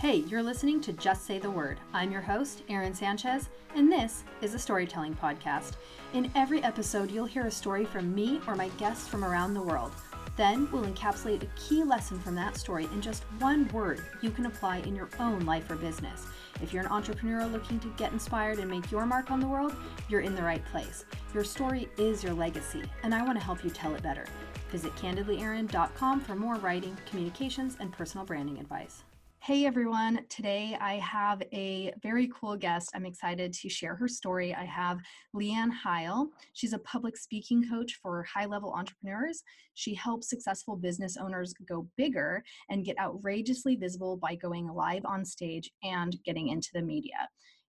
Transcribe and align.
Hey, 0.00 0.18
you're 0.28 0.44
listening 0.44 0.80
to 0.82 0.92
Just 0.92 1.26
Say 1.26 1.40
the 1.40 1.50
Word. 1.50 1.80
I'm 1.92 2.12
your 2.12 2.20
host, 2.20 2.62
Erin 2.68 2.94
Sanchez, 2.94 3.48
and 3.74 3.90
this 3.90 4.22
is 4.40 4.54
a 4.54 4.58
storytelling 4.58 5.16
podcast. 5.16 5.72
In 6.14 6.30
every 6.36 6.62
episode, 6.62 7.10
you'll 7.10 7.24
hear 7.24 7.46
a 7.46 7.50
story 7.50 7.84
from 7.84 8.14
me 8.14 8.40
or 8.46 8.54
my 8.54 8.68
guests 8.78 9.08
from 9.08 9.24
around 9.24 9.54
the 9.54 9.60
world. 9.60 9.90
Then 10.36 10.70
we'll 10.70 10.84
encapsulate 10.84 11.42
a 11.42 11.48
key 11.56 11.82
lesson 11.82 12.20
from 12.20 12.36
that 12.36 12.56
story 12.56 12.84
in 12.92 13.02
just 13.02 13.24
one 13.40 13.66
word 13.72 14.00
you 14.22 14.30
can 14.30 14.46
apply 14.46 14.78
in 14.78 14.94
your 14.94 15.08
own 15.18 15.40
life 15.40 15.68
or 15.68 15.74
business. 15.74 16.26
If 16.62 16.72
you're 16.72 16.84
an 16.84 16.92
entrepreneur 16.92 17.44
looking 17.46 17.80
to 17.80 17.92
get 17.96 18.12
inspired 18.12 18.60
and 18.60 18.70
make 18.70 18.92
your 18.92 19.04
mark 19.04 19.32
on 19.32 19.40
the 19.40 19.48
world, 19.48 19.74
you're 20.08 20.20
in 20.20 20.36
the 20.36 20.42
right 20.42 20.64
place. 20.66 21.06
Your 21.34 21.42
story 21.42 21.88
is 21.98 22.22
your 22.22 22.34
legacy, 22.34 22.84
and 23.02 23.12
I 23.12 23.24
want 23.24 23.36
to 23.36 23.44
help 23.44 23.64
you 23.64 23.70
tell 23.70 23.96
it 23.96 24.02
better. 24.04 24.26
Visit 24.70 24.94
candidlyerin.com 24.94 26.20
for 26.20 26.36
more 26.36 26.54
writing, 26.54 26.96
communications, 27.10 27.76
and 27.80 27.90
personal 27.90 28.24
branding 28.24 28.58
advice. 28.58 29.02
Hey 29.48 29.64
everyone, 29.64 30.26
today 30.28 30.76
I 30.78 30.96
have 30.96 31.42
a 31.54 31.94
very 32.02 32.30
cool 32.38 32.54
guest. 32.54 32.90
I'm 32.94 33.06
excited 33.06 33.50
to 33.54 33.70
share 33.70 33.94
her 33.94 34.06
story. 34.06 34.54
I 34.54 34.66
have 34.66 34.98
LeighAnn 35.34 35.72
Heil. 35.72 36.28
She's 36.52 36.74
a 36.74 36.78
public 36.80 37.16
speaking 37.16 37.66
coach 37.66 37.98
for 38.02 38.24
high 38.24 38.44
level 38.44 38.74
entrepreneurs. 38.74 39.42
She 39.72 39.94
helps 39.94 40.28
successful 40.28 40.76
business 40.76 41.16
owners 41.16 41.54
go 41.66 41.88
bigger 41.96 42.44
and 42.68 42.84
get 42.84 43.00
outrageously 43.00 43.76
visible 43.76 44.18
by 44.18 44.34
going 44.34 44.68
live 44.68 45.06
on 45.06 45.24
stage 45.24 45.70
and 45.82 46.14
getting 46.26 46.48
into 46.48 46.68
the 46.74 46.82
media. 46.82 47.26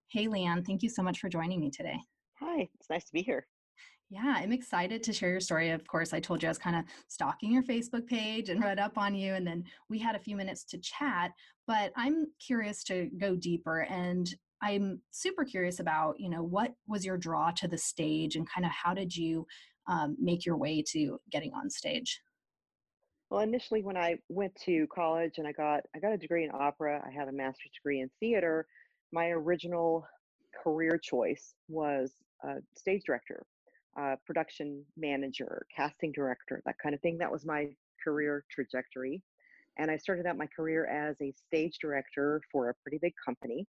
Hey 0.10 0.28
LeighAnn, 0.28 0.66
thank 0.66 0.84
you 0.84 0.90
so 0.90 1.02
much 1.02 1.20
for 1.20 1.30
joining 1.30 1.62
me 1.62 1.72
today. 1.72 1.98
Hi, 2.42 2.68
it's 2.78 2.90
nice 2.90 3.06
to 3.06 3.14
be 3.14 3.22
here. 3.22 3.48
Yeah, 4.12 4.34
I'm 4.38 4.52
excited 4.52 5.04
to 5.04 5.14
share 5.14 5.30
your 5.30 5.40
story. 5.40 5.70
Of 5.70 5.86
course, 5.86 6.14
I 6.14 6.20
told 6.20 6.42
you 6.42 6.48
I 6.48 6.50
was 6.50 6.58
kind 6.58 6.76
of 6.76 6.86
stalking 7.08 7.52
your 7.52 7.62
Facebook 7.62 8.08
page 8.08 8.50
and 8.50 8.64
read 8.64 8.80
up 8.80 8.98
on 8.98 9.14
you, 9.14 9.36
and 9.36 9.46
then 9.46 9.64
we 9.88 10.00
had 10.00 10.16
a 10.16 10.20
few 10.20 10.36
minutes 10.36 10.64
to 10.66 10.80
chat. 10.80 11.32
But 11.68 11.92
I'm 11.96 12.26
curious 12.44 12.84
to 12.86 13.08
go 13.20 13.36
deeper, 13.36 13.82
and 13.82 14.28
I'm 14.64 15.02
super 15.12 15.46
curious 15.46 15.80
about, 15.80 16.20
you 16.20 16.30
know, 16.30 16.42
what 16.42 16.74
was 16.88 17.06
your 17.06 17.18
draw 17.18 17.52
to 17.52 17.68
the 17.68 17.78
stage, 17.78 18.36
and 18.36 18.50
kind 18.50 18.66
of 18.66 18.72
how 18.72 18.96
did 18.96 19.16
you 19.16 19.46
um, 19.88 20.18
make 20.20 20.44
your 20.44 20.58
way 20.58 20.84
to 20.88 21.20
getting 21.32 21.54
on 21.54 21.70
stage? 21.70 22.20
Well, 23.30 23.42
initially, 23.42 23.84
when 23.84 23.96
I 23.96 24.18
went 24.28 24.56
to 24.66 24.88
college 24.88 25.34
and 25.38 25.46
I 25.46 25.52
got 25.52 25.82
I 25.96 26.00
got 26.00 26.14
a 26.14 26.18
degree 26.18 26.46
in 26.46 26.52
opera, 26.52 27.00
I 27.06 27.12
have 27.12 27.28
a 27.28 27.32
master's 27.32 27.72
degree 27.76 28.02
in 28.02 28.10
theater. 28.20 28.66
My 29.12 29.28
original 29.28 30.04
career 30.64 30.98
choice 30.98 31.54
was 31.68 32.12
a 32.44 32.56
stage 32.76 33.04
director 33.06 33.46
uh, 33.98 34.16
production 34.26 34.84
manager, 34.98 35.66
casting 35.76 36.12
director, 36.12 36.62
that 36.66 36.76
kind 36.82 36.94
of 36.94 37.02
thing. 37.02 37.18
That 37.18 37.32
was 37.32 37.46
my 37.46 37.68
career 38.04 38.44
trajectory. 38.52 39.22
And 39.78 39.90
I 39.90 39.98
started 39.98 40.26
out 40.26 40.38
my 40.38 40.48
career 40.48 40.86
as 40.88 41.16
a 41.22 41.32
stage 41.48 41.78
director 41.80 42.42
for 42.52 42.70
a 42.70 42.74
pretty 42.84 43.00
big 43.02 43.14
company 43.24 43.66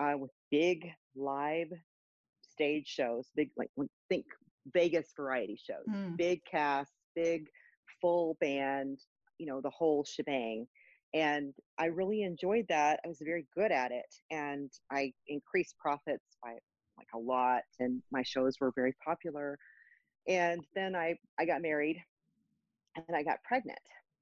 uh, 0.00 0.14
with 0.16 0.30
big 0.50 0.86
live 1.14 1.68
stage 2.42 2.86
shows, 2.86 3.28
big, 3.36 3.50
like, 3.56 3.70
think 4.08 4.24
Vegas 4.72 5.12
variety 5.16 5.60
shows, 5.62 5.84
mm. 5.88 6.16
big 6.16 6.40
cast, 6.50 6.92
big 7.14 7.46
full 8.00 8.36
band, 8.40 8.98
you 9.38 9.46
know, 9.46 9.60
the 9.60 9.70
whole 9.70 10.04
shebang. 10.04 10.66
And 11.12 11.52
I 11.78 11.86
really 11.86 12.22
enjoyed 12.22 12.66
that. 12.68 13.00
I 13.04 13.08
was 13.08 13.18
very 13.20 13.46
good 13.54 13.72
at 13.72 13.90
it. 13.90 14.14
And 14.30 14.70
I 14.90 15.12
increased 15.28 15.74
profits 15.78 16.36
by 16.42 16.52
like 17.00 17.08
a 17.14 17.18
lot 17.18 17.62
and 17.78 18.02
my 18.10 18.22
shows 18.22 18.60
were 18.60 18.72
very 18.74 18.94
popular. 19.04 19.58
And 20.28 20.64
then 20.74 20.94
i 20.94 21.14
i 21.38 21.44
got 21.44 21.62
married 21.62 22.02
and 22.96 23.16
i 23.16 23.22
got 23.22 23.42
pregnant. 23.42 23.78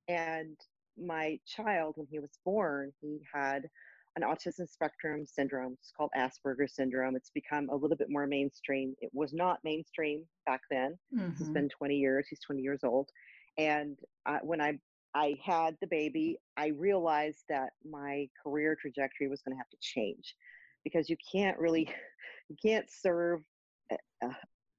And 0.09 0.57
my 0.99 1.39
child 1.47 1.95
when 1.97 2.07
he 2.11 2.19
was 2.19 2.39
born 2.45 2.93
he 3.01 3.21
had 3.33 3.69
an 4.17 4.23
autism 4.23 4.69
spectrum 4.69 5.25
syndrome. 5.27 5.77
It's 5.81 5.93
called 5.97 6.11
asperger's 6.17 6.75
syndrome. 6.75 7.15
It's 7.15 7.31
become 7.31 7.69
a 7.69 7.77
little 7.77 7.97
bit 7.97 8.11
more 8.11 8.27
mainstream. 8.27 8.97
It 9.01 9.11
was 9.13 9.33
not 9.33 9.61
mainstream 9.63 10.25
back 10.45 10.63
then. 10.71 10.99
Mm-hmm. 11.15 11.35
it's 11.39 11.51
been 11.51 11.69
20 11.69 11.95
years. 11.95 12.27
He's 12.29 12.41
20 12.41 12.61
years 12.63 12.81
old. 12.83 13.11
And 13.59 13.97
uh, 14.27 14.39
when 14.43 14.61
i 14.61 14.79
i 15.15 15.37
had 15.43 15.75
the 15.81 15.87
baby 15.87 16.39
i 16.59 16.67
realized 16.67 17.45
that 17.49 17.71
my 17.91 18.29
career 18.43 18.77
trajectory 18.81 19.27
was 19.27 19.41
going 19.41 19.55
to 19.55 19.59
have 19.59 19.71
to 19.71 19.79
change 19.81 20.37
because 20.85 21.09
you 21.09 21.17
can't 21.33 21.59
really 21.59 21.91
you 22.49 22.57
can't 22.63 22.87
serve 22.91 23.41
uh, 23.93 24.29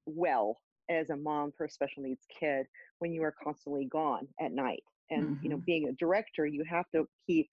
well 0.06 0.58
as 0.90 1.10
a 1.10 1.16
mom 1.16 1.52
for 1.56 1.66
a 1.66 1.70
special 1.70 2.02
needs 2.02 2.26
kid 2.38 2.66
when 2.98 3.12
you 3.12 3.22
are 3.22 3.34
constantly 3.42 3.86
gone 3.86 4.26
at 4.40 4.52
night 4.52 4.82
and 5.10 5.22
mm-hmm. 5.22 5.34
you 5.42 5.50
know 5.50 5.56
mm-hmm. 5.56 5.64
being 5.64 5.88
a 5.88 5.92
director 5.92 6.46
you 6.46 6.64
have 6.68 6.86
to 6.94 7.06
keep 7.26 7.48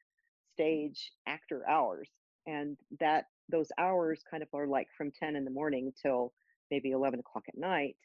stage 0.53 1.11
actor 1.27 1.63
hours 1.69 2.09
and 2.47 2.77
that 2.99 3.25
those 3.49 3.69
hours 3.77 4.21
kind 4.29 4.41
of 4.41 4.49
are 4.53 4.67
like 4.67 4.87
from 4.97 5.11
10 5.11 5.35
in 5.35 5.45
the 5.45 5.51
morning 5.51 5.91
till 6.01 6.33
maybe 6.71 6.91
11 6.91 7.19
o'clock 7.19 7.43
at 7.47 7.57
night 7.57 7.95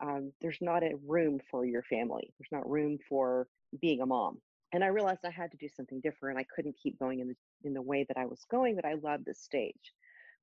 um, 0.00 0.32
there's 0.40 0.58
not 0.60 0.82
a 0.82 0.94
room 1.06 1.38
for 1.50 1.66
your 1.66 1.82
family 1.82 2.32
there's 2.38 2.52
not 2.52 2.68
room 2.68 2.98
for 3.08 3.46
being 3.82 4.00
a 4.00 4.06
mom 4.06 4.38
and 4.72 4.82
i 4.82 4.86
realized 4.86 5.20
i 5.24 5.30
had 5.30 5.50
to 5.50 5.56
do 5.58 5.68
something 5.68 6.00
different 6.00 6.38
i 6.38 6.46
couldn't 6.54 6.74
keep 6.82 6.98
going 6.98 7.20
in 7.20 7.28
the 7.28 7.36
in 7.64 7.74
the 7.74 7.82
way 7.82 8.06
that 8.08 8.16
i 8.16 8.24
was 8.24 8.46
going 8.50 8.74
but 8.74 8.84
i 8.86 8.94
loved 9.02 9.24
the 9.26 9.34
stage 9.34 9.92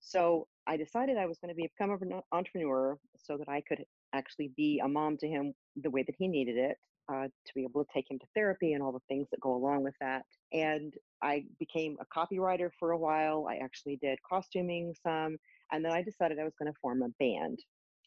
so 0.01 0.47
I 0.67 0.77
decided 0.77 1.17
I 1.17 1.25
was 1.25 1.37
going 1.37 1.53
to 1.53 1.61
become 1.61 1.91
an 1.91 2.21
entrepreneur 2.31 2.97
so 3.17 3.37
that 3.37 3.49
I 3.49 3.61
could 3.61 3.83
actually 4.13 4.51
be 4.57 4.81
a 4.83 4.87
mom 4.87 5.17
to 5.17 5.27
him 5.27 5.53
the 5.75 5.89
way 5.89 6.03
that 6.03 6.15
he 6.17 6.27
needed 6.27 6.57
it, 6.57 6.77
uh, 7.11 7.25
to 7.25 7.53
be 7.53 7.63
able 7.63 7.83
to 7.83 7.89
take 7.93 8.09
him 8.09 8.17
to 8.19 8.25
therapy 8.33 8.73
and 8.73 8.81
all 8.81 8.91
the 8.91 8.99
things 9.07 9.27
that 9.31 9.39
go 9.41 9.53
along 9.53 9.83
with 9.83 9.93
that. 10.01 10.23
And 10.53 10.93
I 11.21 11.43
became 11.59 11.97
a 11.99 12.05
copywriter 12.05 12.69
for 12.79 12.91
a 12.91 12.97
while. 12.97 13.47
I 13.49 13.57
actually 13.57 13.97
did 14.01 14.17
costuming 14.27 14.93
some. 15.03 15.37
And 15.71 15.83
then 15.83 15.91
I 15.91 16.01
decided 16.01 16.39
I 16.39 16.43
was 16.43 16.55
going 16.59 16.71
to 16.71 16.79
form 16.81 17.03
a 17.03 17.09
band 17.19 17.59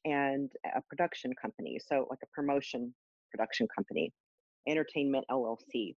and 0.04 0.50
a 0.76 0.80
production 0.88 1.32
company. 1.40 1.78
So, 1.84 2.06
like 2.10 2.20
a 2.22 2.28
promotion 2.34 2.94
production 3.30 3.68
company, 3.74 4.12
Entertainment 4.66 5.24
LLC. 5.30 5.94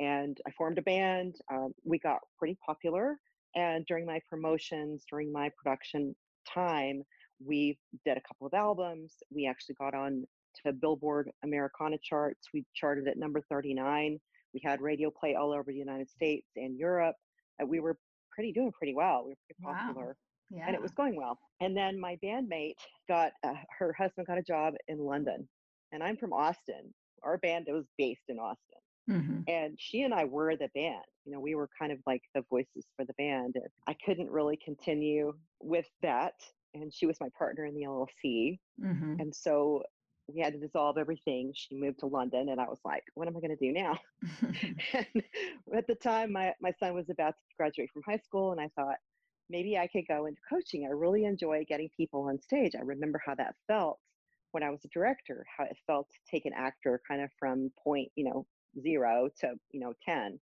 And 0.00 0.38
I 0.46 0.50
formed 0.52 0.78
a 0.78 0.82
band. 0.82 1.36
Um, 1.52 1.72
we 1.84 1.98
got 1.98 2.18
pretty 2.38 2.56
popular 2.64 3.18
and 3.54 3.84
during 3.86 4.06
my 4.06 4.20
promotions, 4.28 5.04
during 5.08 5.32
my 5.32 5.50
production 5.56 6.14
time, 6.52 7.02
we 7.44 7.78
did 8.04 8.16
a 8.16 8.20
couple 8.20 8.46
of 8.46 8.54
albums. 8.54 9.14
We 9.34 9.46
actually 9.46 9.74
got 9.76 9.94
on 9.94 10.24
to 10.64 10.72
Billboard 10.72 11.30
Americana 11.44 11.96
charts. 12.02 12.48
We 12.52 12.64
charted 12.74 13.08
at 13.08 13.16
number 13.16 13.40
39. 13.50 14.18
We 14.54 14.60
had 14.64 14.80
radio 14.80 15.10
play 15.10 15.34
all 15.34 15.52
over 15.52 15.72
the 15.72 15.78
United 15.78 16.10
States 16.10 16.46
and 16.56 16.78
Europe. 16.78 17.16
And 17.58 17.68
we 17.68 17.80
were 17.80 17.96
pretty 18.30 18.52
doing 18.52 18.72
pretty 18.72 18.94
well. 18.94 19.24
We 19.24 19.30
were 19.30 19.36
pretty 19.46 19.62
popular. 19.62 20.06
Wow. 20.06 20.14
Yeah. 20.52 20.64
And 20.66 20.74
it 20.74 20.82
was 20.82 20.90
going 20.90 21.16
well. 21.16 21.38
And 21.60 21.76
then 21.76 21.98
my 21.98 22.18
bandmate 22.22 22.74
got 23.08 23.32
uh, 23.42 23.54
her 23.78 23.94
husband 23.94 24.26
got 24.26 24.38
a 24.38 24.42
job 24.42 24.74
in 24.88 24.98
London, 24.98 25.48
and 25.92 26.02
I'm 26.02 26.16
from 26.16 26.32
Austin. 26.32 26.92
Our 27.22 27.38
band 27.38 27.66
was 27.70 27.86
based 27.96 28.24
in 28.28 28.38
Austin. 28.38 28.78
Mm-hmm. 29.10 29.40
And 29.48 29.78
she 29.78 30.02
and 30.02 30.14
I 30.14 30.24
were 30.24 30.56
the 30.56 30.68
band. 30.74 31.04
You 31.24 31.32
know, 31.32 31.40
we 31.40 31.54
were 31.54 31.68
kind 31.78 31.92
of 31.92 31.98
like 32.06 32.22
the 32.34 32.44
voices 32.50 32.86
for 32.96 33.04
the 33.04 33.14
band. 33.14 33.56
And 33.56 33.66
I 33.86 33.96
couldn't 34.04 34.30
really 34.30 34.58
continue 34.64 35.32
with 35.60 35.88
that. 36.02 36.34
And 36.74 36.92
she 36.92 37.06
was 37.06 37.20
my 37.20 37.28
partner 37.36 37.66
in 37.66 37.74
the 37.74 37.82
LLC. 37.82 38.58
Mm-hmm. 38.82 39.20
And 39.20 39.34
so 39.34 39.82
we 40.28 40.40
had 40.40 40.52
to 40.54 40.58
dissolve 40.58 40.98
everything. 40.98 41.52
She 41.54 41.74
moved 41.74 42.00
to 42.00 42.06
London, 42.06 42.48
and 42.48 42.60
I 42.60 42.64
was 42.64 42.78
like, 42.84 43.02
what 43.14 43.28
am 43.28 43.36
I 43.36 43.40
going 43.40 43.56
to 43.56 43.66
do 43.66 43.72
now? 43.72 43.98
and 44.94 45.22
at 45.76 45.86
the 45.86 45.94
time, 45.94 46.32
my, 46.32 46.52
my 46.60 46.72
son 46.78 46.94
was 46.94 47.10
about 47.10 47.34
to 47.34 47.56
graduate 47.56 47.90
from 47.92 48.02
high 48.06 48.20
school, 48.24 48.52
and 48.52 48.60
I 48.60 48.68
thought, 48.76 48.96
maybe 49.50 49.76
I 49.76 49.86
could 49.86 50.06
go 50.08 50.26
into 50.26 50.40
coaching. 50.48 50.86
I 50.86 50.90
really 50.90 51.24
enjoy 51.24 51.64
getting 51.68 51.90
people 51.96 52.22
on 52.22 52.40
stage. 52.40 52.72
I 52.74 52.82
remember 52.82 53.20
how 53.24 53.34
that 53.34 53.54
felt 53.66 53.98
when 54.52 54.62
I 54.62 54.70
was 54.70 54.84
a 54.84 54.88
director, 54.88 55.44
how 55.56 55.64
it 55.64 55.76
felt 55.86 56.08
to 56.10 56.18
take 56.30 56.46
an 56.46 56.52
actor 56.56 57.00
kind 57.08 57.22
of 57.22 57.30
from 57.38 57.70
point, 57.82 58.10
you 58.16 58.24
know, 58.24 58.46
zero 58.80 59.28
to 59.40 59.54
you 59.70 59.80
know 59.80 59.92
10 60.04 60.38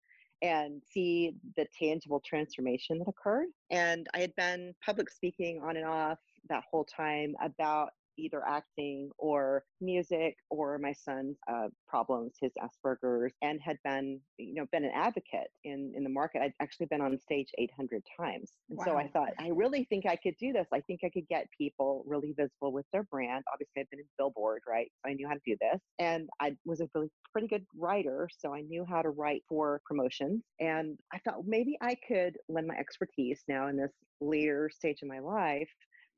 and 0.42 0.82
see 0.84 1.34
the 1.56 1.66
tangible 1.78 2.20
transformation 2.20 2.98
that 2.98 3.08
occurred. 3.08 3.46
And 3.70 4.06
i 4.14 4.20
had 4.20 4.34
been 4.36 4.74
public 4.84 5.10
speaking 5.10 5.60
on 5.62 5.76
and 5.76 5.86
off 5.86 6.18
that 6.48 6.64
whole 6.70 6.84
time 6.84 7.34
about 7.42 7.90
either 8.18 8.42
acting 8.46 9.10
or 9.18 9.64
music 9.80 10.36
or 10.50 10.78
my 10.78 10.92
son's 10.92 11.36
uh, 11.50 11.68
problems, 11.88 12.34
his 12.40 12.52
Asperger's, 12.60 13.32
and 13.42 13.60
had 13.60 13.78
been, 13.84 14.20
you 14.38 14.54
know, 14.54 14.66
been 14.72 14.84
an 14.84 14.92
advocate 14.94 15.48
in 15.64 15.92
in 15.96 16.04
the 16.04 16.10
market. 16.10 16.42
I'd 16.42 16.52
actually 16.60 16.86
been 16.86 17.00
on 17.00 17.18
stage 17.18 17.48
800 17.58 18.02
times, 18.18 18.52
and 18.70 18.78
wow. 18.78 18.84
so 18.84 18.96
I 18.96 19.08
thought, 19.08 19.30
I 19.38 19.48
really 19.48 19.84
think 19.84 20.06
I 20.06 20.16
could 20.16 20.34
do 20.38 20.52
this. 20.52 20.66
I 20.72 20.80
think 20.80 21.00
I 21.04 21.10
could 21.10 21.28
get 21.28 21.46
people 21.56 22.04
really 22.06 22.34
visible 22.36 22.72
with 22.72 22.86
their 22.92 23.04
brand. 23.04 23.44
Obviously, 23.52 23.80
I've 23.82 23.90
been 23.90 24.00
in 24.00 24.06
Billboard, 24.18 24.62
right? 24.68 24.90
So 25.04 25.10
I 25.10 25.14
knew 25.14 25.28
how 25.28 25.34
to 25.34 25.40
do 25.44 25.56
this, 25.60 25.80
and 25.98 26.28
I 26.40 26.56
was 26.64 26.80
a 26.80 26.88
really 26.94 27.10
pretty 27.32 27.48
good 27.48 27.66
writer, 27.76 28.28
so 28.38 28.54
I 28.54 28.62
knew 28.62 28.84
how 28.88 29.02
to 29.02 29.10
write 29.10 29.42
for 29.48 29.80
promotions. 29.86 30.42
And 30.60 30.98
I 31.12 31.18
thought 31.18 31.46
maybe 31.46 31.76
I 31.80 31.96
could 32.06 32.36
lend 32.48 32.66
my 32.66 32.76
expertise 32.76 33.42
now 33.48 33.68
in 33.68 33.76
this 33.76 33.92
later 34.20 34.70
stage 34.72 35.02
of 35.02 35.08
my 35.08 35.18
life 35.18 35.68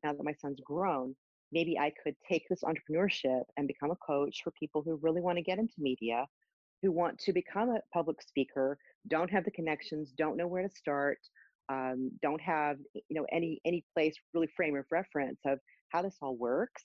now 0.05 0.13
that 0.13 0.25
my 0.25 0.35
son's 0.41 0.61
grown 0.65 1.15
maybe 1.53 1.79
I 1.79 1.93
could 2.03 2.15
take 2.29 2.47
this 2.49 2.63
entrepreneurship 2.63 3.43
and 3.57 3.67
become 3.69 3.91
a 3.91 3.97
coach 3.97 4.41
for 4.43 4.53
people 4.53 4.83
who 4.83 4.97
really 5.03 5.21
want 5.21 5.37
to 5.39 5.43
get 5.43 5.59
into 5.59 5.75
media 5.79 6.27
who 6.83 6.93
want 6.93 7.19
to 7.21 7.33
become 7.33 7.71
a 7.71 7.81
public 7.93 8.21
speaker 8.23 8.79
don't 9.09 9.31
have 9.31 9.45
the 9.45 9.51
connections, 9.51 10.13
don't 10.13 10.37
know 10.37 10.47
where 10.47 10.63
to 10.63 10.69
start, 10.69 11.19
um, 11.69 12.11
don't 12.23 12.41
have 12.41 12.79
you 12.95 13.03
know 13.11 13.27
any 13.33 13.61
any 13.65 13.85
place 13.95 14.15
really 14.35 14.49
frame 14.57 14.77
of 14.77 14.85
reference 14.91 15.41
of 15.47 15.59
how 15.91 16.03
this 16.03 16.17
all 16.23 16.37
works. 16.37 16.85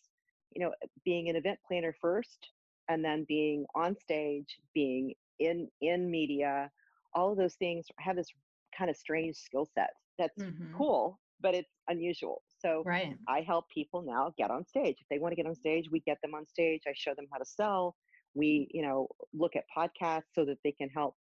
You 0.52 0.66
know, 0.66 0.74
being 1.04 1.30
an 1.30 1.36
event 1.36 1.60
planner 1.68 1.94
first, 2.02 2.50
and 2.90 3.04
then 3.04 3.26
being 3.28 3.66
on 3.76 3.96
stage, 3.96 4.60
being 4.74 5.14
in 5.40 5.70
in 5.82 6.10
media, 6.12 6.72
all 7.14 7.32
of 7.32 7.38
those 7.38 7.56
things 7.56 7.88
have 8.00 8.16
this 8.16 8.30
kind 8.78 8.90
of 8.90 8.98
strange 8.98 9.36
skill 9.38 9.66
set 9.66 9.92
that's 10.18 10.44
Mm-hmm. 10.44 10.82
cool, 10.84 11.20
but 11.40 11.56
it's 11.56 11.72
unusual. 11.88 12.44
So 12.64 12.86
Right. 12.86 13.18
I 13.28 13.42
help 13.42 13.70
people 13.70 14.02
now 14.02 14.34
get 14.38 14.52
on 14.52 14.66
stage. 14.66 14.98
If 15.00 15.08
they 15.10 15.20
want 15.20 15.32
to 15.32 15.36
get 15.36 15.46
on 15.46 15.56
stage, 15.56 15.90
we 15.92 16.00
get 16.02 16.18
them 16.22 16.34
on 16.36 16.48
stage. 16.48 16.82
I 16.88 16.94
show 16.96 17.14
them 17.16 17.28
how 17.32 17.38
to 17.38 17.46
sell. 17.46 17.96
We, 18.36 18.68
you 18.72 18.82
know, 18.82 19.08
look 19.34 19.56
at 19.56 19.66
podcasts 19.76 20.34
so 20.34 20.46
that 20.46 20.58
they 20.64 20.72
can 20.72 20.90
help 20.90 21.16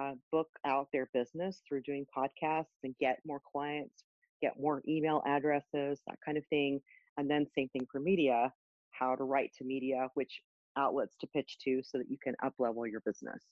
uh, 0.00 0.12
book 0.30 0.48
out 0.64 0.88
their 0.92 1.08
business 1.12 1.62
through 1.68 1.82
doing 1.82 2.06
podcasts 2.16 2.66
and 2.84 2.94
get 3.00 3.18
more 3.26 3.40
clients, 3.52 4.04
get 4.40 4.60
more 4.60 4.82
email 4.88 5.22
addresses, 5.26 6.00
that 6.06 6.18
kind 6.24 6.38
of 6.38 6.46
thing. 6.48 6.80
And 7.16 7.28
then 7.30 7.46
same 7.56 7.68
thing 7.70 7.86
for 7.90 8.00
media, 8.00 8.52
how 8.92 9.16
to 9.16 9.24
write 9.24 9.52
to 9.58 9.64
media, 9.64 10.08
which 10.14 10.42
outlets 10.76 11.16
to 11.20 11.26
pitch 11.26 11.58
to 11.64 11.82
so 11.82 11.98
that 11.98 12.10
you 12.10 12.18
can 12.22 12.34
up 12.44 12.54
level 12.58 12.86
your 12.86 13.00
business. 13.00 13.42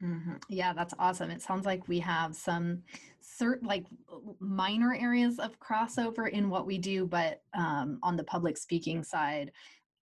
Hmm 0.00 0.34
Yeah, 0.48 0.72
that's 0.72 0.94
awesome. 0.98 1.30
It 1.30 1.42
sounds 1.42 1.66
like 1.66 1.88
we 1.88 1.98
have 2.00 2.34
some 2.36 2.82
cert 3.22 3.58
like 3.62 3.84
minor 4.40 4.94
areas 4.94 5.38
of 5.38 5.58
crossover 5.60 6.28
in 6.30 6.50
what 6.50 6.66
we 6.66 6.78
do, 6.78 7.06
but 7.06 7.42
um, 7.54 7.98
on 8.02 8.16
the 8.16 8.24
public 8.24 8.56
speaking 8.56 9.02
side, 9.02 9.50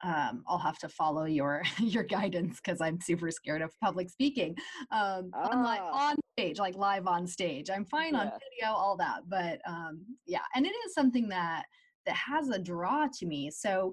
um, 0.03 0.45
I'll 0.47 0.59
have 0.59 0.79
to 0.81 0.89
follow 0.89 1.25
your 1.25 1.63
your 1.79 2.03
guidance 2.03 2.61
because 2.63 2.81
I'm 2.81 3.01
super 3.01 3.31
scared 3.31 3.63
of 3.63 3.73
public 3.81 4.11
speaking. 4.11 4.57
Um, 4.91 5.31
on 5.35 5.63
like 5.63 5.81
Ah, 5.81 6.11
on 6.11 6.17
stage, 6.39 6.59
like 6.59 6.77
live 6.77 7.07
on 7.07 7.27
stage, 7.27 7.71
I'm 7.71 7.87
fine 7.87 8.15
on 8.15 8.27
video, 8.27 8.73
all 8.75 8.97
that, 8.99 9.23
but 9.29 9.61
um, 9.67 10.05
yeah, 10.27 10.43
and 10.55 10.67
it 10.67 10.75
is 10.87 10.95
something 10.95 11.29
that 11.31 11.65
that 12.05 12.15
has 12.17 12.51
a 12.51 12.59
draw 12.59 13.09
to 13.19 13.27
me. 13.27 13.51
So 13.51 13.93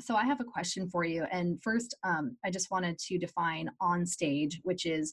so 0.00 0.16
I 0.16 0.24
have 0.24 0.40
a 0.40 0.44
question 0.44 0.88
for 0.90 1.04
you. 1.04 1.24
And 1.30 1.62
first, 1.62 1.94
um, 2.02 2.36
I 2.44 2.50
just 2.50 2.70
wanted 2.70 2.98
to 2.98 3.18
define 3.18 3.70
on 3.80 4.04
stage, 4.06 4.60
which 4.64 4.86
is 4.86 5.12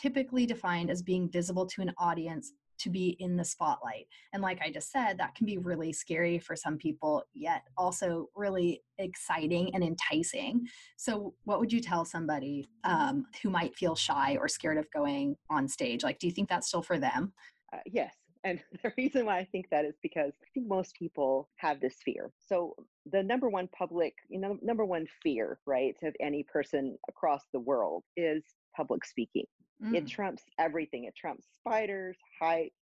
typically 0.00 0.46
defined 0.46 0.90
as 0.90 1.02
being 1.02 1.28
visible 1.28 1.66
to 1.66 1.82
an 1.82 1.92
audience 1.98 2.52
to 2.78 2.90
be 2.90 3.16
in 3.20 3.36
the 3.36 3.44
spotlight. 3.44 4.06
And 4.32 4.42
like 4.42 4.60
I 4.62 4.70
just 4.70 4.90
said, 4.90 5.18
that 5.18 5.34
can 5.34 5.46
be 5.46 5.58
really 5.58 5.92
scary 5.92 6.38
for 6.38 6.56
some 6.56 6.78
people, 6.78 7.22
yet 7.34 7.62
also 7.76 8.30
really 8.34 8.82
exciting 8.98 9.74
and 9.74 9.84
enticing. 9.84 10.66
So, 10.96 11.34
what 11.44 11.60
would 11.60 11.72
you 11.72 11.80
tell 11.80 12.04
somebody 12.04 12.68
um, 12.84 13.26
who 13.42 13.50
might 13.50 13.76
feel 13.76 13.94
shy 13.94 14.36
or 14.40 14.48
scared 14.48 14.78
of 14.78 14.90
going 14.92 15.36
on 15.50 15.68
stage? 15.68 16.02
Like, 16.02 16.18
do 16.18 16.26
you 16.26 16.32
think 16.32 16.48
that's 16.48 16.68
still 16.68 16.82
for 16.82 16.98
them? 16.98 17.32
Uh, 17.72 17.78
yes. 17.86 18.14
And 18.44 18.62
the 18.82 18.92
reason 18.96 19.26
why 19.26 19.38
I 19.38 19.44
think 19.44 19.66
that 19.70 19.84
is 19.84 19.96
because 20.02 20.32
I 20.42 20.46
think 20.54 20.66
most 20.66 20.94
people 20.94 21.50
have 21.56 21.80
this 21.80 21.96
fear. 22.02 22.30
So 22.40 22.74
the 23.10 23.22
number 23.22 23.50
one 23.50 23.68
public, 23.76 24.14
you 24.28 24.40
know, 24.40 24.58
number 24.62 24.86
one 24.86 25.06
fear, 25.22 25.58
right, 25.66 25.96
of 26.02 26.14
any 26.20 26.44
person 26.44 26.96
across 27.08 27.42
the 27.52 27.60
world 27.60 28.04
is 28.16 28.42
public 28.74 29.04
speaking. 29.04 29.44
It 29.92 30.06
Mm, 30.06 30.08
trumps 30.08 30.44
everything. 30.58 31.04
It 31.04 31.14
trumps 31.16 31.46
spiders, 31.54 32.16
height, 32.40 32.72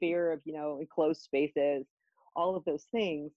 fear 0.00 0.32
of, 0.32 0.40
you 0.44 0.52
know, 0.54 0.78
enclosed 0.80 1.22
spaces, 1.22 1.86
all 2.36 2.56
of 2.56 2.64
those 2.64 2.84
things. 2.92 3.32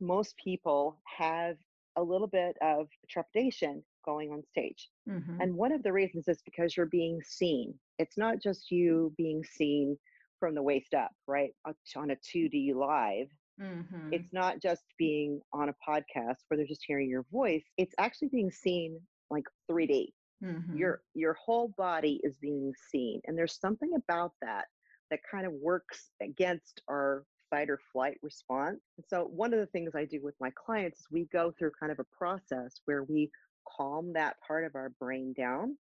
Most 0.00 0.36
people 0.42 1.00
have 1.18 1.56
a 1.96 2.02
little 2.02 2.26
bit 2.26 2.56
of 2.62 2.88
trepidation 3.08 3.84
going 4.04 4.30
on 4.32 4.42
stage. 4.44 4.90
mhm, 5.06 5.40
And 5.40 5.56
one 5.56 5.72
of 5.72 5.82
the 5.82 5.92
reasons 5.92 6.28
is 6.28 6.42
because 6.42 6.76
you're 6.76 6.86
being 6.86 7.20
seen. 7.22 7.78
It's 7.98 8.16
not 8.18 8.40
just 8.40 8.70
you 8.70 9.12
being 9.16 9.44
seen 9.44 9.98
from 10.38 10.54
the 10.54 10.62
waist 10.62 10.94
up, 10.94 11.12
right? 11.26 11.54
On 11.96 12.10
a 12.10 12.16
2D 12.16 12.72
live. 12.74 13.28
mhm, 13.58 14.10
It's 14.10 14.32
not 14.32 14.60
just 14.60 14.84
being 14.98 15.40
on 15.52 15.68
a 15.68 15.74
podcast 15.86 16.36
where 16.48 16.56
they're 16.56 16.66
just 16.66 16.84
hearing 16.86 17.08
your 17.08 17.24
voice. 17.32 17.64
It's 17.76 17.94
actually 17.98 18.28
being 18.28 18.50
seen 18.50 19.00
like 19.30 19.44
3D. 19.68 20.14
Mhm, 20.40 20.90
Your 20.90 21.02
your 21.14 21.34
whole 21.34 21.68
body 21.76 22.20
is 22.24 22.36
being 22.38 22.72
seen. 22.90 23.20
And 23.26 23.36
there's 23.36 23.58
something 23.58 23.90
about 23.96 24.32
that 24.42 24.66
that 25.10 25.20
kind 25.30 25.46
of 25.46 25.52
works 25.54 26.10
against 26.22 26.82
our 26.88 27.24
fight 27.50 27.68
or 27.70 27.80
flight 27.92 28.18
response. 28.22 28.80
And 28.96 29.04
so 29.08 29.24
one 29.24 29.52
of 29.52 29.58
the 29.60 29.66
things 29.66 29.92
I 29.96 30.04
do 30.04 30.20
with 30.22 30.36
my 30.40 30.50
clients 30.56 31.00
is 31.00 31.06
we 31.10 31.26
go 31.32 31.52
through 31.58 31.72
kind 31.80 31.90
of 31.92 31.98
a 31.98 32.04
process 32.16 32.80
where 32.84 33.02
we 33.04 33.30
calm 33.76 34.12
that 34.14 34.36
part 34.46 34.64
of 34.64 34.74
our 34.76 34.90
brain 35.00 35.32
down 35.36 35.76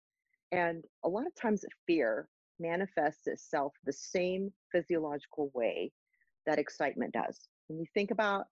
and 0.51 0.83
a 1.03 1.09
lot 1.09 1.27
of 1.27 1.35
times 1.35 1.63
fear 1.88 2.29
manifests 2.59 3.27
itself 3.27 3.73
the 3.85 3.94
same 3.94 4.53
physiological 4.71 5.51
way 5.53 5.91
that 6.45 6.59
excitement 6.59 7.13
does. 7.13 7.47
When 7.67 7.79
you 7.79 7.85
think 7.94 8.12
about 8.12 8.47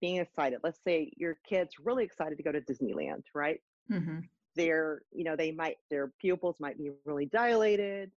being 0.00 0.16
excited, 0.16 0.60
let's 0.62 0.80
say 0.86 1.12
your 1.16 1.36
kid's 1.48 1.74
really 1.80 2.04
excited 2.04 2.36
to 2.38 2.42
go 2.44 2.52
to 2.52 2.60
Disneyland, 2.60 3.22
right? 3.34 3.60
mhm, 3.88 4.30
They're, 4.56 5.02
you 5.12 5.24
know, 5.24 5.36
they 5.36 5.52
might, 5.52 5.76
their 5.90 6.12
pupils 6.20 6.56
might 6.60 6.78
be 6.78 6.90
really 7.04 7.26
dilated. 7.26 8.10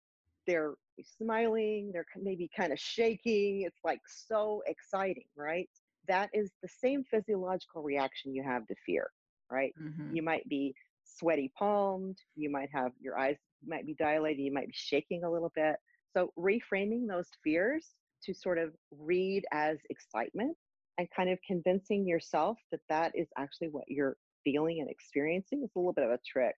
They're 0.47 0.75
smiling. 1.03 1.91
They're 1.93 2.06
maybe 2.17 2.49
kind 2.56 2.73
of 2.73 2.79
shaking. 2.79 3.62
It's 3.62 3.81
like 3.85 4.00
so 4.06 4.62
exciting, 4.67 5.27
right? 5.37 5.69
That 6.09 6.31
is 6.32 6.50
the 6.62 6.69
same 6.69 7.05
physiological 7.05 7.82
reaction 7.82 8.35
you 8.35 8.43
have 8.43 8.67
to 8.69 8.75
fear, 8.87 9.11
right? 9.50 9.75
mhm, 9.77 10.21
you 10.21 10.23
might 10.23 10.49
be 10.49 10.75
sweaty 11.05 11.53
palmed 11.59 12.17
you 12.37 12.50
might 12.50 12.69
have 12.73 12.93
your 13.00 13.19
eyes 13.19 13.37
might 13.67 13.87
be 13.87 13.94
dilated 13.94 14.41
you 14.43 14.53
might 14.53 14.67
be 14.67 14.73
shaking 14.75 15.25
a 15.25 15.31
little 15.31 15.50
bit 15.55 15.77
so 16.17 16.32
reframing 16.38 17.06
those 17.09 17.29
fears 17.43 17.94
to 18.23 18.32
sort 18.35 18.59
of 18.59 18.75
read 18.91 19.44
as 19.53 19.79
excitement 19.91 20.56
and 20.99 21.09
kind 21.15 21.31
of 21.31 21.38
convincing 21.47 22.06
yourself 22.06 22.59
that 22.71 22.81
that 22.88 23.12
is 23.15 23.29
actually 23.37 23.69
what 23.69 23.85
you're 23.88 24.17
feeling 24.44 24.81
and 24.81 24.90
experiencing 24.90 25.62
is 25.62 25.70
a 25.75 25.78
little 25.78 25.92
bit 25.92 26.04
of 26.04 26.10
a 26.10 26.19
trick 26.26 26.56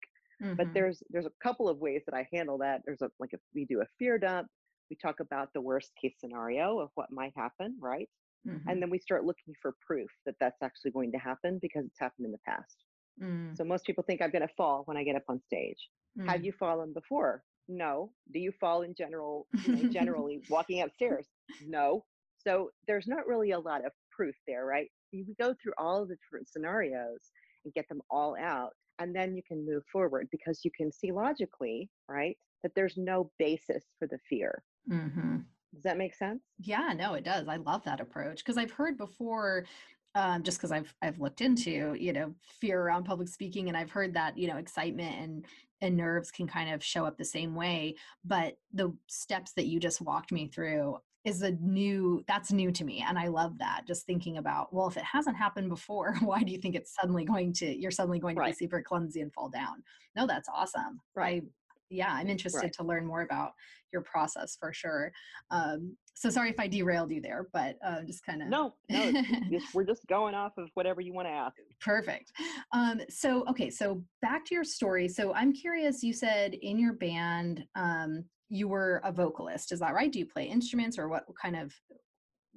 but 0.57 0.67
mhm, 0.67 0.75
there's 0.75 1.03
there's 1.11 1.27
a 1.27 1.33
couple 1.43 1.69
of 1.69 1.79
ways 1.79 2.03
that 2.07 2.15
i 2.15 2.27
handle 2.33 2.59
that 2.59 2.81
there's 2.85 3.03
a 3.03 3.09
like 3.21 3.31
if 3.33 3.41
we 3.55 3.65
do 3.65 3.81
a 3.81 3.87
fear 3.99 4.19
dump 4.19 4.49
we 4.91 4.97
talk 4.97 5.21
about 5.21 5.49
the 5.55 5.61
worst 5.61 5.93
case 6.01 6.15
scenario 6.19 6.79
of 6.81 6.89
what 6.97 7.13
might 7.13 7.33
happen 7.37 7.77
right 7.81 8.09
mhm, 8.47 8.61
and 8.67 8.83
then 8.83 8.91
we 8.91 8.99
start 8.99 9.25
looking 9.25 9.55
for 9.61 9.75
proof 9.87 10.11
that 10.27 10.35
that's 10.41 10.63
actually 10.63 10.91
going 10.91 11.13
to 11.13 11.19
happen 11.19 11.59
because 11.63 11.85
it's 11.85 12.01
happened 12.01 12.27
in 12.27 12.33
the 12.33 12.39
past 12.47 12.77
mm, 13.23 13.57
so 13.57 13.65
most 13.65 13.85
people 13.85 14.03
think 14.05 14.21
I'm 14.21 14.31
going 14.31 14.47
to 14.47 14.55
fall 14.57 14.83
when 14.87 14.97
I 14.97 15.05
get 15.05 15.17
up 15.17 15.25
on 15.29 15.41
stage. 15.47 15.89
Have 16.27 16.41
mm. 16.41 16.45
you 16.45 16.53
fallen 16.53 16.93
before? 16.93 17.43
No. 17.69 18.13
Do 18.33 18.39
you 18.39 18.53
fall 18.61 18.83
in 18.83 18.95
general, 18.95 19.47
you 19.65 19.77
know, 19.77 19.89
generally 19.93 20.43
walking 20.49 20.83
upstairs? 20.83 21.27
No. 21.67 22.05
So 22.39 22.71
there's 22.87 23.07
not 23.07 23.27
really 23.27 23.53
a 23.53 23.59
lot 23.59 23.85
of 23.85 23.93
proof 24.11 24.35
there, 24.47 24.67
right? 24.67 24.89
You 25.13 25.25
would 25.27 25.37
go 25.39 25.55
through 25.63 25.73
all 25.79 26.03
of 26.03 26.09
the 26.09 26.17
different 26.17 26.49
scenarios 26.49 27.31
and 27.65 27.75
get 27.75 27.89
them 27.89 28.03
all 28.11 28.37
out, 28.39 28.73
and 28.99 29.15
then 29.15 29.37
you 29.37 29.43
can 29.47 29.65
move 29.67 29.83
forward 29.93 30.29
because 30.31 30.61
you 30.65 30.71
can 30.77 30.93
see 30.93 31.13
logically, 31.13 31.91
right, 32.09 32.37
that 32.63 32.73
there's 32.75 32.97
no 32.97 33.31
basis 33.39 33.85
for 33.99 34.07
the 34.07 34.19
fear. 34.29 34.63
Mhm. 34.89 35.47
Does 35.73 35.83
that 35.85 35.97
make 35.99 36.15
sense? 36.15 36.43
Yeah, 36.59 36.93
no, 36.95 37.15
it 37.15 37.25
does. 37.25 37.49
I 37.49 37.57
love 37.57 37.85
that 37.85 38.01
approach 38.01 38.39
because 38.39 38.59
I've 38.59 38.71
heard 38.73 38.97
before, 38.99 39.67
um, 40.15 40.43
just 40.43 40.59
because 40.59 40.71
I've 40.73 40.95
I've 41.01 41.19
looked 41.19 41.41
into 41.41 41.95
you 41.95 42.13
know 42.13 42.35
fear 42.43 42.81
around 42.83 43.05
public 43.05 43.29
speaking, 43.29 43.69
and 43.69 43.77
I've 43.77 43.91
heard 43.91 44.15
that 44.15 44.37
you 44.37 44.49
know 44.49 44.57
excitement 44.59 45.17
and 45.17 45.47
and 45.81 45.97
nerves 45.97 46.31
can 46.31 46.47
kind 46.47 46.73
of 46.73 46.85
show 46.85 47.07
up 47.07 47.17
the 47.17 47.25
same 47.25 47.55
way. 47.55 47.97
But 48.25 48.59
the 48.73 48.97
steps 49.09 49.53
that 49.55 49.67
you 49.67 49.81
just 49.81 50.01
walked 50.03 50.31
me 50.31 50.47
through 50.49 50.99
is 51.25 51.43
a 51.43 51.53
new 51.53 52.25
that's 52.27 52.53
new 52.53 52.73
to 52.73 52.85
me, 52.85 53.05
and 53.07 53.19
I 53.19 53.29
love 53.29 53.59
that. 53.59 53.83
Just 53.87 54.07
thinking 54.07 54.39
about 54.39 54.73
well, 54.73 54.89
if 54.89 54.97
it 54.97 55.05
hasn't 55.05 55.37
happened 55.37 55.69
before, 55.69 56.17
why 56.23 56.43
do 56.43 56.53
you 56.53 56.59
think 56.59 56.75
it's 56.75 56.95
suddenly 56.95 57.25
going 57.25 57.53
to 57.55 57.81
you're 57.81 57.91
suddenly 57.91 58.19
going 58.19 58.37
to 58.37 58.45
be 58.45 58.53
super 58.53 58.83
clumsy 58.83 59.21
and 59.21 59.33
fall 59.33 59.49
down? 59.49 59.83
No, 60.17 60.27
that's 60.27 60.49
awesome. 60.49 61.01
Right. 61.15 61.43
I 61.43 61.47
yeah, 61.93 62.11
I'm 62.11 62.29
interested 62.29 62.63
Right. 62.63 62.73
to 62.75 62.85
learn 62.85 63.07
more 63.07 63.21
about 63.21 63.53
your 63.93 64.01
process 64.03 64.57
for 64.59 64.73
sure. 64.73 65.13
Um, 65.51 65.95
so 66.15 66.31
sorry 66.31 66.49
if 66.51 66.59
I 66.59 66.67
derailed 66.67 67.11
you 67.11 67.21
there, 67.21 67.49
but 67.53 67.77
uh, 67.85 68.03
just 68.07 68.25
kind 68.25 68.43
of 68.43 68.49
No, 68.49 68.75
no, 68.89 69.03
it's, 69.05 69.29
it's, 69.51 69.75
we're 69.75 69.85
just 69.85 70.07
going 70.07 70.35
off 70.35 70.53
of 70.57 70.71
whatever 70.75 71.03
you 71.03 71.13
want 71.13 71.29
to 71.29 71.33
ask. 71.33 71.57
perfect. 71.81 72.33
Um, 72.73 73.03
so 73.11 73.45
okay, 73.49 73.69
so 73.71 74.03
back 74.23 74.45
to 74.47 74.55
your 74.55 74.65
story. 74.65 75.09
So 75.09 75.35
I'm 75.35 75.53
curious. 75.53 76.03
You 76.03 76.15
said 76.15 76.55
in 76.55 76.79
your 76.79 76.95
band 76.95 77.65
um, 77.75 78.25
you 78.53 78.69
were 78.69 79.01
a 79.03 79.11
vocalist. 79.11 79.73
Is 79.73 79.81
that 79.81 79.95
right? 79.95 80.13
Do 80.13 80.19
you 80.19 80.27
play 80.27 80.45
instruments 80.45 80.99
or 80.99 81.09
what 81.09 81.25
kind 81.41 81.57
of? 81.57 81.73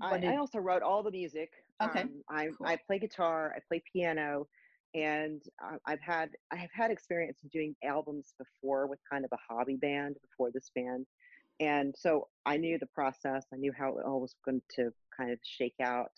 I, 0.02 0.18
did? 0.18 0.30
I 0.30 0.36
also 0.36 0.60
wrote 0.60 0.84
all 0.84 1.02
the 1.02 1.12
music. 1.12 1.50
Okay, 1.82 2.02
Um, 2.02 2.22
I 2.30 2.48
cool. 2.48 2.68
I 2.68 2.78
play 2.86 3.00
guitar, 3.00 3.54
I 3.56 3.60
play 3.70 3.82
piano, 3.92 4.46
and 4.94 5.42
uh, 5.64 5.78
I've 5.86 6.02
had 6.02 6.32
I 6.52 6.58
have 6.58 6.70
had 6.74 6.92
experience 6.92 7.40
in 7.44 7.50
doing 7.50 7.76
albums 7.82 8.34
before 8.38 8.88
with 8.88 9.00
kind 9.10 9.24
of 9.24 9.32
a 9.32 9.54
hobby 9.54 9.78
band 9.78 10.18
before 10.22 10.52
this 10.54 10.70
band, 10.76 11.06
and 11.62 11.96
so 11.98 12.28
I 12.46 12.58
knew 12.58 12.78
the 12.78 12.88
process. 12.88 13.46
I 13.54 13.56
knew 13.56 13.72
how 13.78 13.98
it 13.98 14.06
all 14.06 14.20
was 14.20 14.36
going 14.44 14.62
to 14.76 14.92
kind 15.16 15.32
of 15.32 15.40
shake 15.44 15.76
out. 15.82 16.12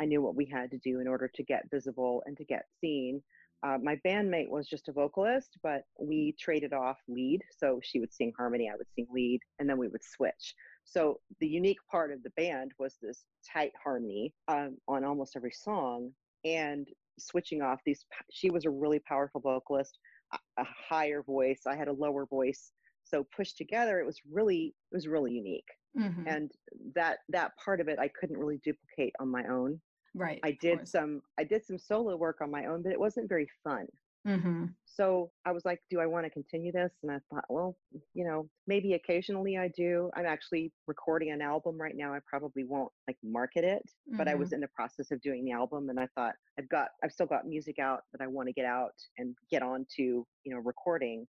I 0.00 0.04
knew 0.04 0.22
what 0.22 0.36
we 0.36 0.46
had 0.46 0.70
to 0.70 0.78
do 0.78 1.00
in 1.00 1.08
order 1.08 1.28
to 1.34 1.42
get 1.42 1.70
visible 1.70 2.22
and 2.26 2.36
to 2.36 2.44
get 2.44 2.66
seen. 2.80 3.22
Uh, 3.62 3.78
my 3.82 3.98
bandmate 4.06 4.48
was 4.48 4.68
just 4.68 4.88
a 4.88 4.92
vocalist, 4.92 5.56
but 5.62 5.82
we 5.98 6.34
traded 6.38 6.72
off 6.72 6.98
lead. 7.08 7.42
So 7.56 7.80
she 7.82 8.00
would 8.00 8.12
sing 8.12 8.32
harmony, 8.36 8.70
I 8.72 8.76
would 8.76 8.86
sing 8.94 9.06
lead, 9.10 9.40
and 9.58 9.68
then 9.68 9.78
we 9.78 9.88
would 9.88 10.04
switch. 10.04 10.54
So 10.84 11.20
the 11.40 11.48
unique 11.48 11.78
part 11.90 12.12
of 12.12 12.22
the 12.22 12.30
band 12.36 12.72
was 12.78 12.96
this 13.02 13.24
tight 13.52 13.72
harmony 13.82 14.32
um, 14.48 14.76
on 14.88 15.04
almost 15.04 15.36
every 15.36 15.52
song 15.52 16.12
and 16.44 16.86
switching 17.18 17.62
off 17.62 17.80
these. 17.84 18.04
She 18.30 18.50
was 18.50 18.66
a 18.66 18.70
really 18.70 19.00
powerful 19.00 19.40
vocalist, 19.40 19.98
a, 20.32 20.38
a 20.58 20.64
higher 20.88 21.22
voice. 21.22 21.62
I 21.66 21.76
had 21.76 21.88
a 21.88 21.92
lower 21.92 22.26
voice. 22.26 22.72
So 23.04 23.26
pushed 23.36 23.56
together, 23.56 24.00
it 24.00 24.06
was 24.06 24.20
really 24.30 24.74
it 24.92 24.94
was 24.94 25.06
really 25.06 25.32
unique. 25.32 25.68
Mm-hmm. 25.98 26.26
And 26.26 26.50
that 26.94 27.18
that 27.30 27.52
part 27.62 27.80
of 27.80 27.88
it 27.88 27.98
I 27.98 28.10
couldn't 28.20 28.38
really 28.38 28.60
duplicate 28.64 29.14
on 29.20 29.28
my 29.28 29.44
own. 29.48 29.80
Right. 30.16 30.40
I 30.42 30.56
did 30.60 30.88
some 30.88 31.20
I 31.38 31.44
did 31.44 31.64
some 31.64 31.78
solo 31.78 32.16
work 32.16 32.38
on 32.40 32.50
my 32.50 32.66
own, 32.66 32.82
but 32.82 32.92
it 32.92 32.98
wasn't 32.98 33.28
very 33.28 33.48
fun. 33.62 33.86
Mm-hmm. 34.26 34.64
So 34.86 35.30
I 35.44 35.52
was 35.52 35.64
like, 35.64 35.80
do 35.88 36.00
I 36.00 36.06
want 36.06 36.24
to 36.24 36.30
continue 36.30 36.72
this? 36.72 36.92
And 37.02 37.12
I 37.12 37.18
thought, 37.30 37.44
well, 37.48 37.76
you 38.12 38.24
know, 38.24 38.48
maybe 38.66 38.94
occasionally 38.94 39.56
I 39.56 39.68
do. 39.68 40.10
I'm 40.16 40.26
actually 40.26 40.72
recording 40.88 41.30
an 41.30 41.40
album 41.40 41.80
right 41.80 41.94
now. 41.94 42.12
I 42.12 42.18
probably 42.26 42.64
won't 42.64 42.90
like 43.06 43.18
market 43.22 43.62
it, 43.62 43.82
mm-hmm. 44.08 44.16
but 44.16 44.26
I 44.26 44.34
was 44.34 44.48
mm-hmm. 44.48 44.56
in 44.56 44.60
the 44.62 44.68
process 44.74 45.12
of 45.12 45.20
doing 45.20 45.44
the 45.44 45.52
album 45.52 45.90
and 45.90 46.00
I 46.00 46.08
thought 46.16 46.34
I've 46.58 46.68
got, 46.68 46.88
I've 47.04 47.12
still 47.12 47.26
got 47.26 47.46
music 47.46 47.78
out 47.78 48.00
that 48.12 48.24
I 48.24 48.26
want 48.26 48.48
to 48.48 48.52
get 48.52 48.64
out 48.64 48.94
and 49.18 49.36
get 49.50 49.62
on 49.62 49.86
to, 49.96 50.02
you 50.02 50.26
know, 50.46 50.58
recording 50.58 51.26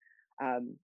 um, 0.43 0.77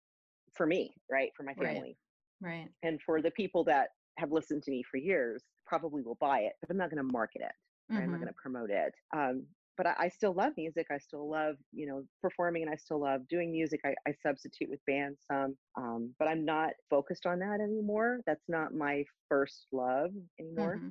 for 0.54 0.66
me, 0.66 0.94
right? 1.10 1.30
For 1.36 1.42
my 1.42 1.54
family. 1.54 1.96
Right. 2.40 2.50
right. 2.50 2.68
And 2.84 3.00
for 3.04 3.20
the 3.20 3.32
people 3.32 3.64
that 3.64 3.88
have 4.18 4.30
listened 4.30 4.62
to 4.64 4.70
me 4.70 4.84
for 4.88 4.98
years, 4.98 5.42
probably 5.66 6.02
will 6.02 6.18
buy 6.20 6.40
it, 6.40 6.52
but 6.60 6.70
I'm 6.70 6.76
not 6.76 6.90
going 6.90 7.04
to 7.04 7.12
market 7.12 7.42
it. 7.42 7.52
Mm-hmm. 7.90 8.02
I'm 8.02 8.10
not 8.10 8.20
going 8.20 8.28
to 8.28 8.34
promote 8.34 8.70
it. 8.70 8.94
Um, 9.14 9.46
but 9.76 9.86
I, 9.86 9.94
I, 9.98 10.08
still 10.08 10.32
love 10.32 10.52
music. 10.56 10.86
I 10.90 10.98
still 10.98 11.30
love, 11.30 11.56
you 11.72 11.86
know, 11.86 12.02
performing 12.22 12.62
and 12.62 12.70
I 12.70 12.76
still 12.76 13.00
love 13.00 13.28
doing 13.28 13.52
music. 13.52 13.80
I, 13.84 13.94
I 14.08 14.14
substitute 14.22 14.70
with 14.70 14.80
bands 14.86 15.18
some, 15.30 15.56
um, 15.76 16.14
but 16.18 16.28
I'm 16.28 16.44
not 16.44 16.70
focused 16.88 17.26
on 17.26 17.38
that 17.40 17.60
anymore. 17.60 18.20
That's 18.26 18.44
not 18.48 18.74
my 18.74 19.04
first 19.28 19.66
love 19.72 20.10
anymore 20.40 20.76
mm-hmm. 20.76 20.88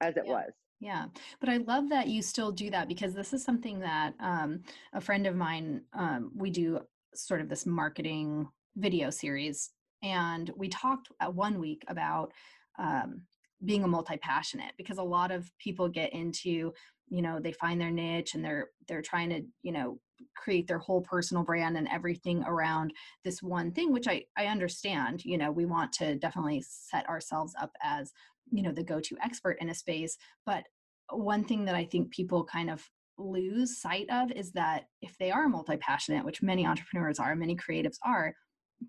as 0.00 0.16
it 0.16 0.24
yeah. 0.26 0.32
was. 0.32 0.52
Yeah, 0.80 1.06
but 1.40 1.48
I 1.48 1.56
love 1.56 1.88
that 1.88 2.06
you 2.06 2.22
still 2.22 2.52
do 2.52 2.70
that 2.70 2.86
because 2.86 3.12
this 3.12 3.32
is 3.32 3.42
something 3.42 3.80
that 3.80 4.14
um, 4.20 4.62
a 4.92 5.00
friend 5.00 5.26
of 5.26 5.34
mine, 5.34 5.82
um, 5.92 6.30
we 6.36 6.50
do 6.50 6.78
sort 7.14 7.40
of 7.40 7.48
this 7.48 7.66
marketing 7.66 8.46
video 8.76 9.10
series. 9.10 9.70
And 10.02 10.50
we 10.56 10.68
talked 10.68 11.08
one 11.32 11.58
week 11.58 11.82
about 11.88 12.32
um, 12.78 13.22
being 13.64 13.84
a 13.84 13.88
multi-passionate 13.88 14.72
because 14.76 14.98
a 14.98 15.02
lot 15.02 15.30
of 15.30 15.50
people 15.58 15.88
get 15.88 16.12
into 16.12 16.72
you 17.10 17.22
know 17.22 17.40
they 17.40 17.52
find 17.52 17.80
their 17.80 17.90
niche 17.90 18.34
and 18.34 18.44
they're 18.44 18.68
they're 18.86 19.02
trying 19.02 19.30
to 19.30 19.42
you 19.62 19.72
know 19.72 19.98
create 20.36 20.66
their 20.66 20.78
whole 20.78 21.00
personal 21.00 21.42
brand 21.42 21.76
and 21.76 21.88
everything 21.88 22.42
around 22.44 22.92
this 23.24 23.42
one 23.42 23.72
thing 23.72 23.92
which 23.92 24.08
i 24.08 24.22
i 24.36 24.46
understand 24.46 25.24
you 25.24 25.38
know 25.38 25.50
we 25.50 25.66
want 25.66 25.92
to 25.92 26.16
definitely 26.16 26.62
set 26.68 27.08
ourselves 27.08 27.54
up 27.60 27.70
as 27.82 28.12
you 28.50 28.62
know 28.62 28.72
the 28.72 28.82
go-to 28.82 29.16
expert 29.22 29.56
in 29.60 29.70
a 29.70 29.74
space 29.74 30.16
but 30.46 30.64
one 31.10 31.44
thing 31.44 31.64
that 31.64 31.74
i 31.74 31.84
think 31.84 32.10
people 32.10 32.44
kind 32.44 32.70
of 32.70 32.84
lose 33.16 33.80
sight 33.80 34.06
of 34.10 34.30
is 34.32 34.52
that 34.52 34.84
if 35.02 35.16
they 35.18 35.30
are 35.30 35.48
multi-passionate 35.48 36.24
which 36.24 36.42
many 36.42 36.64
entrepreneurs 36.64 37.18
are 37.18 37.34
many 37.34 37.56
creatives 37.56 37.96
are 38.04 38.32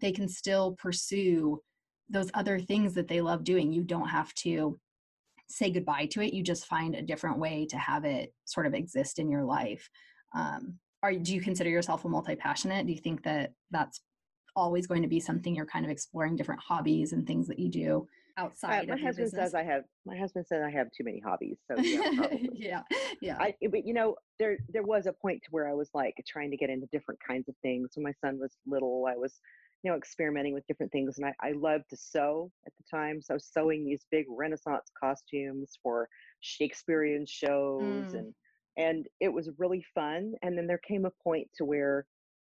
they 0.01 0.11
can 0.11 0.27
still 0.27 0.73
pursue 0.73 1.59
those 2.09 2.31
other 2.33 2.59
things 2.59 2.93
that 2.93 3.07
they 3.07 3.21
love 3.21 3.43
doing 3.43 3.71
you 3.71 3.83
don't 3.83 4.09
have 4.09 4.33
to 4.33 4.79
say 5.47 5.71
goodbye 5.71 6.05
to 6.05 6.21
it 6.21 6.33
you 6.33 6.43
just 6.43 6.67
find 6.67 6.95
a 6.95 7.01
different 7.01 7.39
way 7.39 7.65
to 7.65 7.77
have 7.77 8.05
it 8.05 8.33
sort 8.45 8.65
of 8.65 8.73
exist 8.73 9.19
in 9.19 9.29
your 9.29 9.43
life. 9.43 9.89
Um, 10.35 10.75
are 11.01 11.13
do 11.13 11.33
you 11.33 11.41
consider 11.41 11.69
yourself 11.69 12.05
a 12.05 12.09
multi-passionate? 12.09 12.85
Do 12.85 12.91
you 12.91 12.99
think 12.99 13.23
that 13.23 13.53
that's 13.71 14.01
always 14.55 14.87
going 14.87 15.01
to 15.01 15.07
be 15.07 15.19
something 15.19 15.55
you're 15.55 15.65
kind 15.65 15.85
of 15.85 15.91
exploring 15.91 16.35
different 16.35 16.61
hobbies 16.61 17.13
and 17.13 17.25
things 17.25 17.47
that 17.47 17.59
you 17.59 17.69
do 17.69 18.07
uh, 18.37 18.41
outside 18.41 18.89
uh, 18.89 18.95
my 18.95 19.01
husband 19.01 19.29
says 19.29 19.53
i 19.53 19.63
have 19.63 19.83
my 20.05 20.17
husband 20.17 20.45
says 20.45 20.61
i 20.65 20.69
have 20.69 20.87
too 20.91 21.03
many 21.03 21.19
hobbies 21.19 21.57
so 21.69 21.77
yeah 21.81 22.41
yeah, 22.53 22.81
yeah. 23.21 23.37
I, 23.39 23.53
but 23.69 23.85
you 23.85 23.93
know 23.93 24.15
there 24.37 24.57
there 24.67 24.83
was 24.83 25.05
a 25.05 25.13
point 25.13 25.41
to 25.43 25.49
where 25.51 25.69
i 25.69 25.73
was 25.73 25.89
like 25.93 26.15
trying 26.27 26.51
to 26.51 26.57
get 26.57 26.69
into 26.69 26.87
different 26.91 27.19
kinds 27.25 27.47
of 27.47 27.55
things. 27.61 27.91
When 27.95 28.03
my 28.03 28.13
son 28.23 28.39
was 28.39 28.57
little 28.65 29.05
i 29.07 29.15
was 29.15 29.39
you 29.83 29.91
know, 29.91 29.97
experimenting 29.97 30.53
with 30.53 30.67
different 30.67 30.91
things. 30.91 31.17
And 31.17 31.25
I, 31.25 31.33
I 31.41 31.51
loved 31.53 31.89
to 31.91 31.97
sew 31.97 32.51
at 32.65 32.73
the 32.77 32.83
time. 32.89 33.21
So 33.21 33.37
sewing 33.37 33.85
these 33.85 34.05
big 34.11 34.25
Renaissance 34.29 34.91
costumes 34.99 35.77
for 35.81 36.09
Shakespearean 36.41 37.25
shows 37.25 37.81
mm. 37.81 38.13
and 38.13 38.33
and 38.77 39.07
it 39.19 39.27
was 39.33 39.49
really 39.57 39.83
fun. 39.93 40.33
And 40.41 40.57
then 40.57 40.65
there 40.65 40.77
came 40.77 41.05
a 41.05 41.11
point 41.23 41.49
to 41.57 41.65
where 41.65 42.05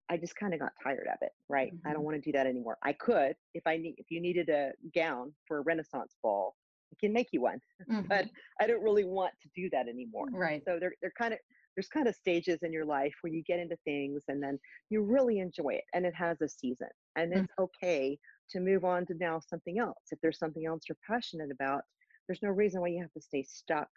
I 0.08 0.16
just 0.16 0.37
kind 0.37 0.54
of 0.54 0.60
got 0.60 0.70
tired 0.82 1.08
of 1.12 1.18
it, 1.22 1.32
right? 1.49 1.75
Mm-hmm. 1.75 1.88
I 1.88 1.92
don't 1.92 2.04
want 2.04 2.16
to 2.16 2.20
do 2.20 2.32
that 2.37 2.46
anymore. 2.46 2.78
I 2.84 2.92
could 2.92 3.34
if 3.54 3.66
I 3.66 3.76
need 3.76 3.94
if 3.99 4.06
you 4.10 4.20
needed 4.20 4.49
a 4.49 4.72
gown 4.94 5.32
for 5.46 5.58
a 5.58 5.62
Renaissance 5.62 6.16
ball, 6.22 6.56
I 6.92 6.96
can 7.00 7.12
make 7.12 7.28
you 7.32 7.42
one. 7.42 7.60
Mm-hmm. 7.90 8.08
But 8.08 8.26
I 8.60 8.66
don't 8.66 8.82
really 8.82 9.04
want 9.04 9.32
to 9.42 9.49
do 9.56 9.68
that 9.70 9.88
anymore. 9.88 10.26
Right. 10.30 10.62
So 10.64 10.78
they're 10.78 10.94
they're 11.00 11.12
kind 11.18 11.32
of 11.32 11.40
there's 11.75 11.88
kind 11.88 12.06
of 12.06 12.14
stages 12.14 12.58
in 12.62 12.72
your 12.72 12.84
life 12.84 13.14
where 13.22 13.32
you 13.32 13.42
get 13.42 13.58
into 13.58 13.76
things 13.84 14.25
and 14.28 14.42
then 14.42 14.58
you 14.90 15.02
really 15.02 15.38
enjoy 15.38 15.70
it 15.70 15.84
and 15.94 16.04
it 16.04 16.14
has 16.14 16.40
a 16.40 16.49
season 16.49 16.88
and 17.17 17.33
it's 17.33 17.43
mm-hmm. 17.43 17.64
okay 17.64 18.19
to 18.50 18.61
move 18.61 18.85
on 18.85 19.07
to 19.07 19.14
now 19.21 19.40
something 19.40 19.79
else 19.79 19.99
if 20.11 20.19
there's 20.21 20.38
something 20.38 20.67
else 20.67 20.83
you're 20.88 20.97
passionate 21.07 21.50
about 21.50 21.83
there's 22.26 22.43
no 22.43 22.50
reason 22.50 22.81
why 22.81 22.88
you 22.88 23.00
have 23.00 23.12
to 23.12 23.21
stay 23.21 23.43
stuck 23.43 23.88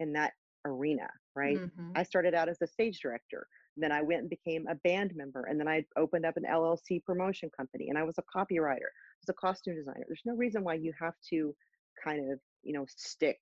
in 0.00 0.12
that 0.12 0.32
arena 0.66 1.08
right 1.34 1.58
mm-hmm. 1.58 1.90
i 1.96 2.02
started 2.02 2.34
out 2.34 2.48
as 2.48 2.60
a 2.62 2.66
stage 2.66 3.00
director 3.00 3.46
then 3.76 3.90
i 3.90 4.02
went 4.02 4.20
and 4.20 4.30
became 4.30 4.66
a 4.68 4.74
band 4.76 5.12
member 5.14 5.44
and 5.48 5.58
then 5.58 5.68
i 5.68 5.84
opened 5.96 6.24
up 6.24 6.36
an 6.36 6.44
llc 6.50 7.04
promotion 7.04 7.50
company 7.56 7.88
and 7.88 7.98
i 7.98 8.02
was 8.02 8.16
a 8.18 8.38
copywriter 8.38 8.90
I 8.92 9.28
was 9.28 9.36
a 9.36 9.40
costume 9.40 9.76
designer 9.76 10.04
there's 10.06 10.22
no 10.24 10.34
reason 10.34 10.62
why 10.62 10.74
you 10.74 10.92
have 11.00 11.14
to 11.30 11.54
kind 12.02 12.32
of 12.32 12.38
you 12.62 12.72
know 12.72 12.84
stick 12.88 13.38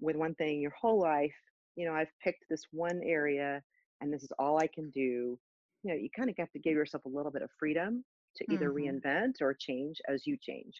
with 0.00 0.16
one 0.16 0.34
thing 0.34 0.60
your 0.60 0.72
whole 0.80 1.00
life 1.00 1.34
you 1.76 1.86
know, 1.86 1.94
I've 1.94 2.10
picked 2.22 2.44
this 2.50 2.64
one 2.70 3.00
area 3.04 3.62
and 4.00 4.12
this 4.12 4.22
is 4.22 4.32
all 4.38 4.58
I 4.58 4.66
can 4.66 4.90
do. 4.90 5.38
You 5.82 5.90
know, 5.90 5.94
you 5.94 6.08
kind 6.16 6.30
of 6.30 6.36
have 6.38 6.50
to 6.52 6.58
give 6.58 6.74
yourself 6.74 7.04
a 7.04 7.08
little 7.08 7.32
bit 7.32 7.42
of 7.42 7.50
freedom 7.58 8.04
to 8.36 8.52
either 8.52 8.70
mm-hmm. 8.70 8.98
reinvent 9.06 9.40
or 9.40 9.54
change 9.54 10.00
as 10.08 10.26
you 10.26 10.36
change. 10.40 10.74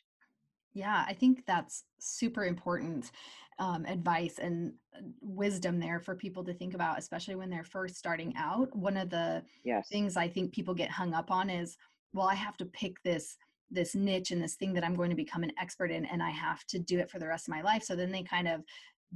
Yeah, 0.74 1.04
I 1.06 1.12
think 1.12 1.44
that's 1.46 1.84
super 2.00 2.44
important 2.46 3.10
um, 3.58 3.84
advice 3.86 4.38
and 4.38 4.72
uh, 4.96 5.02
wisdom 5.20 5.78
there 5.78 6.00
for 6.00 6.14
people 6.14 6.42
to 6.44 6.54
think 6.54 6.74
about, 6.74 6.98
especially 6.98 7.34
when 7.34 7.50
they're 7.50 7.64
first 7.64 7.96
starting 7.96 8.32
out. 8.36 8.74
One 8.74 8.96
of 8.96 9.10
the 9.10 9.42
yes. 9.64 9.88
things 9.88 10.16
I 10.16 10.28
think 10.28 10.52
people 10.52 10.74
get 10.74 10.90
hung 10.90 11.12
up 11.12 11.30
on 11.30 11.50
is, 11.50 11.76
well, 12.12 12.26
I 12.26 12.34
have 12.34 12.56
to 12.58 12.64
pick 12.66 13.02
this 13.02 13.36
this 13.70 13.94
niche 13.94 14.32
and 14.32 14.42
this 14.42 14.56
thing 14.56 14.74
that 14.74 14.84
I'm 14.84 14.94
going 14.94 15.08
to 15.08 15.16
become 15.16 15.42
an 15.42 15.52
expert 15.58 15.90
in, 15.90 16.04
and 16.04 16.22
I 16.22 16.28
have 16.30 16.62
to 16.66 16.78
do 16.78 16.98
it 16.98 17.10
for 17.10 17.18
the 17.18 17.26
rest 17.26 17.48
of 17.48 17.54
my 17.54 17.62
life. 17.62 17.82
So 17.82 17.96
then 17.96 18.12
they 18.12 18.22
kind 18.22 18.46
of 18.46 18.62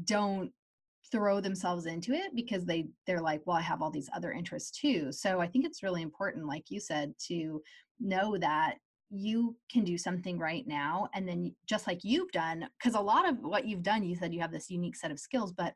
don't 0.05 0.51
throw 1.11 1.41
themselves 1.41 1.87
into 1.87 2.13
it 2.13 2.35
because 2.35 2.65
they 2.65 2.87
they're 3.07 3.21
like 3.21 3.41
well 3.45 3.57
i 3.57 3.61
have 3.61 3.83
all 3.83 3.91
these 3.91 4.11
other 4.15 4.33
interests 4.33 4.71
too. 4.71 5.13
So 5.13 5.41
i 5.41 5.47
think 5.47 5.65
it's 5.65 5.83
really 5.83 6.03
important 6.03 6.47
like 6.47 6.65
you 6.69 6.81
said 6.81 7.15
to 7.29 7.63
know 8.01 8.37
that 8.39 8.77
you 9.11 9.57
can 9.71 9.85
do 9.85 9.97
something 9.97 10.39
right 10.39 10.67
now 10.67 11.09
and 11.15 11.29
then 11.29 11.55
just 11.67 11.87
like 11.87 12.01
you've 12.03 12.33
done 12.33 12.69
because 12.79 12.95
a 12.95 13.01
lot 13.01 13.29
of 13.29 13.39
what 13.41 13.67
you've 13.67 13.83
done 13.83 14.03
you 14.03 14.17
said 14.17 14.35
you 14.35 14.41
have 14.41 14.51
this 14.53 14.71
unique 14.71 14.97
set 14.97 15.13
of 15.13 15.19
skills 15.21 15.53
but 15.53 15.75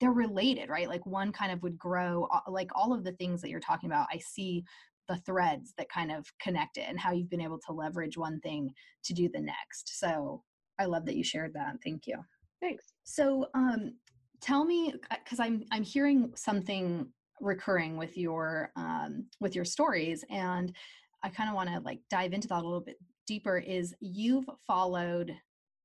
they're 0.00 0.12
related 0.12 0.68
right? 0.68 0.88
Like 0.88 1.04
one 1.06 1.32
kind 1.32 1.50
of 1.50 1.60
would 1.64 1.76
grow 1.76 2.28
like 2.46 2.70
all 2.74 2.92
of 2.92 3.02
the 3.02 3.12
things 3.12 3.40
that 3.42 3.50
you're 3.50 3.58
talking 3.60 3.90
about 3.90 4.06
i 4.12 4.18
see 4.18 4.64
the 5.08 5.16
threads 5.16 5.72
that 5.78 5.88
kind 5.88 6.12
of 6.12 6.26
connect 6.40 6.76
it 6.76 6.84
and 6.86 7.00
how 7.00 7.12
you've 7.12 7.30
been 7.30 7.40
able 7.40 7.58
to 7.66 7.72
leverage 7.72 8.16
one 8.16 8.38
thing 8.40 8.70
to 9.04 9.14
do 9.14 9.28
the 9.32 9.40
next. 9.40 9.98
So 9.98 10.42
i 10.78 10.84
love 10.84 11.04
that 11.06 11.16
you 11.16 11.24
shared 11.24 11.54
that. 11.54 11.76
Thank 11.82 12.06
you. 12.06 12.18
Thanks. 12.60 12.92
So 13.04 13.46
um 13.54 13.94
tell 14.40 14.64
me 14.64 14.94
because 15.10 15.40
i'm 15.40 15.64
i'm 15.72 15.82
hearing 15.82 16.32
something 16.34 17.06
recurring 17.40 17.96
with 17.96 18.16
your 18.16 18.72
um, 18.76 19.24
with 19.40 19.54
your 19.54 19.64
stories 19.64 20.24
and 20.30 20.74
i 21.22 21.28
kind 21.28 21.48
of 21.48 21.54
want 21.54 21.68
to 21.68 21.80
like 21.80 22.00
dive 22.10 22.32
into 22.32 22.48
that 22.48 22.62
a 22.62 22.66
little 22.66 22.80
bit 22.80 22.96
deeper 23.26 23.58
is 23.58 23.94
you've 24.00 24.48
followed 24.66 25.34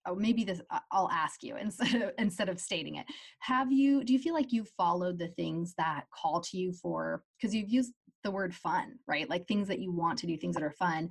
oh 0.07 0.15
maybe 0.15 0.43
this 0.43 0.62
i'll 0.91 1.10
ask 1.12 1.43
you 1.43 1.55
instead 1.62 2.01
of 2.01 2.12
instead 2.17 2.50
of 2.50 2.60
stating 2.60 2.95
it. 2.95 3.05
Have 3.39 3.72
you 3.72 4.03
do 4.03 4.13
you 4.13 4.19
feel 4.19 4.33
like 4.33 4.51
you've 4.51 4.72
followed 4.77 5.19
the 5.19 5.29
things 5.29 5.74
that 5.77 6.05
call 6.13 6.41
to 6.41 6.57
you 6.57 6.74
for 6.74 7.24
because 7.38 7.53
you've 7.53 7.69
used 7.69 7.93
the 8.24 8.31
word 8.31 8.55
fun 8.55 8.93
right? 9.07 9.29
Like 9.29 9.48
things 9.48 9.67
that 9.67 9.79
you 9.79 9.91
want 9.91 10.17
to 10.19 10.27
do 10.27 10.38
things 10.38 10.55
that 10.55 10.63
are 10.63 10.72
fun. 10.72 11.10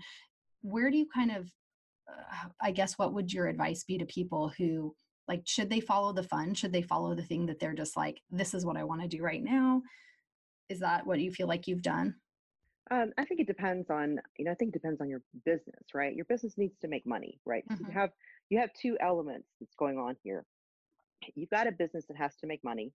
Where 0.63 0.91
do 0.91 0.97
you 0.97 1.07
kind 1.13 1.31
of 1.31 1.51
uh, 2.09 2.49
i 2.61 2.71
guess 2.71 2.99
what 2.99 3.13
would 3.13 3.33
your 3.33 3.47
advice 3.47 3.85
be 3.85 3.97
to 3.99 4.05
people 4.07 4.53
who 4.59 4.95
like 5.29 5.43
should 5.45 5.71
they 5.71 5.81
follow 5.81 6.13
the 6.13 6.23
fun 6.23 6.55
should 6.55 6.73
they 6.73 6.83
follow 6.83 7.15
the 7.15 7.23
thing 7.23 7.47
that 7.47 7.59
they're 7.61 7.75
just 7.75 7.97
like 7.97 8.21
this 8.31 8.55
is 8.55 8.65
what 8.65 8.77
i 8.77 8.85
want 8.85 9.01
to 9.01 9.09
do 9.09 9.23
right 9.23 9.43
now 9.43 9.83
is 10.69 10.81
that 10.81 11.07
what 11.07 11.21
you 11.21 11.31
feel 11.31 11.47
like 11.47 11.67
you've 11.67 11.83
done 11.83 12.15
um, 12.91 13.13
i 13.19 13.25
think 13.25 13.41
it 13.41 13.47
depends 13.47 13.91
on 13.91 14.19
you 14.39 14.45
know 14.45 14.51
i 14.51 14.55
think 14.55 14.71
it 14.71 14.81
depends 14.81 15.01
on 15.01 15.09
your 15.09 15.23
business 15.45 15.85
right 15.95 16.15
your 16.15 16.25
business 16.27 16.55
needs 16.57 16.77
to 16.81 16.89
make 16.89 17.07
money 17.07 17.39
right 17.47 17.65
mm-hmm. 17.71 17.87
you 17.87 17.93
have 17.93 18.11
you 18.51 18.59
have 18.59 18.71
two 18.81 18.97
elements 19.01 19.49
that's 19.61 19.75
going 19.79 19.99
on 19.99 20.17
here 20.23 20.45
you've 21.35 21.51
got 21.51 21.67
a 21.67 21.73
business 21.73 22.05
that 22.09 22.17
has 22.17 22.35
to 22.37 22.47
make 22.47 22.63
money 22.65 22.93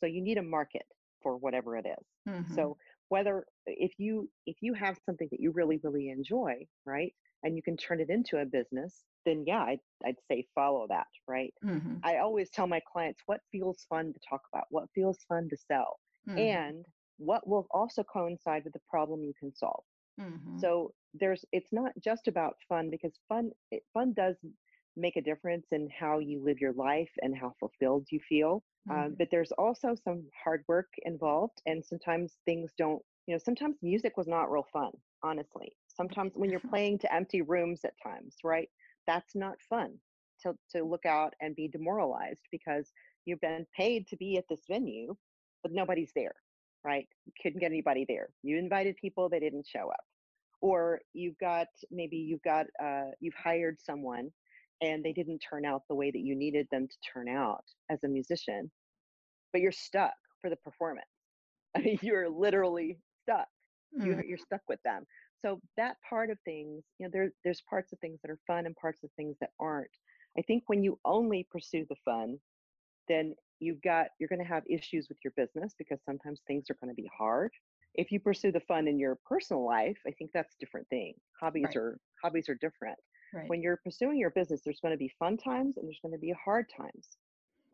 so 0.00 0.06
you 0.06 0.20
need 0.20 0.38
a 0.38 0.42
market 0.42 0.84
for 1.22 1.36
whatever 1.36 1.76
it 1.76 1.86
is. 1.86 2.06
Mm-hmm. 2.28 2.54
so 2.54 2.76
whether 3.08 3.44
if 3.66 3.92
you 3.98 4.28
if 4.46 4.56
you 4.60 4.74
have 4.74 4.98
something 5.04 5.28
that 5.30 5.40
you 5.40 5.52
really 5.52 5.78
really 5.82 6.10
enjoy 6.10 6.54
right 6.84 7.12
and 7.42 7.56
you 7.56 7.62
can 7.62 7.76
turn 7.76 8.00
it 8.00 8.10
into 8.10 8.38
a 8.38 8.44
business 8.44 9.04
then 9.24 9.44
yeah 9.46 9.62
i'd, 9.64 9.80
I'd 10.04 10.16
say 10.28 10.46
follow 10.54 10.86
that 10.88 11.06
right 11.28 11.52
Mm-hmm. 11.64 11.98
i 12.04 12.18
always 12.18 12.50
tell 12.50 12.66
my 12.66 12.80
clients 12.92 13.22
what 13.26 13.40
feels 13.52 13.84
fun 13.88 14.12
to 14.12 14.20
talk 14.28 14.42
about 14.52 14.66
what 14.70 14.88
feels 14.94 15.18
fun 15.28 15.48
to 15.50 15.56
sell 15.56 15.98
Mm-hmm. 16.28 16.70
and 16.72 16.84
what 17.18 17.46
will 17.48 17.66
also 17.70 18.02
coincide 18.04 18.64
with 18.64 18.72
the 18.74 18.80
problem 18.88 19.22
you 19.24 19.34
can 19.38 19.52
solve 19.54 19.84
Mm-hmm. 20.20 20.56
so 20.56 20.92
there's 21.14 21.44
it's 21.52 21.72
not 21.72 21.92
just 22.02 22.28
about 22.28 22.54
fun 22.68 22.90
because 22.90 23.18
fun 23.28 23.50
it, 23.70 23.82
fun 23.92 24.12
does 24.14 24.36
make 24.96 25.16
a 25.16 25.22
difference 25.22 25.66
in 25.72 25.88
how 25.90 26.18
you 26.18 26.42
live 26.44 26.60
your 26.60 26.72
life 26.72 27.10
and 27.22 27.36
how 27.36 27.52
fulfilled 27.58 28.06
you 28.10 28.20
feel 28.28 28.62
um, 28.90 29.14
Mhm. 29.14 29.18
but 29.18 29.28
there's 29.30 29.52
also 29.52 29.94
some 29.94 30.24
hard 30.44 30.64
work 30.68 30.88
involved 31.04 31.60
and 31.66 31.84
sometimes 31.84 32.38
things 32.44 32.72
don't 32.78 33.02
you 33.26 33.34
know 33.34 33.38
sometimes 33.38 33.76
music 33.82 34.16
was 34.16 34.26
not 34.28 34.50
real 34.50 34.66
fun 34.72 34.90
honestly 35.22 35.72
sometimes 35.88 36.32
when 36.36 36.50
you're 36.50 36.60
playing 36.70 36.98
to 36.98 37.12
empty 37.14 37.42
rooms 37.42 37.84
at 37.84 37.94
times 38.02 38.36
right 38.44 38.68
that's 39.06 39.34
not 39.34 39.56
fun 39.68 39.94
to, 40.42 40.54
to 40.70 40.84
look 40.84 41.06
out 41.06 41.34
and 41.40 41.56
be 41.56 41.68
demoralized 41.68 42.40
because 42.50 42.92
you've 43.24 43.40
been 43.40 43.66
paid 43.76 44.06
to 44.08 44.16
be 44.16 44.36
at 44.36 44.44
this 44.48 44.62
venue 44.68 45.14
but 45.62 45.72
nobody's 45.72 46.12
there 46.14 46.34
right? 46.84 47.08
You 47.24 47.32
couldn't 47.42 47.60
get 47.60 47.72
anybody 47.72 48.04
there. 48.06 48.28
You 48.42 48.58
invited 48.58 48.96
people 48.96 49.28
they 49.28 49.40
didn't 49.40 49.66
show 49.66 49.88
up. 49.88 50.04
Or 50.60 51.00
you've 51.12 51.38
got 51.38 51.66
maybe 51.90 52.16
you've 52.16 52.42
got 52.42 52.66
uh, 52.82 53.10
you've 53.20 53.34
hired 53.34 53.78
someone 53.80 54.30
and 54.80 55.04
they 55.04 55.12
didn't 55.12 55.38
turn 55.38 55.64
out 55.64 55.82
the 55.88 55.94
way 55.94 56.10
that 56.10 56.20
you 56.20 56.34
needed 56.34 56.66
them 56.70 56.86
to 56.88 56.96
turn 57.12 57.28
out 57.28 57.64
as 57.90 58.02
a 58.04 58.08
musician 58.08 58.70
but 59.52 59.60
you're 59.60 59.72
stuck 59.72 60.14
for 60.40 60.50
the 60.50 60.56
performance. 60.56 61.06
I 61.76 61.80
mean 61.84 61.98
you're 62.02 62.28
literally 62.28 62.98
stuck. 63.22 63.48
Mm. 63.98 64.06
you, 64.06 64.22
you're 64.26 64.38
stuck 64.38 64.62
with 64.68 64.82
them 64.84 65.04
so 65.44 65.60
that 65.76 65.96
part 66.08 66.30
of 66.30 66.38
things 66.44 66.84
you 66.98 67.06
know 67.06 67.10
there, 67.12 67.30
there's 67.44 67.62
parts 67.68 67.92
of 67.92 67.98
things 67.98 68.18
that 68.22 68.30
are 68.30 68.38
fun 68.46 68.66
and 68.66 68.74
parts 68.76 69.04
of 69.04 69.10
things 69.16 69.36
that 69.40 69.50
aren't. 69.60 69.90
I 70.38 70.42
think 70.42 70.64
when 70.66 70.82
you 70.82 70.98
only 71.04 71.46
pursue 71.50 71.84
the 71.88 71.96
fun 72.04 72.38
then 73.08 73.34
you've 73.60 73.82
got 73.82 74.08
you're 74.18 74.28
going 74.28 74.40
to 74.42 74.48
have 74.48 74.62
issues 74.68 75.08
with 75.08 75.18
your 75.22 75.32
business 75.36 75.74
because 75.78 75.98
sometimes 76.04 76.40
things 76.46 76.70
are 76.70 76.76
going 76.82 76.94
to 76.94 77.00
be 77.00 77.08
hard. 77.16 77.52
If 77.94 78.10
you 78.10 78.18
pursue 78.18 78.50
the 78.50 78.60
fun 78.60 78.88
in 78.88 78.98
your 78.98 79.18
personal 79.26 79.64
life 79.64 79.98
i 80.06 80.10
think 80.12 80.30
that's 80.32 80.54
a 80.54 80.58
different 80.60 80.88
thing. 80.88 81.14
Hobbies 81.40 81.64
Right. 81.66 81.76
are 81.76 81.98
hobbies 82.22 82.48
are 82.48 82.56
different. 82.56 82.98
Right. 83.34 83.48
when 83.48 83.62
you're 83.62 83.78
pursuing 83.78 84.18
your 84.18 84.30
business 84.30 84.60
there's 84.64 84.80
going 84.80 84.94
to 84.94 84.98
be 84.98 85.12
fun 85.18 85.36
times 85.36 85.76
and 85.76 85.86
there's 85.86 86.00
going 86.00 86.14
to 86.14 86.18
be 86.18 86.34
hard 86.44 86.66
times. 86.74 87.18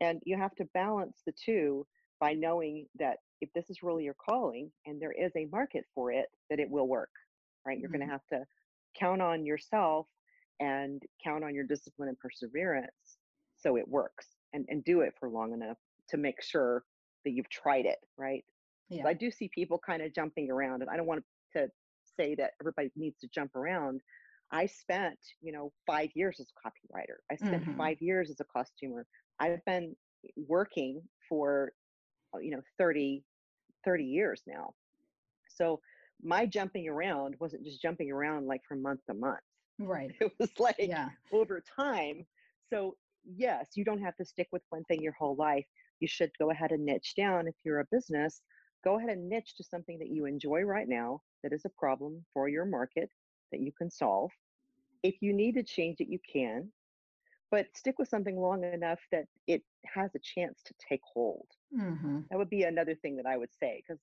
And 0.01 0.19
you 0.25 0.35
have 0.35 0.55
to 0.55 0.65
balance 0.73 1.21
the 1.25 1.33
two 1.45 1.85
by 2.19 2.33
knowing 2.33 2.87
that 2.97 3.17
if 3.41 3.49
this 3.53 3.69
is 3.69 3.83
really 3.83 4.03
your 4.03 4.15
calling 4.15 4.71
and 4.85 5.01
there 5.01 5.11
is 5.11 5.31
a 5.35 5.45
market 5.51 5.85
for 5.95 6.11
it 6.11 6.27
that 6.49 6.59
it 6.59 6.69
will 6.69 6.87
work 6.87 7.09
right 7.65 7.79
you're 7.79 7.89
going 7.89 8.01
Mhm. 8.01 8.05
to 8.05 8.11
have 8.11 8.25
to 8.27 8.45
count 8.97 9.21
on 9.21 9.45
yourself 9.45 10.07
and 10.59 11.01
count 11.23 11.43
on 11.43 11.55
your 11.55 11.65
discipline 11.65 12.09
and 12.09 12.19
perseverance 12.19 13.17
so 13.57 13.77
it 13.77 13.87
works 13.87 14.27
and, 14.53 14.65
and 14.69 14.83
do 14.83 15.01
it 15.01 15.13
for 15.19 15.29
long 15.29 15.53
enough 15.53 15.77
to 16.09 16.17
make 16.17 16.41
sure 16.41 16.83
that 17.25 17.31
you've 17.31 17.49
tried 17.49 17.85
it 17.85 17.99
right 18.17 18.45
yeah. 18.89 19.03
so 19.03 19.09
I 19.09 19.13
do 19.13 19.31
see 19.31 19.49
people 19.53 19.79
kind 19.79 20.01
of 20.03 20.13
jumping 20.13 20.51
around, 20.51 20.81
and 20.81 20.89
I 20.89 20.97
don't 20.97 21.07
want 21.07 21.23
to 21.55 21.69
say 22.05 22.35
that 22.35 22.53
everybody 22.61 22.91
needs 22.95 23.19
to 23.19 23.27
jump 23.27 23.55
around. 23.55 24.01
I 24.51 24.65
spent, 24.65 25.19
you 25.39 25.51
know, 25.51 25.73
five 25.87 26.09
years 26.13 26.39
as 26.39 26.51
a 26.51 26.67
copywriter. 26.67 27.17
I 27.31 27.35
spent 27.37 27.63
Mhm. 27.63 27.75
five 27.77 27.97
years 28.01 28.29
as 28.29 28.39
a 28.39 28.45
costumer. 28.45 29.07
I've 29.39 29.63
been 29.65 29.95
working 30.35 31.01
for, 31.29 31.73
uh, 32.35 32.39
you 32.39 32.51
know, 32.51 32.61
30, 32.77 33.25
30 33.85 34.05
years 34.05 34.43
now. 34.47 34.75
So 35.49 35.81
my 36.23 36.45
jumping 36.45 36.87
around 36.87 37.35
wasn't 37.39 37.63
just 37.65 37.81
jumping 37.81 38.11
around 38.11 38.47
like 38.47 38.61
from 38.67 38.81
month 38.81 39.01
to 39.07 39.13
month. 39.13 39.39
right. 39.79 40.11
It 40.21 40.31
was 40.39 40.51
like 40.59 40.77
Yeah. 40.79 41.09
over 41.31 41.61
time. 41.61 42.25
So, 42.69 42.95
yes, 43.25 43.69
you 43.75 43.83
don't 43.83 44.01
have 44.01 44.15
to 44.17 44.25
stick 44.25 44.47
with 44.51 44.63
one 44.69 44.83
thing 44.85 45.01
your 45.01 45.13
whole 45.13 45.35
life. 45.35 45.65
You 45.99 46.07
should 46.07 46.31
go 46.39 46.49
ahead 46.51 46.71
and 46.71 46.85
niche 46.85 47.13
down 47.15 47.47
if 47.47 47.55
you're 47.63 47.79
a 47.79 47.85
business. 47.91 48.41
Go 48.83 48.97
ahead 48.97 49.09
and 49.09 49.29
niche 49.29 49.55
to 49.57 49.63
something 49.63 49.97
that 49.99 50.09
you 50.09 50.25
enjoy 50.25 50.61
right 50.61 50.87
now 50.87 51.21
that 51.43 51.53
is 51.53 51.65
a 51.65 51.69
problem 51.69 52.25
for 52.33 52.47
your 52.49 52.65
market 52.65 53.09
that 53.51 53.61
you 53.61 53.71
can 53.77 53.89
solve. 53.89 54.31
If 55.03 55.21
you 55.21 55.33
need 55.33 55.53
to 55.55 55.63
change 55.63 55.97
it, 55.99 56.07
you 56.09 56.19
can, 56.31 56.71
but 57.51 57.67
stick 57.75 57.99
with 57.99 58.09
something 58.09 58.37
long 58.39 58.63
enough 58.63 58.99
that 59.11 59.25
it 59.47 59.63
has 59.85 60.03
a 60.15 60.19
chance 60.19 60.61
to 60.63 60.73
take 60.89 61.01
hold. 61.13 61.47
Mm-hmm. 61.77 62.19
That 62.29 62.37
would 62.37 62.49
be 62.49 62.63
another 62.63 62.95
thing 62.95 63.15
that 63.17 63.25
I 63.25 63.37
would 63.37 63.53
say 63.53 63.81
because 63.85 63.99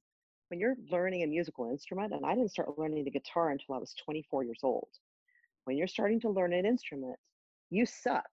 when 0.49 0.61
you're 0.61 0.77
learning 0.91 1.23
a 1.23 1.27
musical 1.27 1.69
instrument, 1.71 2.13
and 2.15 2.25
I 2.27 2.35
didn't 2.35 2.51
start 2.53 2.79
learning 2.79 3.05
the 3.05 3.11
guitar 3.11 3.51
until 3.51 3.75
I 3.75 3.79
was 3.79 3.95
24 4.05 4.45
years 4.45 4.61
old. 4.63 4.89
When 5.65 5.77
you're 5.77 5.87
starting 5.89 6.21
to 6.21 6.31
learn 6.31 6.53
an 6.53 6.67
instrument, 6.67 7.19
you 7.71 7.87
suck 7.87 8.29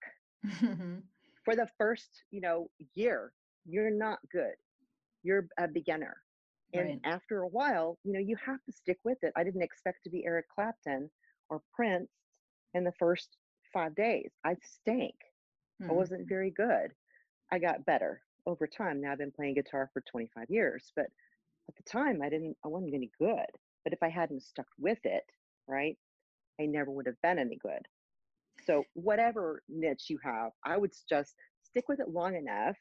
Mm-hmm. 0.62 0.98
for 1.44 1.56
the 1.56 1.68
first, 1.78 2.24
you 2.32 2.42
know, 2.42 2.70
year. 2.96 3.34
You're 3.66 3.92
not 3.92 4.20
good. 4.32 4.56
You're 5.24 5.48
a 5.58 5.68
beginner. 5.68 6.18
And 6.74 6.94
Right. 6.94 7.02
after 7.04 7.42
a 7.42 7.48
while, 7.48 7.98
you 8.04 8.14
know, 8.14 8.20
you 8.20 8.36
have 8.46 8.64
to 8.66 8.72
stick 8.72 9.00
with 9.04 9.18
it. 9.24 9.34
I 9.36 9.44
didn't 9.44 9.62
expect 9.64 10.04
to 10.04 10.10
be 10.10 10.26
Eric 10.26 10.48
Clapton 10.54 11.10
or 11.50 11.62
Prince 11.74 12.10
in 12.74 12.84
the 12.84 12.94
first 13.00 13.38
five 13.74 13.96
days. 13.96 14.32
I 14.44 14.56
stank. 14.62 15.16
I 15.90 15.94
Mm. 15.94 15.94
wasn't 15.94 16.28
very 16.30 16.52
good. 16.52 16.94
I 17.52 17.60
got 17.60 17.86
better 17.86 18.22
over 18.46 18.68
time. 18.68 19.02
Now 19.02 19.12
I've 19.14 19.18
been 19.18 19.32
playing 19.32 19.56
guitar 19.56 19.90
for 19.94 20.02
25 20.02 20.50
years, 20.50 20.92
but 20.96 21.08
at 21.68 21.76
the 21.76 21.84
time 21.84 22.22
I 22.22 22.30
didn't 22.30 22.56
I 22.64 22.68
wasn't 22.68 22.94
any 22.94 23.12
good. 23.20 23.46
But 23.84 23.94
if 23.94 24.02
I 24.02 24.10
hadn't 24.10 24.42
stuck 24.42 24.68
with 24.80 25.00
it, 25.04 25.24
right, 25.68 25.98
I 26.60 26.66
never 26.66 26.92
would 26.92 27.06
have 27.06 27.22
been 27.22 27.40
any 27.40 27.58
good. 27.58 27.88
So 28.66 28.84
whatever 28.94 29.62
niche 29.70 30.06
you 30.10 30.18
have, 30.24 30.52
I 30.66 30.78
would 30.78 30.92
just 31.08 31.36
stick 31.62 31.88
with 31.88 32.00
it 32.00 32.10
long 32.10 32.36
enough. 32.36 32.76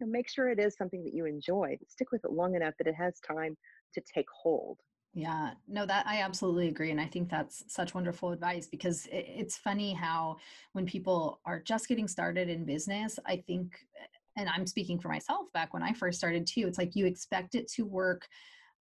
And 0.00 0.12
make 0.12 0.28
sure 0.28 0.50
it 0.50 0.58
is 0.58 0.76
something 0.76 1.02
that 1.04 1.14
you 1.14 1.24
enjoy. 1.24 1.78
Stick 1.88 2.12
with 2.12 2.24
it 2.24 2.32
long 2.32 2.54
enough 2.54 2.74
that 2.78 2.86
it 2.86 2.94
has 2.94 3.18
time 3.20 3.56
to 3.94 4.02
take 4.14 4.26
hold. 4.30 4.78
Yeah, 5.14 5.52
no, 5.66 5.86
that 5.86 6.06
I 6.06 6.20
absolutely 6.20 6.68
agree. 6.68 6.90
And 6.90 7.00
I 7.00 7.06
think 7.06 7.30
that's 7.30 7.64
such 7.68 7.94
wonderful 7.94 8.32
advice 8.32 8.66
because 8.66 9.06
it, 9.06 9.24
it's 9.26 9.56
funny 9.56 9.94
how 9.94 10.36
when 10.72 10.84
people 10.84 11.40
are 11.46 11.58
just 11.58 11.88
getting 11.88 12.06
started 12.06 12.50
in 12.50 12.66
business, 12.66 13.18
I 13.24 13.38
think, 13.38 13.78
eh, 13.98 14.06
and 14.36 14.48
I'm 14.48 14.66
speaking 14.66 14.98
for 14.98 15.08
myself 15.08 15.46
back 15.52 15.72
when 15.72 15.82
I 15.82 15.92
first 15.92 16.18
started 16.18 16.46
too, 16.46 16.66
it's 16.66 16.78
like 16.78 16.94
you 16.94 17.06
expect 17.06 17.54
it 17.54 17.68
to 17.72 17.84
work 17.84 18.26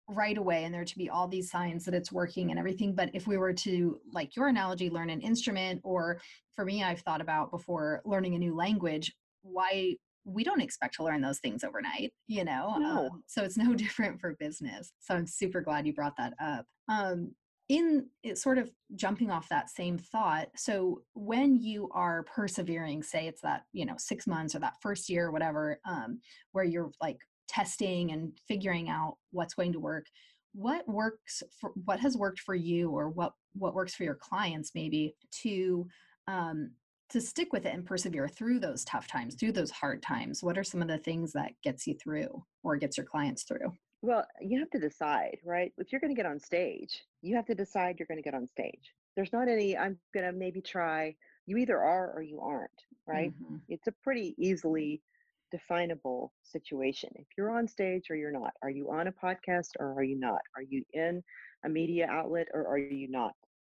right 0.07 0.37
away 0.37 0.63
and 0.63 0.73
there 0.73 0.85
to 0.85 0.97
be 0.97 1.09
all 1.09 1.27
these 1.27 1.51
signs 1.51 1.85
that 1.85 1.93
it's 1.93 2.11
working 2.11 2.49
and 2.49 2.59
everything. 2.59 2.95
But 2.95 3.11
if 3.13 3.27
we 3.27 3.37
were 3.37 3.53
to, 3.53 3.99
like 4.11 4.35
your 4.35 4.47
analogy, 4.47 4.89
learn 4.89 5.09
an 5.09 5.21
instrument, 5.21 5.81
or 5.83 6.19
for 6.55 6.65
me, 6.65 6.83
I've 6.83 7.01
thought 7.01 7.21
about 7.21 7.51
before 7.51 8.01
learning 8.05 8.35
a 8.35 8.39
new 8.39 8.55
language, 8.55 9.13
why 9.43 9.95
we 10.25 10.43
don't 10.43 10.61
expect 10.61 10.95
to 10.95 11.03
learn 11.03 11.21
those 11.21 11.39
things 11.39 11.63
overnight, 11.63 12.11
you 12.27 12.43
know? 12.43 12.75
No. 12.77 13.07
Um, 13.07 13.23
so 13.27 13.43
it's 13.43 13.57
no 13.57 13.73
different 13.75 14.19
for 14.19 14.35
business. 14.39 14.91
So 14.99 15.13
I'm 15.13 15.27
super 15.27 15.61
glad 15.61 15.85
you 15.85 15.93
brought 15.93 16.17
that 16.17 16.33
up. 16.41 16.65
Um, 16.87 17.31
in 17.69 18.07
sort 18.33 18.57
of 18.57 18.69
jumping 18.95 19.29
off 19.29 19.47
that 19.49 19.69
same 19.69 19.97
thought 19.97 20.47
so 20.55 21.01
when 21.13 21.55
you 21.55 21.87
are 21.93 22.23
persevering 22.23 23.03
say 23.03 23.27
it's 23.27 23.41
that 23.41 23.61
you 23.73 23.85
know 23.85 23.95
six 23.97 24.25
months 24.25 24.55
or 24.55 24.59
that 24.59 24.73
first 24.81 25.07
year 25.07 25.27
or 25.27 25.31
whatever 25.31 25.79
um, 25.85 26.19
where 26.51 26.65
you're 26.65 26.91
like 26.99 27.19
testing 27.47 28.11
and 28.11 28.31
figuring 28.47 28.89
out 28.89 29.17
what's 29.31 29.53
going 29.53 29.71
to 29.71 29.79
work 29.79 30.05
what 30.53 30.87
works 30.87 31.43
for 31.59 31.71
what 31.85 31.99
has 31.99 32.17
worked 32.17 32.39
for 32.39 32.55
you 32.55 32.89
or 32.89 33.09
what 33.09 33.33
what 33.53 33.75
works 33.75 33.93
for 33.93 34.03
your 34.03 34.15
clients 34.15 34.71
maybe 34.73 35.15
to 35.31 35.85
um, 36.27 36.71
to 37.09 37.19
stick 37.19 37.51
with 37.51 37.65
it 37.65 37.73
and 37.73 37.85
persevere 37.85 38.27
through 38.27 38.59
those 38.59 38.83
tough 38.85 39.07
times 39.07 39.35
through 39.35 39.51
those 39.51 39.71
hard 39.71 40.01
times? 40.01 40.43
What 40.43 40.57
are 40.57 40.63
some 40.63 40.81
of 40.81 40.87
the 40.87 40.97
things 40.97 41.31
that 41.33 41.53
gets 41.63 41.87
you 41.87 41.95
through 41.95 42.43
or 42.63 42.77
gets 42.77 42.97
your 42.97 43.05
clients 43.05 43.43
through 43.43 43.71
Well, 44.01 44.25
you 44.39 44.59
have 44.59 44.69
to 44.71 44.79
decide, 44.79 45.39
right? 45.43 45.73
If 45.77 45.91
you're 45.91 45.99
going 46.01 46.13
to 46.13 46.19
get 46.19 46.25
on 46.25 46.39
stage, 46.39 47.05
you 47.21 47.35
have 47.35 47.45
to 47.47 47.55
decide 47.55 47.99
you're 47.99 48.07
going 48.07 48.17
to 48.17 48.23
get 48.23 48.33
on 48.33 48.47
stage. 48.47 48.93
There's 49.15 49.33
not 49.33 49.49
any, 49.49 49.77
I'm 49.77 49.99
going 50.13 50.25
to 50.25 50.31
maybe 50.31 50.61
try. 50.61 51.15
You 51.45 51.57
either 51.57 51.81
are 51.81 52.13
or 52.13 52.21
you 52.21 52.39
aren't, 52.39 52.71
right? 53.05 53.33
Mhm. 53.33 53.61
It's 53.67 53.87
a 53.87 53.91
pretty 54.03 54.35
easily 54.37 55.03
definable 55.51 56.33
situation. 56.43 57.09
If 57.15 57.27
you're 57.37 57.51
on 57.51 57.67
stage 57.67 58.09
or 58.09 58.15
you're 58.15 58.31
not, 58.31 58.53
are 58.61 58.69
you 58.69 58.89
on 58.91 59.07
a 59.07 59.11
podcast 59.11 59.71
or 59.79 59.93
are 59.93 60.03
you 60.03 60.17
not? 60.17 60.41
Are 60.55 60.61
you 60.61 60.85
in 60.93 61.23
a 61.65 61.69
media 61.69 62.07
outlet 62.07 62.47
or 62.53 62.67
are 62.67 62.77
you 62.77 63.07
not? 63.09 63.35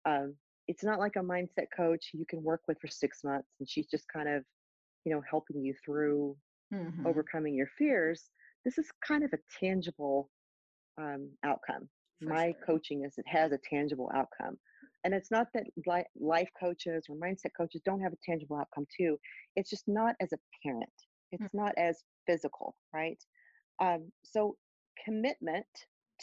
Um, 0.05 0.35
it's 0.67 0.83
not 0.83 0.99
like 0.99 1.15
a 1.15 1.19
mindset 1.19 1.67
coach 1.75 2.11
you 2.13 2.25
can 2.25 2.43
work 2.43 2.61
with 2.67 2.79
for 2.81 2.87
six 2.87 3.23
months 3.23 3.49
and 3.59 3.69
she's 3.69 3.87
just 3.87 4.07
kind 4.11 4.27
of, 4.27 4.43
you 5.05 5.13
know, 5.13 5.21
helping 5.21 5.63
you 5.63 5.73
through 5.85 6.37
Mhm. 6.71 7.05
overcoming 7.05 7.55
your 7.55 7.67
fears. 7.67 8.31
This 8.65 8.77
is 8.77 8.87
kind 9.05 9.23
of 9.23 9.31
a 9.33 9.39
tangible 9.59 10.29
um, 10.97 11.29
outcome. 11.43 11.89
For 12.19 12.29
My 12.29 12.47
sure. 12.47 12.65
coaching 12.65 13.03
is 13.05 13.13
it 13.17 13.25
has 13.27 13.51
a 13.51 13.59
tangible 13.69 14.11
outcome. 14.13 14.57
And 15.05 15.13
it's 15.13 15.31
not 15.31 15.47
that 15.53 15.63
li- 15.87 16.03
life 16.19 16.49
coaches 16.59 17.05
or 17.09 17.15
mindset 17.15 17.51
coaches 17.57 17.81
don't 17.85 18.01
have 18.01 18.11
a 18.13 18.17
tangible 18.23 18.57
outcome 18.57 18.85
too. 18.95 19.17
It's 19.55 19.69
just 19.69 19.87
not 19.87 20.15
as 20.19 20.29
apparent. 20.33 20.89
It's 21.31 21.53
not 21.53 21.73
as 21.77 22.03
physical, 22.27 22.75
right? 22.93 23.17
Um, 23.81 24.11
so 24.23 24.57
commitment 25.05 25.65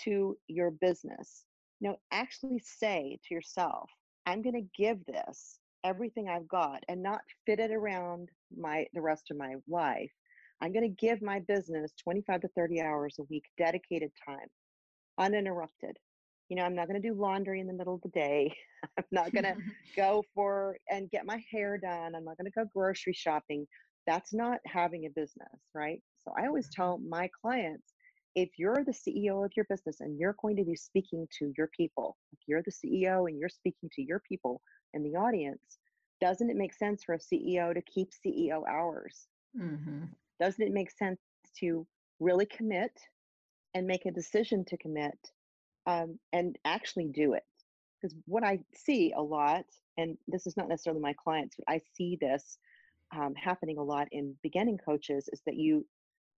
to 0.04 0.36
your 0.48 0.72
business. 0.72 1.44
You 1.80 1.90
know, 1.90 1.96
actually 2.12 2.58
say 2.58 3.18
to 3.26 3.34
yourself, 3.34 3.88
I'm 4.26 4.42
going 4.42 4.54
to 4.56 4.82
give 4.82 4.98
this 5.06 5.58
everything 5.84 6.28
I've 6.28 6.48
got 6.48 6.82
and 6.88 7.02
not 7.02 7.20
fit 7.46 7.60
it 7.60 7.70
around 7.70 8.28
my 8.58 8.86
the 8.92 9.00
rest 9.00 9.30
of 9.30 9.36
my 9.38 9.54
life. 9.68 10.10
I'm 10.62 10.72
going 10.72 10.88
to 10.88 11.06
give 11.06 11.22
my 11.22 11.40
business 11.40 11.92
25 12.02 12.42
to 12.42 12.48
30 12.56 12.80
hours 12.80 13.16
a 13.20 13.24
week 13.24 13.44
dedicated 13.58 14.10
time, 14.26 14.48
uninterrupted. 15.18 15.96
You 16.48 16.56
know, 16.56 16.64
I'm 16.64 16.74
not 16.74 16.88
going 16.88 17.00
to 17.00 17.08
do 17.08 17.14
laundry 17.14 17.60
in 17.60 17.66
the 17.66 17.74
middle 17.74 17.94
of 17.96 18.02
the 18.02 18.08
day. 18.10 18.54
I'm 18.98 19.04
not 19.10 19.34
going 19.34 19.44
to 19.44 19.56
go 19.96 20.24
for 20.34 20.76
and 20.90 21.10
get 21.10 21.26
my 21.26 21.42
hair 21.52 21.78
done. 21.78 22.14
I'm 22.14 22.24
not 22.24 22.38
going 22.38 22.50
to 22.50 22.58
go 22.58 22.64
grocery 22.74 23.12
shopping. 23.12 23.66
That's 24.06 24.32
not 24.32 24.58
having 24.66 25.06
a 25.06 25.10
business, 25.10 25.48
right? 25.74 26.00
So 26.24 26.32
I 26.38 26.46
always 26.46 26.68
Mm-hmm. 26.68 26.70
tell 26.70 26.98
my 26.98 27.28
clients 27.42 27.94
if 28.34 28.50
you're 28.58 28.84
the 28.84 28.92
CEO 28.92 29.44
of 29.44 29.52
your 29.56 29.66
business 29.68 30.00
and 30.00 30.18
you're 30.18 30.36
going 30.40 30.56
to 30.56 30.64
be 30.64 30.76
speaking 30.76 31.26
to 31.38 31.52
your 31.56 31.68
people, 31.76 32.16
if 32.32 32.38
you're 32.46 32.62
the 32.62 32.70
CEO 32.72 33.28
and 33.28 33.38
you're 33.38 33.48
speaking 33.48 33.90
to 33.94 34.02
your 34.02 34.22
people 34.28 34.60
in 34.94 35.02
the 35.02 35.16
audience, 35.18 35.78
doesn't 36.20 36.50
it 36.50 36.56
make 36.56 36.74
sense 36.74 37.02
for 37.04 37.14
a 37.14 37.18
CEO 37.18 37.74
to 37.74 37.82
keep 37.82 38.10
CEO 38.24 38.62
hours? 38.68 39.28
hmm 39.56 40.04
Doesn't 40.40 40.64
it 40.64 40.72
make 40.72 40.90
sense 40.90 41.20
to 41.60 41.86
really 42.20 42.46
commit 42.46 42.92
and 43.74 43.86
make 43.86 44.06
a 44.06 44.10
decision 44.12 44.64
to 44.66 44.76
commit 44.76 45.18
um, 45.86 46.18
and 46.32 46.56
actually 46.64 47.08
do 47.08 47.34
it? 47.34 47.44
Because 48.00 48.16
what 48.26 48.44
I 48.44 48.60
see 48.74 49.12
a 49.12 49.22
lot, 49.22 49.64
and 49.96 50.18
this 50.28 50.46
is 50.46 50.56
not 50.56 50.68
necessarily 50.68 51.00
my 51.02 51.14
clients, 51.14 51.56
but 51.56 51.72
I 51.72 51.80
see 51.94 52.16
this 52.20 52.58
um, 53.16 53.34
happening 53.34 53.78
a 53.78 53.82
lot 53.82 54.08
in 54.12 54.36
beginning 54.42 54.78
coaches, 54.78 55.28
is 55.32 55.42
that 55.46 55.56
you 55.56 55.86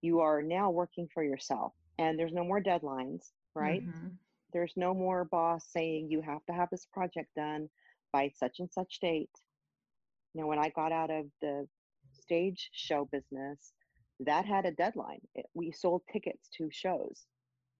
you 0.03 0.21
are 0.21 0.43
now 0.43 0.71
working 0.71 1.09
for 1.13 1.23
yourself, 1.25 1.75
and 1.99 2.19
there's 2.19 2.33
no 2.33 2.45
more 2.45 2.61
deadlines, 2.63 3.33
right? 3.55 3.85
hmm 3.85 4.19
There's 4.53 4.75
no 4.77 4.95
more 4.95 5.25
boss 5.25 5.67
saying 5.73 6.11
you 6.11 6.21
have 6.23 6.45
to 6.47 6.53
have 6.53 6.71
this 6.71 6.87
project 6.87 7.35
done 7.35 7.69
by 8.13 8.29
such 8.31 8.61
and 8.61 8.71
such 8.73 9.01
date. 9.01 9.31
You 10.35 10.43
know, 10.43 10.47
when 10.47 10.59
I 10.59 10.69
got 10.71 10.93
out 10.93 11.11
of 11.11 11.27
the 11.41 11.69
stage 12.13 12.71
show 12.73 13.05
business, 13.07 13.73
that 14.21 14.45
had 14.47 14.67
a 14.67 14.73
deadline. 14.73 15.21
It, 15.35 15.47
we 15.55 15.73
sold 15.73 16.03
tickets 16.13 16.49
to 16.59 16.69
shows, 16.71 17.27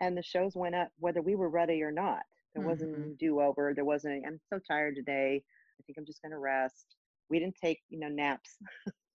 and 0.01 0.17
the 0.17 0.23
shows 0.23 0.57
went 0.57 0.75
up 0.75 0.91
whether 0.99 1.23
we 1.23 1.37
were 1.37 1.51
ready 1.51 1.83
or 1.83 1.93
not. 1.93 2.25
There 2.55 2.63
wasn't 2.63 2.91
Mhm. 2.91 3.13
a 3.13 3.17
do 3.17 3.41
over. 3.41 3.73
There 3.75 3.85
wasn't. 3.85 4.25
I'm 4.27 4.41
so 4.53 4.59
tired 4.59 4.97
today. 4.97 5.45
I 5.81 5.83
think 5.85 5.99
I'm 5.99 6.07
just 6.07 6.23
going 6.23 6.33
to 6.33 6.39
rest. 6.39 6.97
We 7.31 7.39
didn't 7.39 7.57
take 7.63 7.81
you 7.89 7.99
know 7.99 8.09
naps. 8.09 8.59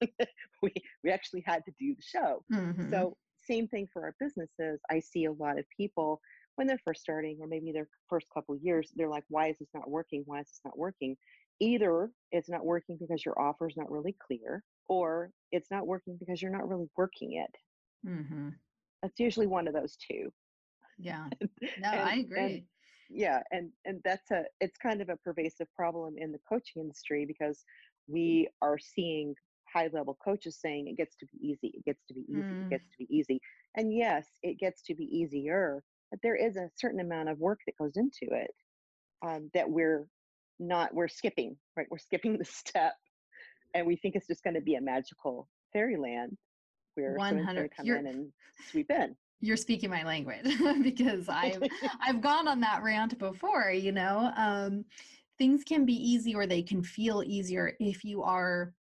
we 0.61 0.73
we 1.03 1.11
actually 1.11 1.43
had 1.45 1.63
to 1.65 1.71
do 1.79 1.95
the 1.95 2.01
show. 2.01 2.45
hmm 2.49 2.93
So 2.93 3.17
same 3.37 3.67
thing 3.67 3.87
for 3.91 4.03
our 4.03 4.15
businesses. 4.19 4.81
I 4.89 4.99
see 4.99 5.25
a 5.25 5.31
lot 5.31 5.59
of 5.59 5.65
people 5.75 6.21
when 6.55 6.67
they're 6.67 6.79
first 6.85 7.01
starting, 7.01 7.37
or 7.41 7.47
maybe 7.47 7.71
their 7.71 7.89
first 8.09 8.27
couple 8.33 8.55
of 8.55 8.61
years, 8.61 8.91
they're 8.95 9.09
like, 9.09 9.25
"Why 9.29 9.47
is 9.49 9.57
this 9.59 9.73
not 9.73 9.89
working? 9.89 10.23
Why 10.25 10.41
is 10.41 10.47
this 10.47 10.61
not 10.65 10.77
working?" 10.77 11.17
Either 11.59 12.11
it's 12.31 12.49
not 12.49 12.65
working 12.65 12.97
because 12.99 13.25
your 13.25 13.39
offer 13.39 13.67
is 13.67 13.77
not 13.77 13.91
really 13.91 14.13
clear, 14.13 14.63
or 14.87 15.31
it's 15.51 15.71
not 15.71 15.87
working 15.87 16.17
because 16.19 16.41
you're 16.41 16.51
not 16.51 16.67
really 16.67 16.89
working 16.97 17.33
it. 17.33 17.55
hmm 18.05 18.49
That's 19.01 19.19
usually 19.19 19.47
one 19.47 19.67
of 19.67 19.73
those 19.73 19.95
two. 19.97 20.31
Yeah. 20.97 21.27
No, 21.77 21.89
And- 21.91 22.01
I 22.01 22.15
and 22.15 22.21
agree. 22.21 22.65
yeah 23.09 23.41
and 23.51 23.71
and 23.85 24.01
that's 24.03 24.31
a 24.31 24.43
it's 24.59 24.77
kind 24.77 25.01
of 25.01 25.09
a 25.09 25.17
pervasive 25.17 25.67
problem 25.75 26.15
in 26.17 26.31
the 26.31 26.39
coaching 26.47 26.81
industry 26.81 27.25
because 27.25 27.63
we 28.07 28.47
are 28.61 28.77
seeing 28.77 29.35
high 29.73 29.89
level 29.93 30.17
coaches 30.23 30.57
saying 30.59 30.87
it 30.87 30.97
gets 30.97 31.15
to 31.17 31.25
be 31.27 31.37
easy 31.49 31.71
it 31.73 31.83
gets 31.85 32.03
to 32.07 32.13
be 32.13 32.25
easy 32.29 32.55
Mm. 32.55 32.61
it 32.61 32.69
gets 32.69 32.87
to 32.91 32.97
be 32.99 33.07
easy 33.15 33.39
and 33.75 33.93
yes 33.95 34.27
it 34.43 34.57
gets 34.59 34.81
to 34.83 34.95
be 34.95 35.05
easier 35.05 35.83
but 36.11 36.19
there 36.21 36.35
is 36.35 36.55
a 36.57 36.69
certain 36.75 36.99
amount 36.99 37.29
of 37.29 37.39
work 37.39 37.59
that 37.65 37.77
goes 37.77 37.95
into 37.97 38.33
it 38.43 38.51
um, 39.25 39.49
that 39.53 39.69
we're 39.69 40.07
not 40.59 40.93
we're 40.93 41.07
skipping 41.07 41.57
right 41.75 41.87
we're 41.89 41.97
skipping 41.97 42.37
the 42.37 42.45
step 42.61 42.93
and 43.73 43.85
we 43.85 43.95
think 43.95 44.15
it's 44.15 44.27
just 44.27 44.43
going 44.43 44.53
to 44.55 44.61
be 44.61 44.75
a 44.75 44.81
magical 44.81 45.47
fairyland 45.71 46.37
where 46.95 47.15
someone's 47.17 47.45
going 47.45 47.55
100 47.57 47.69
to 47.69 47.75
come 47.75 47.87
in 47.87 48.07
and 48.07 48.31
sweep 48.69 48.91
in 48.91 49.15
You're 49.41 49.57
speaking 49.57 49.89
my 49.89 50.03
language 50.03 50.45
because 50.83 51.27
I've 51.29 51.61
I've 52.05 52.21
gone 52.21 52.47
on 52.47 52.59
that 52.61 52.83
rant 52.83 53.17
before, 53.17 53.71
you 53.71 53.91
know. 53.91 54.31
Um, 54.37 54.85
things 55.37 55.63
can 55.63 55.85
be 55.85 55.93
easy 55.93 56.35
or 56.35 56.45
they 56.45 56.61
can 56.61 56.83
feel 56.83 57.23
easier 57.25 57.73
if 57.79 58.03
you 58.03 58.21
are 58.23 58.73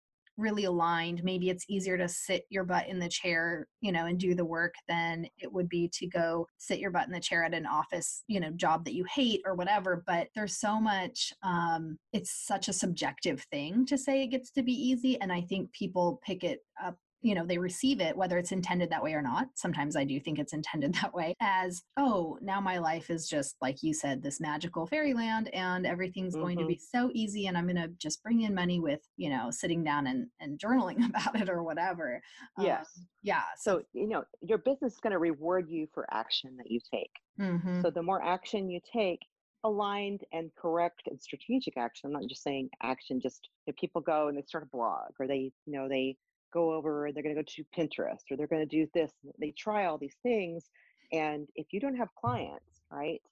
really 0.42 0.64
aligned. 0.64 1.22
Maybe 1.24 1.48
it's 1.48 1.64
easier 1.68 1.96
to 1.96 2.09
sit 2.09 2.44
your 2.50 2.64
butt 2.64 2.88
in 2.88 2.98
the 2.98 3.09
chair, 3.09 3.66
you 3.81 3.92
know, 3.92 4.07
and 4.07 4.18
do 4.18 4.35
the 4.35 4.44
work 4.44 4.74
than 4.88 5.26
it 5.38 5.52
would 5.52 5.68
be 5.68 5.88
to 5.94 6.07
go 6.07 6.46
sit 6.59 6.78
your 6.78 6.90
butt 6.90 7.07
in 7.07 7.12
the 7.12 7.20
chair 7.20 7.44
at 7.44 7.55
an 7.55 7.66
office, 7.66 8.24
you 8.26 8.40
know, 8.40 8.50
job 8.50 8.85
that 8.85 8.94
you 8.94 9.05
hate 9.14 9.40
or 9.46 9.55
whatever. 9.55 10.02
But 10.07 10.28
there's 10.35 10.59
so 10.59 10.81
much, 10.81 11.33
um, 11.42 11.98
it's 12.12 12.44
such 12.46 12.68
a 12.68 12.72
subjective 12.72 13.44
thing 13.50 13.87
to 13.87 13.96
say 13.96 14.22
it 14.22 14.28
gets 14.28 14.50
to 14.52 14.62
be 14.62 14.72
easy. 14.72 15.20
And 15.20 15.33
I 15.33 15.40
think 15.42 15.72
people 15.72 16.20
pick 16.24 16.44
it 16.44 16.61
up 16.83 16.96
you 17.23 17.35
know 17.35 17.47
they 17.47 17.59
receive 17.59 18.01
it 18.01 18.17
whether 18.17 18.37
it's 18.39 18.53
intended 18.53 18.91
that 18.91 19.03
way 19.03 19.15
or 19.15 19.23
not 19.23 19.49
sometimes 19.55 19.97
i 19.97 20.05
do 20.05 20.19
think 20.21 20.39
it's 20.39 20.53
intended 20.53 20.95
that 21.03 21.15
way 21.15 21.35
as 21.41 21.83
oh 21.97 22.39
now 22.43 22.61
my 22.61 22.79
life 22.79 23.11
is 23.11 23.29
just 23.29 23.57
like 23.61 23.83
you 23.83 23.95
said 23.95 24.23
this 24.23 24.41
magical 24.41 24.87
fairyland 24.87 25.49
and 25.55 25.87
everything's 25.87 26.37
going 26.37 26.59
to 26.59 26.65
Mhm. 26.65 26.69
be 26.69 26.79
so 26.79 27.11
easy 27.15 27.47
and 27.47 27.57
i'm 27.57 27.67
going 27.67 27.77
to 27.77 27.89
just 27.99 28.23
bring 28.23 28.41
in 28.43 28.55
money 28.55 28.81
with 28.81 29.01
you 29.17 29.31
know 29.31 29.51
sitting 29.51 29.83
down 29.85 30.07
and, 30.07 30.29
and 30.41 30.59
journaling 30.59 31.07
about 31.09 31.41
it 31.41 31.49
or 31.49 31.63
whatever 31.63 32.21
yes 32.57 32.87
Um, 32.99 33.09
yeah 33.23 33.45
so 33.57 33.83
you 33.93 34.07
know 34.09 34.25
your 34.41 34.59
business 34.59 34.95
is 34.95 35.01
going 35.01 35.13
to 35.13 35.19
reward 35.19 35.69
you 35.69 35.87
for 35.95 36.07
action 36.13 36.57
that 36.57 36.71
you 36.71 36.81
take 36.93 37.11
mhm, 37.39 37.83
So 37.83 37.91
the 37.91 38.03
more 38.03 38.23
action 38.23 38.71
you 38.71 38.81
take, 38.93 39.21
aligned 39.65 40.23
and 40.33 40.51
correct 40.57 41.03
and 41.07 41.21
strategic 41.21 41.77
action. 41.77 42.09
I'm 42.09 42.13
not 42.21 42.29
just 42.29 42.43
saying 42.43 42.71
action, 42.83 43.21
just 43.21 43.49
if 43.67 43.77
people 43.77 44.01
go 44.01 44.29
and 44.29 44.37
they 44.37 44.43
start 44.43 44.65
a 44.65 44.67
blog 44.67 45.13
or 45.21 45.27
they, 45.29 45.53
you 45.67 45.73
know, 45.73 45.89
they 45.89 46.17
go 46.53 46.73
over 46.73 47.07
and 47.07 47.15
they're 47.17 47.23
going 47.23 47.35
to 47.35 47.43
go 47.43 47.47
to 47.47 47.65
Pinterest 47.77 48.23
or 48.31 48.37
they're 48.37 48.47
going 48.47 48.67
to 48.67 48.77
do 48.77 48.88
this. 48.95 49.12
They 49.38 49.53
try 49.53 49.87
all 49.87 49.99
these 49.99 50.17
things. 50.23 50.71
And 51.12 51.49
if 51.57 51.73
you 51.73 51.81
don't 51.81 51.97
have 51.97 52.09
clients, 52.19 52.83
right, 52.91 53.23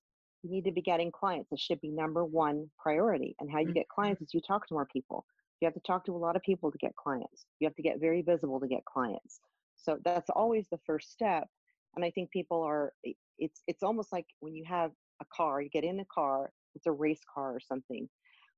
you 0.42 0.50
need 0.50 0.64
to 0.64 0.72
be 0.72 0.82
getting 0.82 1.12
clients. 1.12 1.52
It 1.52 1.60
should 1.60 1.80
be 1.80 1.90
number 1.90 2.24
one 2.24 2.70
priority. 2.78 3.36
And 3.40 3.50
how 3.50 3.60
you 3.60 3.72
get 3.72 3.88
Mhm. 3.88 3.88
clients 3.88 4.22
is 4.22 4.34
you 4.34 4.40
talk 4.40 4.66
to 4.68 4.74
more 4.74 4.86
people. 4.86 5.26
You 5.60 5.66
have 5.66 5.74
to 5.74 5.80
talk 5.80 6.04
to 6.06 6.12
a 6.12 6.18
lot 6.18 6.36
of 6.36 6.42
people 6.42 6.72
to 6.72 6.78
get 6.78 6.96
clients. 6.96 7.46
You 7.58 7.66
have 7.66 7.76
to 7.76 7.82
get 7.82 8.00
very 8.00 8.22
visible 8.22 8.60
to 8.60 8.66
get 8.68 8.84
clients. 8.86 9.40
So 9.76 9.98
that's 10.04 10.30
always 10.30 10.68
the 10.68 10.78
first 10.86 11.10
step. 11.10 11.48
And 11.94 12.04
I 12.04 12.10
think 12.10 12.30
people 12.30 12.62
are 12.62 12.94
it's 13.38 13.62
it's 13.66 13.82
almost 13.82 14.12
like 14.12 14.26
when 14.40 14.54
you 14.54 14.64
have 14.64 14.92
a 15.20 15.24
car, 15.26 15.60
you 15.60 15.68
get 15.70 15.84
in 15.84 16.00
a 16.00 16.04
car, 16.06 16.52
it's 16.74 16.86
a 16.86 16.92
race 16.92 17.22
car 17.34 17.54
or 17.54 17.60
something. 17.60 18.08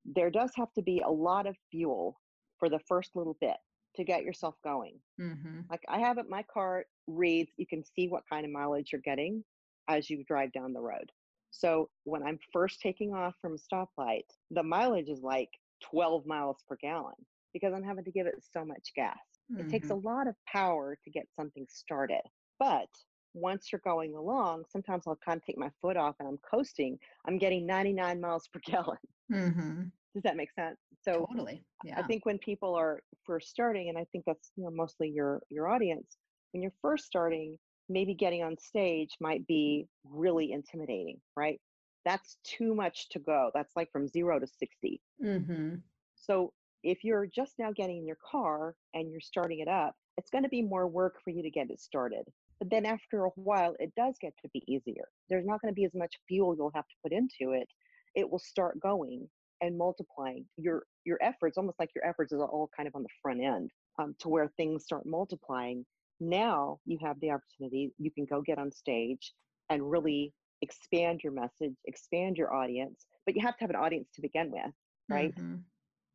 There 0.05 0.31
does 0.31 0.53
have 0.57 0.73
to 0.75 0.83
be 0.83 1.01
a 1.01 1.09
lot 1.09 1.47
of 1.47 1.57
fuel 1.71 2.21
for 2.59 2.69
the 2.69 2.81
first 2.81 3.17
little 3.17 3.37
bit 3.41 3.57
to 3.97 4.05
get 4.05 4.25
yourself 4.25 4.57
going. 4.65 5.01
mhm, 5.19 5.71
Like 5.71 5.83
I 5.89 5.99
have 6.01 6.19
it, 6.19 6.29
my 6.29 6.43
car 6.45 6.87
reads, 7.07 7.53
you 7.57 7.67
can 7.67 7.85
see 7.85 8.09
what 8.09 8.25
kind 8.29 8.45
of 8.45 8.53
mileage 8.53 8.93
you're 8.93 9.01
getting 9.01 9.45
as 9.89 10.09
you 10.11 10.25
drive 10.25 10.53
down 10.53 10.73
the 10.73 10.81
road. 10.81 11.11
So 11.51 11.91
when 12.05 12.23
I'm 12.23 12.39
first 12.53 12.81
taking 12.81 13.15
off 13.15 13.35
from 13.41 13.55
a 13.55 13.57
stoplight, 13.57 14.25
the 14.51 14.63
mileage 14.63 15.09
is 15.09 15.21
like 15.23 15.51
12 15.83 16.27
miles 16.27 16.63
per 16.69 16.77
gallon 16.77 17.15
because 17.53 17.75
I'm 17.75 17.83
having 17.85 18.05
to 18.05 18.13
give 18.13 18.27
it 18.27 18.43
so 18.43 18.65
much 18.65 18.93
gas. 18.95 19.19
It 19.57 19.69
takes 19.69 19.91
a 19.91 19.95
mhm. 19.95 19.97
lot 19.97 20.29
of 20.29 20.37
power 20.47 20.97
to 21.03 21.11
get 21.11 21.27
something 21.37 21.67
started. 21.69 22.23
But 22.59 22.89
once 23.35 23.71
you're 23.73 23.81
going 23.85 24.15
along, 24.15 24.65
sometimes 24.69 25.05
I'll 25.07 25.17
kind 25.17 25.39
of 25.39 25.45
take 25.45 25.59
my 25.59 25.71
foot 25.81 25.97
off 25.97 26.17
and 26.19 26.29
I'm 26.29 26.39
coasting. 26.39 26.99
I'm 27.27 27.39
getting 27.39 27.67
99 27.67 28.21
miles 28.21 28.49
per 28.49 28.61
gallon. 28.65 28.99
Mhm. 29.29 29.93
Does 30.15 30.23
that 30.25 30.37
make 30.37 30.53
sense? 30.53 30.79
So 31.03 31.27
totally 31.31 31.65
Yeah. 31.85 31.99
I 31.99 32.03
think 32.03 32.27
when 32.27 32.39
people 32.39 32.75
are 32.75 33.03
first 33.25 33.49
starting, 33.49 33.89
and 33.89 33.99
I 33.99 34.05
think 34.13 34.25
that's 34.27 34.53
you 34.57 34.65
know 34.65 34.71
mostly 34.71 35.09
your 35.09 35.43
your 35.49 35.69
audience, 35.69 36.17
when 36.53 36.63
you're 36.63 36.75
first 36.83 37.07
starting, 37.07 37.59
maybe 37.89 38.15
getting 38.15 38.43
on 38.43 38.57
stage 38.59 39.11
might 39.21 39.47
be 39.47 39.87
really 40.05 40.53
intimidating, 40.53 41.21
right? 41.37 41.61
That's 42.05 42.37
too 42.45 42.75
much 42.75 43.09
to 43.11 43.19
go. 43.19 43.51
That's 43.55 43.75
like 43.77 43.91
from 43.93 44.09
zero 44.09 44.39
to 44.39 44.47
60. 44.47 45.01
Mm-hmm. 45.25 45.77
So 46.17 46.53
if 46.83 47.05
you're 47.05 47.27
just 47.27 47.55
now 47.59 47.71
getting 47.73 47.99
in 47.99 48.07
your 48.07 48.19
car 48.29 48.75
and 48.95 49.11
you're 49.11 49.21
starting 49.21 49.61
it 49.61 49.69
up, 49.69 49.95
it's 50.17 50.31
going 50.31 50.43
to 50.43 50.51
be 50.51 50.63
more 50.63 50.89
work 50.89 51.15
for 51.23 51.31
you 51.31 51.43
to 51.43 51.51
get 51.51 51.71
it 51.71 51.81
started. 51.81 52.25
But 52.59 52.71
then 52.71 52.87
after 52.87 53.25
a 53.25 53.31
while, 53.37 53.75
it 53.79 53.93
does 53.97 54.17
get 54.21 54.35
to 54.43 54.49
be 54.53 54.63
easier. 54.69 55.09
There's 55.29 55.47
not 55.47 55.61
going 55.61 55.73
to 55.73 55.79
be 55.79 55.85
as 55.85 55.95
much 55.95 56.15
fuel 56.29 56.55
you'll 56.57 56.73
have 56.75 56.89
to 56.89 56.97
put 57.03 57.13
into 57.13 57.53
it. 57.53 57.69
It 58.15 58.29
will 58.29 58.39
start 58.39 58.81
going 58.81 59.29
and 59.63 59.79
multiplying. 59.79 60.45
Your 60.59 60.83
your 61.05 61.19
efforts, 61.23 61.57
almost 61.57 61.79
like 61.79 61.91
your 61.95 62.07
efforts, 62.07 62.33
is 62.33 62.41
all 62.41 62.69
kind 62.77 62.87
of 62.87 62.95
on 62.95 63.03
the 63.03 63.09
front 63.23 63.41
end 63.41 63.71
um, 63.99 64.15
to 64.19 64.29
where 64.29 64.49
things 64.57 64.85
start 64.85 65.07
multiplying. 65.07 65.87
Now 66.21 66.79
you 66.85 66.99
have 67.03 67.19
the 67.21 67.31
opportunity. 67.31 67.93
You 67.99 68.11
can 68.11 68.27
go 68.27 68.43
get 68.43 68.59
on 68.59 68.71
stage 68.71 69.33
and 69.71 69.91
really 69.91 70.35
expand 70.61 71.21
your 71.25 71.33
message, 71.33 71.75
expand 71.87 72.37
your 72.37 72.53
audience. 72.55 73.07
But 73.25 73.35
you 73.35 73.43
have 73.43 73.57
to 73.57 73.65
have 73.65 73.71
an 73.71 73.77
audience 73.77 74.09
to 74.15 74.21
begin 74.21 74.51
with, 74.51 74.73
right? 75.09 75.35
mhm. 75.37 75.63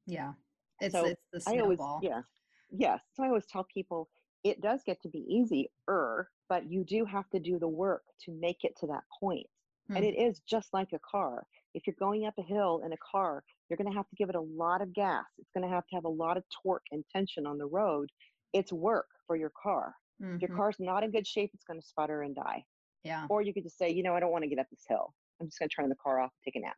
yeah 0.05 0.33
it's 0.79 0.93
So 0.93 1.05
it's 1.05 1.21
the 1.33 1.41
I 1.47 1.59
always, 1.59 1.79
snowball 1.79 1.99
yeah, 2.03 2.21
yes. 2.71 3.01
So 3.13 3.23
I 3.23 3.27
always 3.27 3.45
tell 3.47 3.65
people 3.73 4.09
it 4.43 4.61
does 4.61 4.81
get 4.85 5.01
to 5.01 5.09
be 5.09 5.25
easier, 5.27 6.29
but 6.49 6.69
you 6.71 6.83
do 6.83 7.05
have 7.05 7.29
to 7.31 7.39
do 7.39 7.59
the 7.59 7.67
work 7.67 8.03
to 8.25 8.31
make 8.31 8.63
it 8.63 8.77
to 8.79 8.87
that 8.87 9.03
point. 9.19 9.47
And 9.95 10.03
it 10.05 10.15
is 10.17 10.39
just 10.41 10.73
like 10.73 10.91
a 10.93 10.99
car. 10.99 11.47
If 11.73 11.87
you're 11.87 11.95
going 11.99 12.25
up 12.25 12.33
a 12.37 12.43
hill 12.43 12.81
in 12.85 12.91
a 12.93 12.97
car, 12.97 13.43
you're 13.69 13.77
going 13.77 13.89
to 13.89 13.95
have 13.95 14.07
to 14.09 14.15
give 14.15 14.29
it 14.29 14.35
a 14.35 14.41
lot 14.41 14.81
of 14.81 14.93
gas. 14.93 15.25
It's 15.37 15.51
going 15.55 15.67
to 15.67 15.73
have 15.73 15.85
to 15.87 15.95
have 15.95 16.05
a 16.05 16.09
lot 16.09 16.37
of 16.37 16.43
torque 16.63 16.85
and 16.91 17.03
tension 17.09 17.45
on 17.45 17.57
the 17.57 17.65
road. 17.67 18.09
It's 18.53 18.73
work 18.73 19.07
for 19.25 19.35
your 19.35 19.51
car. 19.61 19.95
If 20.19 20.41
your 20.41 20.49
Mhm. 20.49 20.57
car's 20.57 20.79
not 20.79 21.03
in 21.03 21.11
good 21.11 21.27
shape, 21.27 21.51
it's 21.53 21.63
going 21.63 21.79
to 21.79 21.85
sputter 21.85 22.23
and 22.23 22.35
die. 22.35 22.65
Yeah. 23.03 23.27
Or 23.29 23.41
you 23.41 23.53
could 23.53 23.63
just 23.63 23.77
say, 23.77 23.89
you 23.91 24.03
know, 24.03 24.15
I 24.15 24.19
don't 24.19 24.31
want 24.31 24.43
to 24.43 24.49
get 24.49 24.59
up 24.59 24.67
this 24.71 24.85
hill. 24.87 25.13
I'm 25.39 25.47
just 25.47 25.59
going 25.59 25.69
to 25.69 25.75
turn 25.75 25.89
the 25.89 25.95
car 25.95 26.19
off 26.19 26.31
and 26.33 26.53
take 26.53 26.55
a 26.61 26.65
nap. 26.65 26.77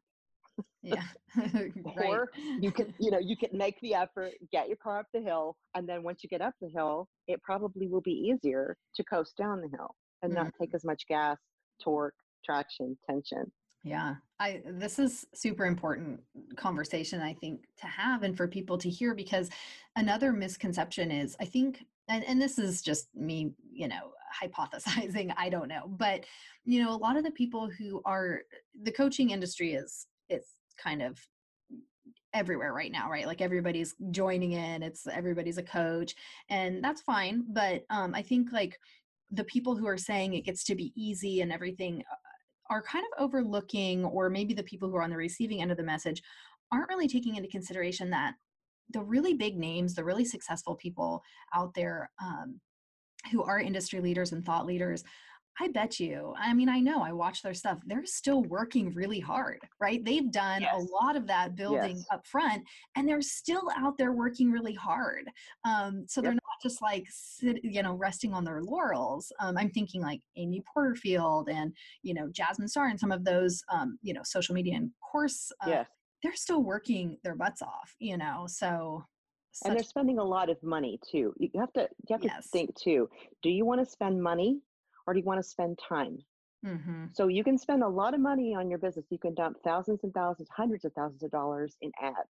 Yeah. 0.82 1.04
Or 2.10 2.30
you 2.60 2.72
can, 2.72 2.94
you 3.00 3.12
know, 3.12 3.20
you 3.20 3.38
can 3.38 3.58
make 3.58 3.80
the 3.82 3.94
effort, 3.94 4.34
get 4.52 4.68
your 4.68 4.78
car 4.78 5.00
up 5.00 5.08
the 5.14 5.22
hill, 5.22 5.58
and 5.76 5.88
then 5.88 6.04
once 6.04 6.22
you 6.24 6.30
get 6.30 6.42
up 6.42 6.56
the 6.60 6.70
hill, 6.70 7.08
it 7.28 7.42
probably 7.44 7.88
will 7.88 8.02
be 8.02 8.12
easier 8.12 8.78
to 8.96 9.04
coast 9.04 9.38
down 9.38 9.62
the 9.62 9.70
hill 9.70 9.96
and 10.22 10.34
not 10.34 10.54
take 10.60 10.74
as 10.74 10.84
much 10.84 11.08
gas, 11.08 11.38
torque, 11.82 12.16
traction, 12.44 12.98
tension. 13.08 13.52
Yeah, 13.84 14.16
I 14.40 14.62
this 14.66 15.00
is 15.00 15.26
super 15.34 15.66
important 15.66 16.20
conversation 16.58 17.22
I 17.22 17.34
think 17.34 17.62
to 17.78 17.88
have 17.88 18.24
and 18.24 18.36
for 18.36 18.48
people 18.48 18.78
to 18.78 18.90
hear 18.90 19.16
because 19.16 19.50
another 19.96 20.34
misconception 20.34 21.12
is 21.12 21.36
I 21.40 21.46
think 21.46 21.86
and, 22.10 22.24
and 22.26 22.42
this 22.42 22.58
is 22.58 22.82
just 22.82 23.08
me, 23.16 23.52
you 23.72 23.88
know, 23.88 24.12
hypothesizing, 24.44 25.32
I 25.38 25.50
don't 25.50 25.70
know. 25.70 25.84
But 25.88 26.26
you 26.66 26.84
know, 26.84 26.94
a 26.94 26.98
lot 26.98 27.16
of 27.16 27.24
the 27.24 27.32
people 27.32 27.70
who 27.70 28.02
are 28.06 28.42
the 28.84 28.92
coaching 28.92 29.30
industry 29.30 29.74
is 29.74 30.08
it's 30.28 30.56
kind 30.82 31.02
of 31.02 31.18
everywhere 32.34 32.74
right 32.74 32.92
now 32.92 33.10
right 33.10 33.26
like 33.26 33.42
everybody's 33.42 33.96
joining 34.12 34.52
in 34.52 34.84
it's 34.84 35.08
everybody's 35.08 35.58
a 35.58 35.64
coach 35.64 36.14
and 36.50 36.84
that's 36.84 37.02
fine 37.02 37.44
but 37.50 37.84
um 37.90 38.14
i 38.14 38.22
think 38.22 38.52
like 38.52 38.78
the 39.32 39.44
people 39.46 39.76
who 39.76 39.88
are 39.88 39.98
saying 39.98 40.36
it 40.36 40.46
gets 40.46 40.64
to 40.64 40.76
be 40.76 40.94
easy 40.96 41.42
and 41.42 41.52
everything 41.52 42.04
are 42.70 42.82
kind 42.82 43.06
of 43.06 43.24
overlooking, 43.24 44.06
or 44.06 44.30
maybe 44.30 44.54
the 44.54 44.64
people 44.64 44.90
who 44.90 44.96
are 44.96 45.04
on 45.04 45.10
the 45.10 45.18
receiving 45.18 45.62
end 45.62 45.72
of 45.72 45.78
the 45.78 45.84
message 45.84 46.22
aren't 46.72 46.90
really 46.90 47.08
taking 47.08 47.36
into 47.36 47.50
consideration 47.50 48.10
that 48.12 48.36
the 48.92 49.02
really 49.02 49.34
big 49.34 49.58
names, 49.58 49.94
the 49.94 50.04
really 50.04 50.26
successful 50.26 50.76
people 50.76 51.22
out 51.54 51.74
there 51.74 52.10
um, 52.22 52.60
who 53.32 53.44
are 53.44 53.60
industry 53.60 54.00
leaders 54.00 54.32
and 54.32 54.46
thought 54.46 54.66
leaders, 54.66 55.04
I 55.62 55.68
bet 55.68 56.00
you, 56.00 56.34
I 56.38 56.54
mean, 56.54 56.70
I 56.70 56.80
know 56.80 57.02
I 57.04 57.12
watch 57.12 57.42
their 57.42 57.54
stuff, 57.54 57.80
they're 57.86 58.06
still 58.06 58.44
working 58.44 58.94
really 58.94 59.20
hard, 59.20 59.60
right? 59.80 60.04
They've 60.04 60.32
done 60.32 60.62
Yes. 60.62 60.74
a 60.74 60.78
lot 60.94 61.16
of 61.18 61.28
that 61.28 61.56
building 61.56 61.98
Yes. 61.98 62.06
up 62.12 62.26
front 62.26 62.64
and 62.96 63.08
they're 63.08 63.22
still 63.22 63.70
out 63.76 63.98
there 63.98 64.14
working 64.14 64.52
really 64.52 64.74
hard. 64.74 65.30
Um, 65.66 66.08
so 66.08 66.22
they're 66.22 66.32
not 66.34 66.42
just 66.64 66.82
like, 66.82 67.06
sit, 67.10 67.64
you 67.64 67.84
know, 67.84 67.94
resting 67.96 68.34
on 68.34 68.44
their 68.46 68.62
laurels. 68.64 69.32
Um, 69.40 69.58
I'm 69.58 69.70
thinking 69.72 70.02
like 70.02 70.22
Amy 70.38 70.64
Porterfield 70.74 71.50
and, 71.50 71.76
you 72.04 72.14
know, 72.14 72.30
Jasmine 72.30 72.68
Star 72.70 72.88
and 72.88 73.00
some 73.00 73.12
of 73.12 73.26
those, 73.26 73.62
um, 73.70 74.00
you 74.02 74.14
know, 74.14 74.24
social 74.24 74.56
media 74.56 74.76
and 74.78 74.92
course, 75.02 75.52
uh, 75.62 75.70
yes. 75.70 75.90
they're 76.24 76.36
still 76.36 76.64
working 76.64 77.18
their 77.24 77.36
butts 77.36 77.62
off, 77.62 77.96
you 78.00 78.18
know, 78.18 78.46
so. 78.48 79.04
and 79.66 79.76
they're 79.76 79.84
spending 79.84 80.20
a 80.20 80.24
lot 80.24 80.50
of 80.50 80.62
money 80.64 81.00
too. 81.12 81.34
You 81.38 81.50
have 81.60 81.74
to 81.74 81.90
you 82.08 82.14
have 82.16 82.24
Yes. 82.24 82.44
to 82.46 82.50
think 82.50 82.76
too. 82.76 83.10
Do 83.42 83.50
you 83.50 83.66
want 83.66 83.84
to 83.84 83.86
spend 83.86 84.22
money 84.24 84.62
or 85.10 85.14
do 85.14 85.20
you 85.20 85.26
want 85.26 85.40
to 85.40 85.50
spend 85.50 85.80
time? 85.80 86.24
Mhm. 86.64 87.16
So 87.16 87.28
you 87.28 87.44
can 87.44 87.58
spend 87.58 87.82
a 87.82 87.88
lot 87.88 88.14
of 88.14 88.20
money 88.20 88.54
on 88.54 88.70
your 88.70 88.78
business. 88.78 89.08
You 89.10 89.18
can 89.18 89.34
dump 89.34 89.58
thousands 89.64 90.04
and 90.04 90.14
thousands, 90.14 90.50
hundreds 90.56 90.86
of 90.86 90.94
thousands 90.94 91.24
of 91.24 91.32
dollars 91.32 91.76
in 91.82 91.92
ads. 92.00 92.30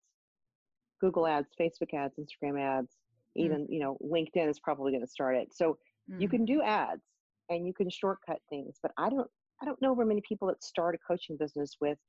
Google 1.01 1.27
ads, 1.27 1.49
Facebook 1.59 1.93
ads, 1.93 2.15
Instagram 2.17 2.57
ads, 2.59 2.95
Mm. 3.37 3.43
even, 3.43 3.67
you 3.69 3.79
know, 3.79 3.97
LinkedIn 4.01 4.47
is 4.49 4.59
probably 4.59 4.91
going 4.93 5.01
to 5.03 5.07
start 5.07 5.35
it. 5.35 5.53
So 5.53 5.77
you 6.17 6.27
Mhm. 6.27 6.31
can 6.31 6.45
do 6.45 6.61
ads 6.61 7.03
and 7.49 7.67
you 7.67 7.73
can 7.73 7.89
shortcut 7.89 8.41
things, 8.49 8.79
but 8.81 8.93
I 8.97 9.09
don't 9.09 9.29
I 9.61 9.65
don't 9.65 9.81
know 9.81 9.93
very 9.93 10.07
many 10.07 10.21
people 10.21 10.47
that 10.47 10.63
start 10.63 10.95
a 10.95 10.97
coaching 10.99 11.35
business 11.35 11.75
with 11.81 11.99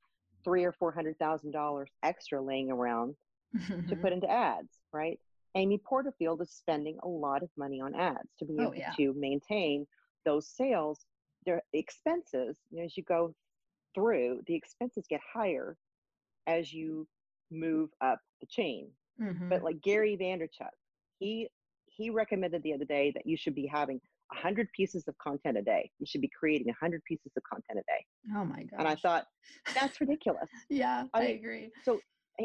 three 0.45 0.63
or 0.63 0.71
four 0.71 0.93
hundred 0.93 1.19
thousand 1.19 1.51
dollars 1.51 1.91
extra 2.01 2.41
laying 2.41 2.71
around 2.71 3.17
to 3.53 3.95
Mhm. 3.95 4.01
put 4.01 4.13
into 4.13 4.29
ads, 4.29 4.79
right? 4.93 5.19
Amy 5.55 5.77
Porterfield 5.77 6.41
is 6.41 6.49
spending 6.49 6.97
a 7.03 7.07
lot 7.09 7.43
of 7.43 7.49
money 7.57 7.81
on 7.81 7.93
ads 7.93 8.33
to 8.39 8.45
be 8.45 8.55
Oh, 8.59 8.63
able 8.63 8.75
yeah. 8.75 8.93
to 8.93 9.13
maintain 9.15 9.85
those 10.25 10.47
sales. 10.47 11.05
Their 11.45 11.61
expenses, 11.73 12.57
you 12.69 12.79
know, 12.79 12.85
as 12.85 12.95
you 12.95 13.03
go 13.03 13.33
through, 13.95 14.41
the 14.47 14.55
expenses 14.55 15.05
get 15.09 15.21
higher 15.33 15.75
as 16.47 16.71
you 16.73 17.07
move 17.51 17.89
up 18.01 18.19
the 18.39 18.47
chain. 18.47 18.89
Mhm. 19.19 19.49
But 19.49 19.63
like 19.63 19.81
Gary 19.81 20.17
Vaynerchuk, 20.19 20.69
he 21.19 21.49
he 21.87 22.09
recommended 22.09 22.63
the 22.63 22.73
other 22.73 22.85
day 22.85 23.11
that 23.11 23.25
you 23.25 23.35
should 23.35 23.53
be 23.53 23.67
having 23.67 23.99
100 24.29 24.69
pieces 24.71 25.07
of 25.09 25.17
content 25.17 25.57
a 25.57 25.61
day. 25.61 25.91
You 25.99 26.05
should 26.05 26.21
be 26.21 26.29
creating 26.29 26.67
100 26.67 27.03
pieces 27.03 27.31
of 27.35 27.43
content 27.43 27.79
a 27.79 27.83
day. 27.91 28.05
oh 28.37 28.45
my 28.45 28.63
god. 28.63 28.79
And 28.79 28.87
I 28.87 28.95
thought, 28.95 29.25
that's 29.75 29.99
ridiculous. 29.99 30.49
yeah, 30.69 31.03
I 31.13 31.19
I, 31.19 31.23
agree. 31.25 31.69
I 31.85 31.99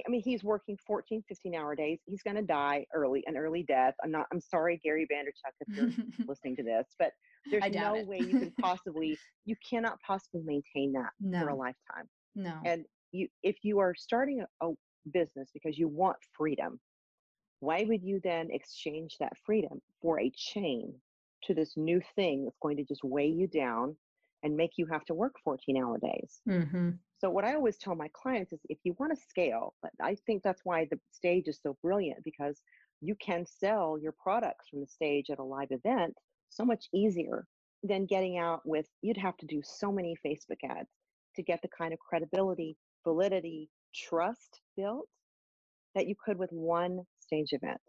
I 0.07 0.11
mean, 0.11 0.23
he's 0.25 0.43
working 0.43 0.77
14, 0.87 1.23
15 1.29 1.55
hour 1.55 1.75
days. 1.75 1.99
He's 2.07 2.23
going 2.23 2.37
to 2.37 2.43
die 2.43 2.87
early, 2.95 3.23
an 3.27 3.37
early 3.37 3.63
death. 3.63 3.95
I'm 4.03 4.11
not, 4.11 4.27
I'm 4.33 4.41
sorry, 4.41 4.81
Gary 4.83 5.07
Vaynerchuk, 5.11 5.53
if 5.61 5.77
you're 5.77 6.05
listening 6.29 6.57
to 6.57 6.63
this, 6.63 6.87
but 6.99 7.13
there's 7.51 7.73
no 7.73 7.95
it. 7.95 8.07
way 8.07 8.19
you 8.19 8.39
can 8.39 8.53
possibly, 8.61 9.19
you 9.45 9.57
cannot 9.69 9.99
possibly 10.07 10.43
maintain 10.43 10.93
that 10.93 11.11
for 11.41 11.49
a 11.49 11.55
lifetime. 11.55 12.09
no. 12.35 12.55
And 12.65 12.85
you, 13.13 13.29
if 13.43 13.57
you 13.63 13.79
are 13.79 13.95
starting 13.97 14.43
a, 14.43 14.67
a 14.67 14.73
business 15.13 15.49
because 15.55 15.79
you 15.79 15.89
want 15.89 16.17
freedom, 16.37 16.81
why 17.61 17.85
would 17.89 18.03
you 18.03 18.21
then 18.23 18.49
exchange 18.51 19.17
that 19.21 19.33
freedom 19.45 19.81
for 20.03 20.21
a 20.21 20.33
chain 20.37 20.93
to 21.45 21.55
this 21.55 21.75
new 21.77 22.01
thing 22.15 22.45
that's 22.45 22.59
going 22.61 22.77
to 22.77 22.85
just 22.85 23.05
weigh 23.05 23.29
you 23.29 23.47
down 23.47 23.97
and 24.47 24.57
make 24.57 24.73
you 24.79 24.87
have 24.93 25.05
to 25.07 25.15
work 25.15 25.35
14 25.45 25.77
hour 25.79 25.99
days? 25.99 26.43
hmm 26.47 26.99
So 27.19 27.31
what 27.31 27.45
I 27.45 27.55
always 27.55 27.79
tell 27.79 27.95
my 27.95 28.11
clients 28.15 28.53
is 28.53 28.61
if 28.69 28.79
you 28.85 28.95
want 28.99 29.15
to 29.15 29.23
scale, 29.31 29.75
I 30.03 30.17
think 30.27 30.43
that's 30.43 30.65
why 30.65 30.87
the 30.91 31.01
stage 31.13 31.49
is 31.49 31.61
so 31.63 31.77
brilliant 31.83 32.25
because 32.25 32.61
you 33.01 33.17
can 33.17 33.47
sell 33.47 33.99
your 33.99 34.13
products 34.13 34.69
from 34.69 34.81
the 34.81 34.87
stage 34.87 35.31
at 35.31 35.39
a 35.39 35.45
live 35.45 35.71
event 35.71 36.15
so 36.51 36.65
much 36.65 36.87
easier 36.95 37.47
than 37.83 38.07
getting 38.07 38.39
out 38.39 38.63
with 38.67 38.87
you'd 39.03 39.17
have 39.19 39.37
to 39.39 39.47
do 39.47 39.63
so 39.65 39.93
many 39.93 40.17
Facebook 40.27 40.59
ads 40.65 40.91
to 41.37 41.43
get 41.43 41.63
the 41.63 41.69
kind 41.69 41.93
of 41.93 41.99
credibility, 42.01 42.77
validity, 43.05 43.71
trust 43.95 44.61
built 44.77 45.09
that 45.95 46.09
you 46.09 46.17
could 46.25 46.39
with 46.39 46.51
one 46.53 47.03
stage 47.21 47.53
event. 47.53 47.81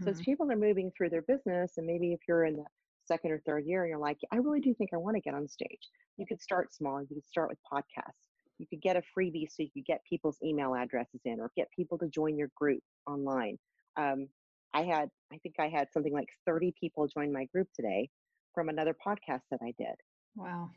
So 0.00 0.10
as 0.10 0.20
hmm 0.20 0.24
people 0.24 0.50
are 0.52 0.56
moving 0.56 0.92
through 0.96 1.10
their 1.10 1.22
business, 1.22 1.78
and 1.78 1.86
maybe 1.86 2.12
if 2.12 2.20
you're 2.28 2.44
in 2.44 2.56
the 2.56 2.66
second 3.06 3.30
or 3.32 3.40
third 3.44 3.64
year 3.66 3.82
and 3.82 3.90
you're 3.90 3.98
like, 3.98 4.18
I 4.30 4.36
really 4.36 4.60
do 4.60 4.74
think 4.74 4.90
I 4.92 4.96
want 4.96 5.16
to 5.16 5.20
get 5.20 5.34
on 5.34 5.48
stage, 5.48 5.88
you 6.16 6.26
could 6.26 6.40
start 6.40 6.72
small. 6.72 7.00
You 7.00 7.08
could 7.08 7.26
start 7.26 7.48
with 7.48 7.58
podcasts. 7.72 8.12
You 8.58 8.66
could 8.66 8.80
get 8.80 8.96
a 8.96 9.02
freebie 9.16 9.48
so 9.50 9.62
you 9.62 9.70
could 9.74 9.86
get 9.86 10.02
people's 10.08 10.38
email 10.44 10.74
addresses 10.74 11.20
in 11.24 11.40
or 11.40 11.50
get 11.56 11.68
people 11.74 11.98
to 11.98 12.08
join 12.08 12.36
your 12.36 12.50
group 12.54 12.82
online. 13.06 13.58
Um, 13.96 14.28
I 14.74 14.82
had, 14.84 15.08
I 15.32 15.38
think 15.38 15.56
I 15.58 15.68
had 15.68 15.88
something 15.92 16.12
like 16.12 16.28
30 16.46 16.72
people 16.78 17.06
join 17.08 17.32
my 17.32 17.46
group 17.46 17.68
today 17.74 18.08
from 18.54 18.68
another 18.68 18.94
podcast 19.06 19.42
that 19.50 19.60
I 19.62 19.72
did 19.78 19.94
Wow. 20.36 20.70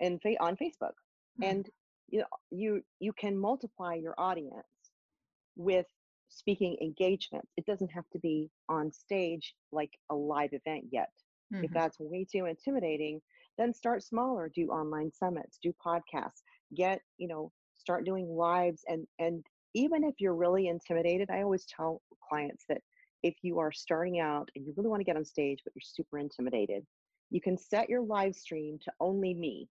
and 0.00 0.20
fa- 0.22 0.40
on 0.40 0.56
Facebook. 0.56 0.92
Mm. 1.40 1.50
And 1.50 1.70
you 2.08 2.20
know, 2.20 2.26
you 2.50 2.82
you 3.00 3.12
can 3.12 3.36
multiply 3.36 3.94
your 3.94 4.14
audience 4.16 4.64
with 5.56 5.86
speaking 6.28 6.76
engagements. 6.80 7.48
It 7.56 7.66
doesn't 7.66 7.90
have 7.90 8.08
to 8.12 8.18
be 8.20 8.48
on 8.68 8.92
stage 8.92 9.54
like 9.72 9.90
a 10.10 10.14
live 10.14 10.50
event 10.52 10.84
yet. 10.92 11.10
If 11.62 11.72
Mhm. 11.72 11.72
that's 11.72 11.98
way 12.00 12.24
too 12.30 12.46
intimidating, 12.46 13.22
then 13.58 13.72
start 13.72 14.02
smaller, 14.02 14.48
do 14.48 14.68
online 14.68 15.12
summits, 15.12 15.58
do 15.62 15.72
podcasts, 15.84 16.42
get, 16.74 17.00
you 17.18 17.28
know, 17.28 17.52
start 17.76 18.04
doing 18.04 18.28
lives 18.28 18.84
and 18.88 19.06
and 19.18 19.44
even 19.74 20.04
if 20.04 20.14
you're 20.20 20.34
really 20.34 20.68
intimidated, 20.68 21.28
I 21.30 21.42
always 21.42 21.66
tell 21.66 22.02
clients 22.26 22.64
that 22.68 22.80
if 23.22 23.34
you 23.42 23.58
are 23.58 23.72
starting 23.72 24.18
out 24.20 24.48
and 24.54 24.66
you 24.66 24.72
really 24.76 24.88
want 24.88 25.00
to 25.00 25.04
get 25.04 25.16
on 25.16 25.24
stage 25.24 25.60
but 25.64 25.74
you're 25.74 25.82
super 25.82 26.18
intimidated, 26.18 26.86
you 27.30 27.40
can 27.42 27.58
set 27.58 27.88
your 27.90 28.02
live 28.02 28.34
stream 28.34 28.78
to 28.84 28.92
only 29.00 29.34
me. 29.34 29.68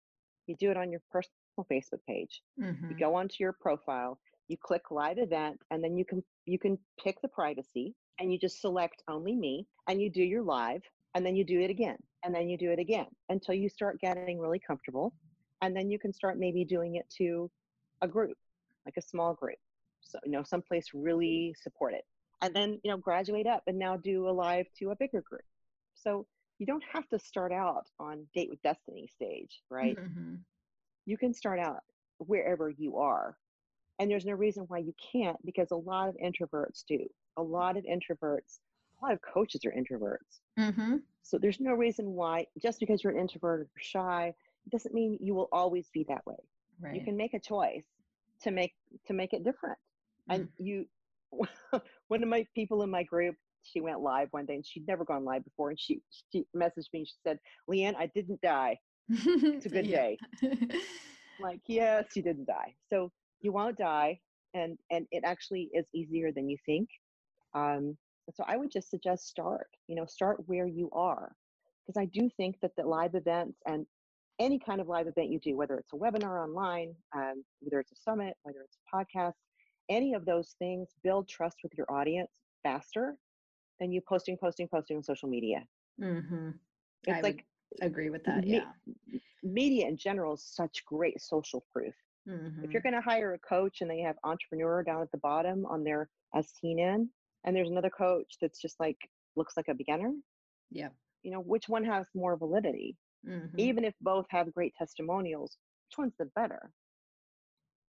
You 0.47 0.57
do 0.57 0.71
it 0.71 0.77
on 0.77 0.91
your 0.91 1.03
personal 1.11 1.35
Facebook 1.71 2.03
page 2.07 2.43
you 2.89 2.97
Mhm. 2.97 2.97
go 2.97 3.15
onto 3.15 3.37
your 3.41 3.53
profile 3.61 4.21
you 4.49 4.57
click 4.59 4.91
live 4.91 5.19
event 5.19 5.61
and 5.71 5.83
then 5.83 5.97
you 5.97 6.05
can 6.05 6.23
you 6.47 6.59
can 6.59 6.79
pick 7.03 7.21
the 7.23 7.29
privacy 7.29 7.95
and 8.19 8.33
you 8.33 8.39
just 8.39 8.61
select 8.61 9.03
only 9.09 9.35
me 9.37 9.67
and 9.89 10.01
you 10.03 10.11
do 10.11 10.23
your 10.23 10.43
live 10.43 10.83
and 11.15 11.25
then 11.25 11.37
you 11.37 11.45
do 11.45 11.61
it 11.61 11.71
again 11.71 11.97
and 12.25 12.35
then 12.35 12.49
you 12.49 12.57
do 12.57 12.71
it 12.71 12.79
again 12.79 13.07
until 13.29 13.55
you 13.55 13.69
start 13.69 14.01
getting 14.01 14.39
really 14.39 14.59
comfortable 14.59 15.13
and 15.63 15.77
then 15.77 15.91
you 15.91 15.99
can 15.99 16.13
start 16.13 16.39
maybe 16.39 16.65
doing 16.65 16.97
it 16.97 17.09
to 17.11 17.51
a 18.03 18.09
group 18.09 18.37
like 18.87 18.97
a 18.97 19.03
small 19.03 19.35
group 19.35 19.59
so 20.01 20.19
you 20.25 20.33
know 20.33 20.43
someplace 20.43 20.87
really 20.95 21.55
support 21.63 21.95
it 21.95 22.05
and 22.43 22.55
then 22.55 22.81
you 22.83 22.91
know 22.91 22.97
graduate 22.97 23.47
up 23.47 23.63
and 23.67 23.79
now 23.79 23.97
do 23.97 24.29
a 24.29 24.31
live 24.31 24.67
to 24.79 24.91
a 24.91 24.97
bigger 24.97 25.23
group 25.23 25.45
so 25.95 26.27
you 26.59 26.67
don't 26.67 26.85
have 26.93 27.09
to 27.09 27.19
start 27.19 27.53
out 27.53 27.87
on 27.99 28.27
date 28.35 28.49
with 28.51 28.63
destiny 28.63 29.09
stage 29.15 29.63
right 29.71 29.99
Mhm. 29.99 30.39
you 31.05 31.17
can 31.17 31.35
start 31.35 31.59
out 31.59 31.83
wherever 32.19 32.71
you 32.71 32.99
are. 32.99 33.37
And 33.99 34.11
there's 34.11 34.25
no 34.25 34.33
reason 34.35 34.65
why 34.69 34.79
you 34.79 34.95
can't 35.13 35.37
because 35.45 35.71
a 35.71 35.77
lot 35.77 36.09
of 36.09 36.17
introverts 36.17 36.85
do. 36.87 37.07
A 37.37 37.43
lot 37.43 37.77
of 37.77 37.85
introverts, 37.85 38.61
a 39.03 39.07
lot 39.07 39.13
of 39.13 39.21
coaches 39.23 39.65
are 39.65 39.73
introverts. 39.73 40.41
Mhm. 40.59 41.03
So 41.23 41.39
there's 41.39 41.61
no 41.61 41.73
reason 41.73 42.13
why, 42.13 42.47
just 42.61 42.79
because 42.81 43.03
you're 43.03 43.13
an 43.13 43.19
introvert 43.19 43.61
or 43.63 43.69
shy, 43.79 44.35
it 44.67 44.71
doesn't 44.71 44.95
mean 44.95 45.19
you 45.21 45.35
will 45.35 45.49
always 45.53 45.89
be 45.91 46.05
that 46.05 46.25
way. 46.27 46.37
right. 46.81 46.95
you 46.95 47.05
can 47.05 47.17
make 47.17 47.35
a 47.35 47.41
choice 47.41 47.85
to 48.43 48.51
make 48.51 48.75
to 49.07 49.13
make 49.13 49.33
it 49.33 49.45
different 49.45 49.79
mm. 50.29 50.35
and 50.35 50.49
you 50.59 50.85
one 52.09 52.23
of 52.23 52.29
my 52.29 52.47
people 52.55 52.83
in 52.83 52.91
my 52.91 53.03
group 53.03 53.37
she 53.63 53.81
went 53.81 54.01
live 54.01 54.29
one 54.33 54.45
day 54.47 54.55
and 54.55 54.67
she'd 54.67 54.87
never 54.87 55.05
gone 55.05 55.25
live 55.25 55.45
before 55.45 55.71
and 55.71 55.79
she 55.79 56.01
she 56.31 56.45
messaged 56.57 56.93
me 56.93 57.01
and 57.01 57.07
she 57.07 57.15
said 57.25 57.39
LeighAnn 57.71 57.95
i 57.97 58.07
didn't 58.15 58.41
die 58.41 58.77
it's 59.09 59.67
a 59.67 59.69
good 59.77 59.87
day 59.87 60.19
like 61.41 61.61
yes 61.67 62.05
you 62.17 62.23
didn't 62.23 62.47
die 62.47 62.75
so 62.91 63.11
you 63.41 63.53
won't 63.53 63.79
die 63.79 64.19
and 64.55 64.77
and 64.91 65.07
it 65.11 65.23
actually 65.25 65.71
is 65.73 65.87
easier 65.95 66.33
than 66.33 66.49
you 66.49 66.57
think 66.67 66.89
um 67.55 67.97
so 68.31 68.45
i 68.47 68.57
would 68.57 68.71
just 68.71 68.91
suggest 68.91 69.27
start 69.29 69.69
you 69.89 69.97
know 69.97 70.07
start 70.07 70.37
where 70.47 70.67
you 70.67 70.89
are 70.93 71.35
because 71.87 72.01
i 72.01 72.05
do 72.07 72.29
think 72.37 72.57
that 72.61 72.71
the 72.77 72.83
live 72.83 73.15
events 73.15 73.59
and 73.67 73.87
any 74.39 74.59
kind 74.59 74.81
of 74.81 74.89
live 74.89 75.07
event 75.07 75.31
you 75.31 75.39
do 75.41 75.57
whether 75.57 75.77
it's 75.77 75.93
a 75.93 75.97
webinar 75.97 76.43
online 76.43 76.95
um, 77.15 77.45
whether 77.61 77.81
it's 77.81 77.93
a 77.93 77.97
summit 77.97 78.35
whether 78.43 78.61
it's 78.61 78.77
a 78.77 78.97
podcast 78.97 79.35
any 79.89 80.15
of 80.15 80.25
those 80.25 80.55
things 80.59 80.89
build 81.03 81.29
trust 81.29 81.57
with 81.63 81.73
your 81.77 81.91
audience 81.93 82.31
faster 82.63 83.17
than 83.81 83.93
you 83.93 84.01
posting 84.09 84.37
posting 84.37 84.69
posting 84.69 84.97
on 84.97 85.03
social 85.03 85.29
media 85.29 85.63
mm-hmm. 86.01 86.51
it's 87.07 87.19
I 87.19 87.21
like 87.21 87.45
agree 87.81 88.11
with 88.11 88.25
that 88.25 88.45
me- 88.45 88.55
yeah 88.57 89.19
media 89.43 89.89
in 89.89 89.97
general 89.97 90.35
is 90.35 90.45
such 90.45 90.85
great 90.87 91.21
social 91.21 91.65
proof 91.73 91.95
mm-hmm. 92.29 92.65
if 92.65 92.71
you're 92.71 92.83
going 92.83 92.95
to 92.95 93.01
hire 93.01 93.35
a 93.35 93.39
coach 93.39 93.81
and 93.81 93.91
they 93.91 94.01
have 94.01 94.17
entrepreneur 94.25 94.83
down 94.83 95.03
at 95.03 95.11
the 95.11 95.19
bottom 95.19 95.67
on 95.67 95.83
their 95.83 96.09
as 96.35 96.49
seen 96.49 96.79
in 96.79 97.09
and 97.45 97.55
there's 97.57 97.71
another 97.71 97.91
coach 97.91 98.37
that's 98.41 98.61
just 98.61 98.79
like 98.81 98.99
looks 99.37 99.57
like 99.57 99.69
a 99.69 99.75
beginner. 99.75 100.13
Yeah 100.71 100.89
you 101.23 101.31
know 101.31 101.41
which 101.41 101.69
one 101.69 101.85
has 101.85 102.07
more 102.15 102.37
validity? 102.37 102.97
Mm-hmm. 103.29 103.61
even 103.61 103.85
if 103.85 103.95
both 104.01 104.27
have 104.31 104.53
great 104.53 104.75
testimonials 104.77 105.57
which 105.89 105.97
one's 105.97 106.15
the 106.19 106.29
better? 106.35 106.73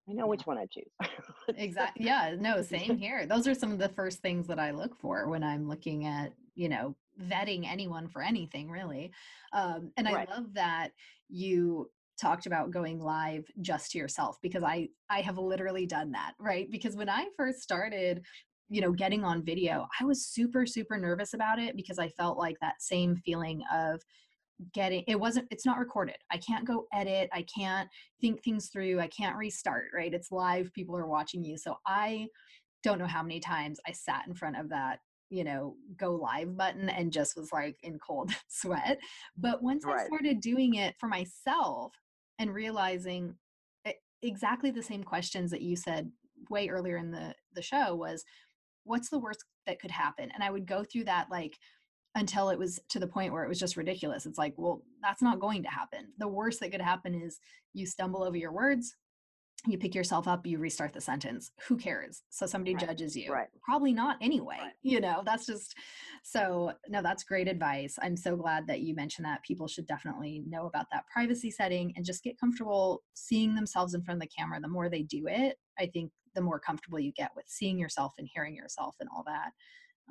I 0.07 0.13
know 0.13 0.25
yeah. 0.25 0.29
which 0.29 0.45
one 0.45 0.59
i 0.59 0.67
choose. 0.67 1.09
Exactly 1.57 2.05
yeah 2.05 2.35
no 2.39 2.61
same 2.61 2.97
here. 2.97 3.25
Those 3.25 3.47
are 3.47 3.55
some 3.55 3.71
of 3.71 3.79
the 3.79 3.89
first 3.89 4.21
things 4.21 4.47
that 4.47 4.59
i 4.59 4.71
look 4.71 4.99
for 4.99 5.27
when 5.27 5.43
i'm 5.43 5.67
looking 5.67 6.05
at 6.05 6.33
you 6.55 6.69
know 6.69 6.95
vetting 7.21 7.67
anyone 7.67 8.07
for 8.07 8.21
anything 8.21 8.69
really. 8.69 9.11
Um, 9.53 9.91
and 9.97 10.07
right. 10.07 10.27
i 10.29 10.35
love 10.35 10.53
that 10.53 10.89
you 11.29 11.89
talked 12.21 12.45
about 12.45 12.69
going 12.69 12.99
live 12.99 13.45
just 13.61 13.91
to 13.91 13.97
yourself 13.97 14.37
because 14.43 14.61
i 14.61 14.87
i 15.09 15.21
have 15.21 15.39
literally 15.39 15.87
done 15.87 16.11
that 16.11 16.33
right? 16.39 16.69
Because 16.69 16.95
when 16.95 17.09
i 17.09 17.25
first 17.35 17.61
started 17.61 18.23
you 18.73 18.81
know 18.81 18.91
getting 18.91 19.23
on 19.23 19.45
video 19.45 19.87
i 20.01 20.03
was 20.03 20.25
super 20.25 20.65
super 20.65 20.97
nervous 20.97 21.35
about 21.35 21.59
it 21.59 21.75
because 21.75 21.99
i 21.99 22.09
felt 22.09 22.39
like 22.39 22.57
that 22.59 22.81
same 22.81 23.15
feeling 23.23 23.61
of 23.71 24.01
getting 24.73 25.03
it 25.07 25.19
wasn't 25.19 25.47
it's 25.51 25.65
not 25.65 25.77
recorded. 25.79 26.15
I 26.31 26.37
can't 26.37 26.65
go 26.65 26.85
edit 26.93 27.29
i 27.33 27.45
can't 27.55 27.87
think 28.19 28.43
things 28.43 28.69
through 28.69 28.99
i 28.99 29.07
can't 29.07 29.35
restart 29.35 29.85
right? 29.95 30.13
It's 30.13 30.31
live 30.31 30.73
people 30.73 30.97
are 30.97 31.07
watching 31.07 31.43
you. 31.43 31.57
So 31.57 31.75
i 31.85 32.27
don't 32.81 32.99
know 32.99 33.07
how 33.07 33.21
many 33.21 33.39
times 33.39 33.79
i 33.87 33.91
sat 33.91 34.25
in 34.27 34.33
front 34.33 34.57
of 34.57 34.69
that 34.69 34.99
you 35.29 35.43
know 35.43 35.75
go 35.97 36.15
live 36.15 36.57
button 36.57 36.89
and 36.89 37.13
just 37.13 37.37
was 37.37 37.51
like 37.53 37.77
in 37.83 37.99
cold 37.99 38.31
sweat. 38.47 38.97
But 39.37 39.61
once 39.61 39.85
right. 39.85 40.01
i 40.01 40.05
started 40.05 40.41
doing 40.41 40.75
it 40.75 40.95
for 40.99 41.07
myself 41.07 41.93
and 42.39 42.53
realizing 42.53 43.35
exactly 44.23 44.71
the 44.71 44.81
same 44.81 45.03
questions 45.03 45.51
that 45.51 45.61
you 45.61 45.75
said 45.75 46.09
way 46.49 46.69
earlier 46.69 46.97
in 46.97 47.11
the 47.11 47.33
the 47.53 47.61
show 47.61 47.93
was 47.93 48.23
what's 48.83 49.09
the 49.09 49.19
worst 49.19 49.43
that 49.67 49.79
could 49.79 49.91
happen? 49.91 50.29
And 50.33 50.43
i 50.43 50.51
would 50.51 50.67
go 50.67 50.83
through 50.83 51.05
that 51.05 51.27
like 51.29 51.57
until 52.15 52.49
it 52.49 52.59
was 52.59 52.79
to 52.89 52.99
the 52.99 53.07
point 53.07 53.33
where 53.33 53.43
it 53.43 53.49
was 53.49 53.59
just 53.59 53.77
ridiculous. 53.77 54.25
It's 54.25 54.37
like 54.37 54.53
well 54.57 54.83
that's 55.01 55.21
not 55.21 55.39
going 55.39 55.63
to 55.63 55.69
happen. 55.69 56.07
The 56.17 56.27
worst 56.27 56.59
that 56.59 56.71
could 56.71 56.81
happen 56.81 57.13
is 57.13 57.39
you 57.73 57.85
stumble 57.85 58.23
over 58.23 58.37
your 58.37 58.51
words 58.51 58.95
you 59.65 59.77
pick 59.77 59.95
yourself 59.95 60.27
up 60.27 60.45
you 60.45 60.57
restart 60.57 60.93
the 60.93 61.01
sentence. 61.01 61.51
Who 61.67 61.77
cares? 61.77 62.23
So 62.29 62.45
somebody 62.45 62.75
right. 62.75 62.87
judges 62.87 63.15
you. 63.15 63.31
right. 63.31 63.47
probably 63.63 63.93
not 63.93 64.17
anyway 64.21 64.57
right. 64.59 64.73
you 64.81 64.99
know? 64.99 65.23
That's 65.25 65.45
just 65.45 65.75
so 66.23 66.73
no 66.89 67.01
that's 67.01 67.23
great 67.23 67.47
advice. 67.47 67.97
I'm 68.01 68.17
so 68.17 68.35
glad 68.35 68.67
that 68.67 68.81
you 68.81 68.93
mentioned 68.95 69.25
that. 69.25 69.43
People 69.43 69.67
should 69.67 69.87
definitely 69.87 70.43
know 70.47 70.65
about 70.65 70.87
that 70.91 71.05
privacy 71.11 71.49
setting 71.49 71.93
and 71.95 72.05
just 72.05 72.23
get 72.23 72.39
comfortable 72.39 73.03
seeing 73.13 73.55
themselves 73.55 73.93
in 73.93 74.03
front 74.03 74.21
of 74.21 74.27
the 74.27 74.35
camera. 74.37 74.59
The 74.59 74.67
more 74.67 74.89
they 74.89 75.03
do 75.03 75.27
it 75.27 75.57
i 75.79 75.85
think 75.87 76.11
the 76.35 76.41
more 76.41 76.59
comfortable 76.59 76.99
you 76.99 77.11
get 77.11 77.31
with 77.35 77.45
seeing 77.47 77.77
yourself 77.77 78.13
and 78.17 78.29
hearing 78.33 78.55
yourself 78.55 78.95
and 78.99 79.09
all 79.15 79.23
that 79.25 79.51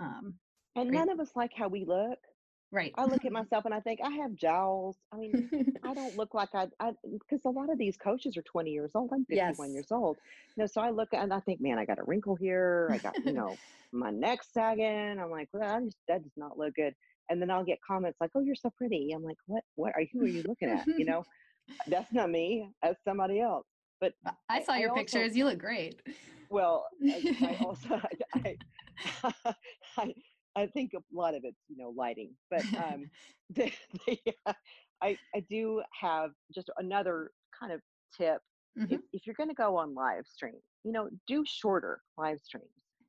um, 0.00 0.34
and 0.76 0.90
great. 0.90 0.98
none 0.98 1.10
of 1.10 1.20
us 1.20 1.30
like 1.34 1.52
how 1.54 1.68
we 1.68 1.84
look 1.84 2.18
Right. 2.72 2.92
I 2.96 3.04
look 3.04 3.24
at 3.26 3.32
myself 3.32 3.66
and 3.66 3.74
I 3.74 3.80
think 3.80 4.00
I 4.02 4.10
have 4.10 4.34
jowls. 4.34 4.96
I 5.12 5.18
mean, 5.18 5.76
I 5.84 5.92
don't 5.92 6.16
look 6.16 6.34
like 6.34 6.48
I, 6.54 6.68
I, 6.80 6.92
because 7.04 7.44
a 7.44 7.50
lot 7.50 7.70
of 7.70 7.78
these 7.78 7.96
coaches 7.98 8.36
are 8.36 8.42
20 8.42 8.70
years 8.70 8.92
old. 8.94 9.10
I'm 9.12 9.26
51 9.26 9.68
yes. 9.68 9.74
years 9.74 9.92
old. 9.92 10.16
You 10.56 10.62
know, 10.62 10.66
so 10.66 10.80
I 10.80 10.90
look 10.90 11.10
and 11.12 11.32
I 11.32 11.40
think, 11.40 11.60
man, 11.60 11.78
I 11.78 11.84
got 11.84 11.98
a 11.98 12.04
wrinkle 12.04 12.34
here. 12.34 12.88
I 12.90 12.98
got, 12.98 13.14
you 13.24 13.32
know, 13.34 13.56
my 13.92 14.10
neck 14.10 14.40
sagging. 14.42 15.18
I'm 15.20 15.30
like, 15.30 15.48
well, 15.52 15.70
I'm 15.70 15.86
just, 15.86 15.98
that 16.08 16.22
does 16.22 16.32
not 16.36 16.58
look 16.58 16.74
good. 16.74 16.94
And 17.28 17.40
then 17.40 17.50
I'll 17.50 17.64
get 17.64 17.78
comments 17.86 18.18
like, 18.20 18.30
oh, 18.34 18.40
you're 18.40 18.54
so 18.54 18.70
pretty. 18.76 19.12
I'm 19.14 19.22
like, 19.22 19.36
what, 19.46 19.62
what 19.76 19.92
are 19.94 20.00
you, 20.00 20.08
who 20.14 20.22
are 20.22 20.28
you 20.28 20.42
looking 20.42 20.70
at? 20.70 20.86
You 20.86 21.04
know, 21.04 21.24
that's 21.86 22.12
not 22.12 22.30
me, 22.30 22.70
that's 22.82 23.02
somebody 23.04 23.40
else. 23.40 23.66
But 24.02 24.14
I 24.48 24.60
saw 24.64 24.74
your 24.74 24.90
I 24.90 24.98
pictures. 24.98 25.28
Also, 25.28 25.36
you 25.36 25.44
look 25.44 25.60
great. 25.60 26.02
Well, 26.50 26.86
I, 27.08 27.36
I 27.40 27.56
also, 27.64 28.00
I, 28.34 28.56
I 29.96 30.14
I 30.56 30.66
think 30.66 30.92
a 30.94 30.98
lot 31.16 31.34
of 31.34 31.42
it's 31.44 31.60
you 31.68 31.76
know 31.76 31.94
lighting, 31.96 32.30
but 32.50 32.64
um, 32.76 33.08
the, 33.50 33.72
the, 34.06 34.18
uh, 34.44 34.52
I 35.00 35.16
I 35.36 35.40
do 35.48 35.82
have 35.98 36.32
just 36.52 36.68
another 36.78 37.30
kind 37.58 37.72
of 37.72 37.80
tip. 38.16 38.40
Mm-hmm. 38.76 38.94
If, 38.94 39.00
if 39.12 39.26
you're 39.26 39.36
going 39.36 39.50
to 39.50 39.54
go 39.54 39.76
on 39.76 39.94
live 39.94 40.26
stream, 40.26 40.56
you 40.82 40.92
know, 40.92 41.08
do 41.28 41.44
shorter 41.46 42.00
live 42.18 42.40
streams. 42.40 42.66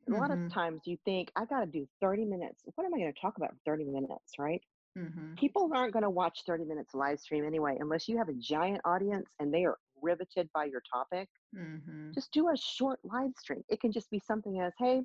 Mm-hmm. 0.07 0.13
A 0.13 0.17
lot 0.21 0.29
of 0.29 0.37
mm-hmm. 0.37 0.49
times 0.49 0.81
you 0.85 0.97
think 1.05 1.31
I 1.35 1.45
got 1.45 1.61
to 1.61 1.65
do 1.65 1.87
30 2.01 2.25
minutes. 2.25 2.61
What 2.75 2.85
am 2.85 2.93
I 2.93 2.97
going 2.97 3.13
to 3.13 3.19
talk 3.19 3.37
about 3.37 3.51
for 3.51 3.59
30 3.65 3.85
minutes, 3.85 4.33
right? 4.37 4.61
Mm-hmm. 4.97 5.35
People 5.35 5.71
aren't 5.73 5.93
going 5.93 6.03
to 6.03 6.09
watch 6.09 6.41
30 6.45 6.65
minutes 6.65 6.93
live 6.93 7.19
stream 7.19 7.45
anyway, 7.45 7.77
unless 7.79 8.07
you 8.07 8.17
have 8.17 8.27
a 8.27 8.33
giant 8.33 8.81
audience 8.85 9.27
and 9.39 9.53
they 9.53 9.63
are 9.63 9.77
riveted 10.03 10.49
by 10.53 10.65
your 10.65 10.81
topic. 10.93 11.29
Mm-hmm. 11.57 12.11
Just 12.13 12.31
do 12.31 12.49
a 12.49 12.57
short 12.57 12.99
live 13.03 13.31
stream. 13.39 13.63
It 13.69 13.79
can 13.79 13.91
just 13.91 14.11
be 14.11 14.19
something 14.19 14.59
as, 14.59 14.73
hey, 14.77 15.01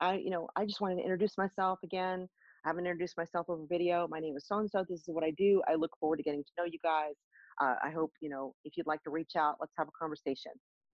I, 0.00 0.14
you 0.14 0.30
know, 0.30 0.48
I 0.56 0.66
just 0.66 0.80
wanted 0.80 0.96
to 0.96 1.02
introduce 1.02 1.38
myself 1.38 1.78
again. 1.84 2.28
I 2.64 2.68
haven't 2.68 2.86
introduced 2.86 3.16
myself 3.16 3.46
over 3.48 3.62
video. 3.68 4.06
My 4.08 4.20
name 4.20 4.36
is 4.36 4.46
so 4.46 4.58
and 4.58 4.70
so. 4.70 4.84
This 4.88 5.00
is 5.00 5.08
what 5.08 5.24
I 5.24 5.30
do. 5.30 5.62
I 5.68 5.74
look 5.74 5.92
forward 5.98 6.16
to 6.18 6.22
getting 6.22 6.42
to 6.42 6.50
know 6.58 6.64
you 6.64 6.78
guys. 6.82 7.14
Uh, 7.60 7.74
I 7.82 7.90
hope, 7.90 8.12
you 8.20 8.28
know, 8.28 8.54
if 8.64 8.76
you'd 8.76 8.86
like 8.86 9.02
to 9.04 9.10
reach 9.10 9.32
out, 9.36 9.56
let's 9.60 9.72
have 9.78 9.88
a 9.88 9.98
conversation. 9.98 10.52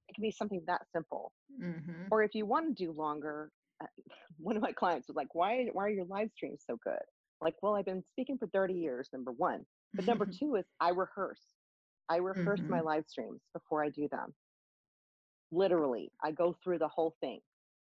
It 0.08 0.14
can 0.14 0.22
be 0.22 0.30
something 0.30 0.62
that 0.66 0.82
simple. 0.94 1.32
Mm-hmm. 1.62 2.08
Or 2.10 2.22
if 2.22 2.34
you 2.34 2.46
want 2.46 2.76
to 2.76 2.84
do 2.84 2.92
longer, 2.92 3.50
uh, 3.82 3.86
one 4.38 4.56
of 4.56 4.62
my 4.62 4.72
clients 4.72 5.08
was 5.08 5.16
like, 5.16 5.34
why, 5.34 5.66
why 5.72 5.84
are 5.84 5.90
your 5.90 6.06
live 6.06 6.30
streams 6.34 6.62
so 6.66 6.78
good? 6.84 7.02
Like, 7.40 7.54
well, 7.62 7.74
I've 7.74 7.84
been 7.84 8.02
speaking 8.10 8.38
for 8.38 8.48
30 8.48 8.74
years, 8.74 9.08
number 9.12 9.32
one. 9.32 9.64
But 9.94 10.06
number 10.06 10.26
two 10.38 10.56
is 10.56 10.64
I 10.80 10.90
rehearse. 10.90 11.42
I 12.08 12.16
rehearse 12.16 12.60
mm-hmm. 12.60 12.70
my 12.70 12.80
live 12.80 13.04
streams 13.06 13.40
before 13.52 13.84
I 13.84 13.90
do 13.90 14.08
them. 14.08 14.34
Literally, 15.50 16.12
I 16.22 16.32
go 16.32 16.56
through 16.62 16.78
the 16.78 16.88
whole 16.88 17.14
thing 17.20 17.40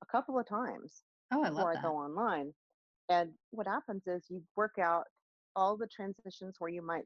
a 0.03 0.07
couple 0.07 0.39
of 0.39 0.49
times 0.49 1.03
oh, 1.33 1.43
I 1.43 1.51
before 1.51 1.77
I 1.77 1.83
go 1.83 1.97
online. 1.97 2.53
And 3.09 3.31
what 3.51 3.67
happens 3.67 4.03
is 4.07 4.25
you 4.29 4.43
work 4.57 4.79
out 4.81 5.05
all 5.57 5.77
the 5.77 5.87
transitions 5.87 6.57
where 6.59 6.71
you 6.71 6.83
might 6.83 7.05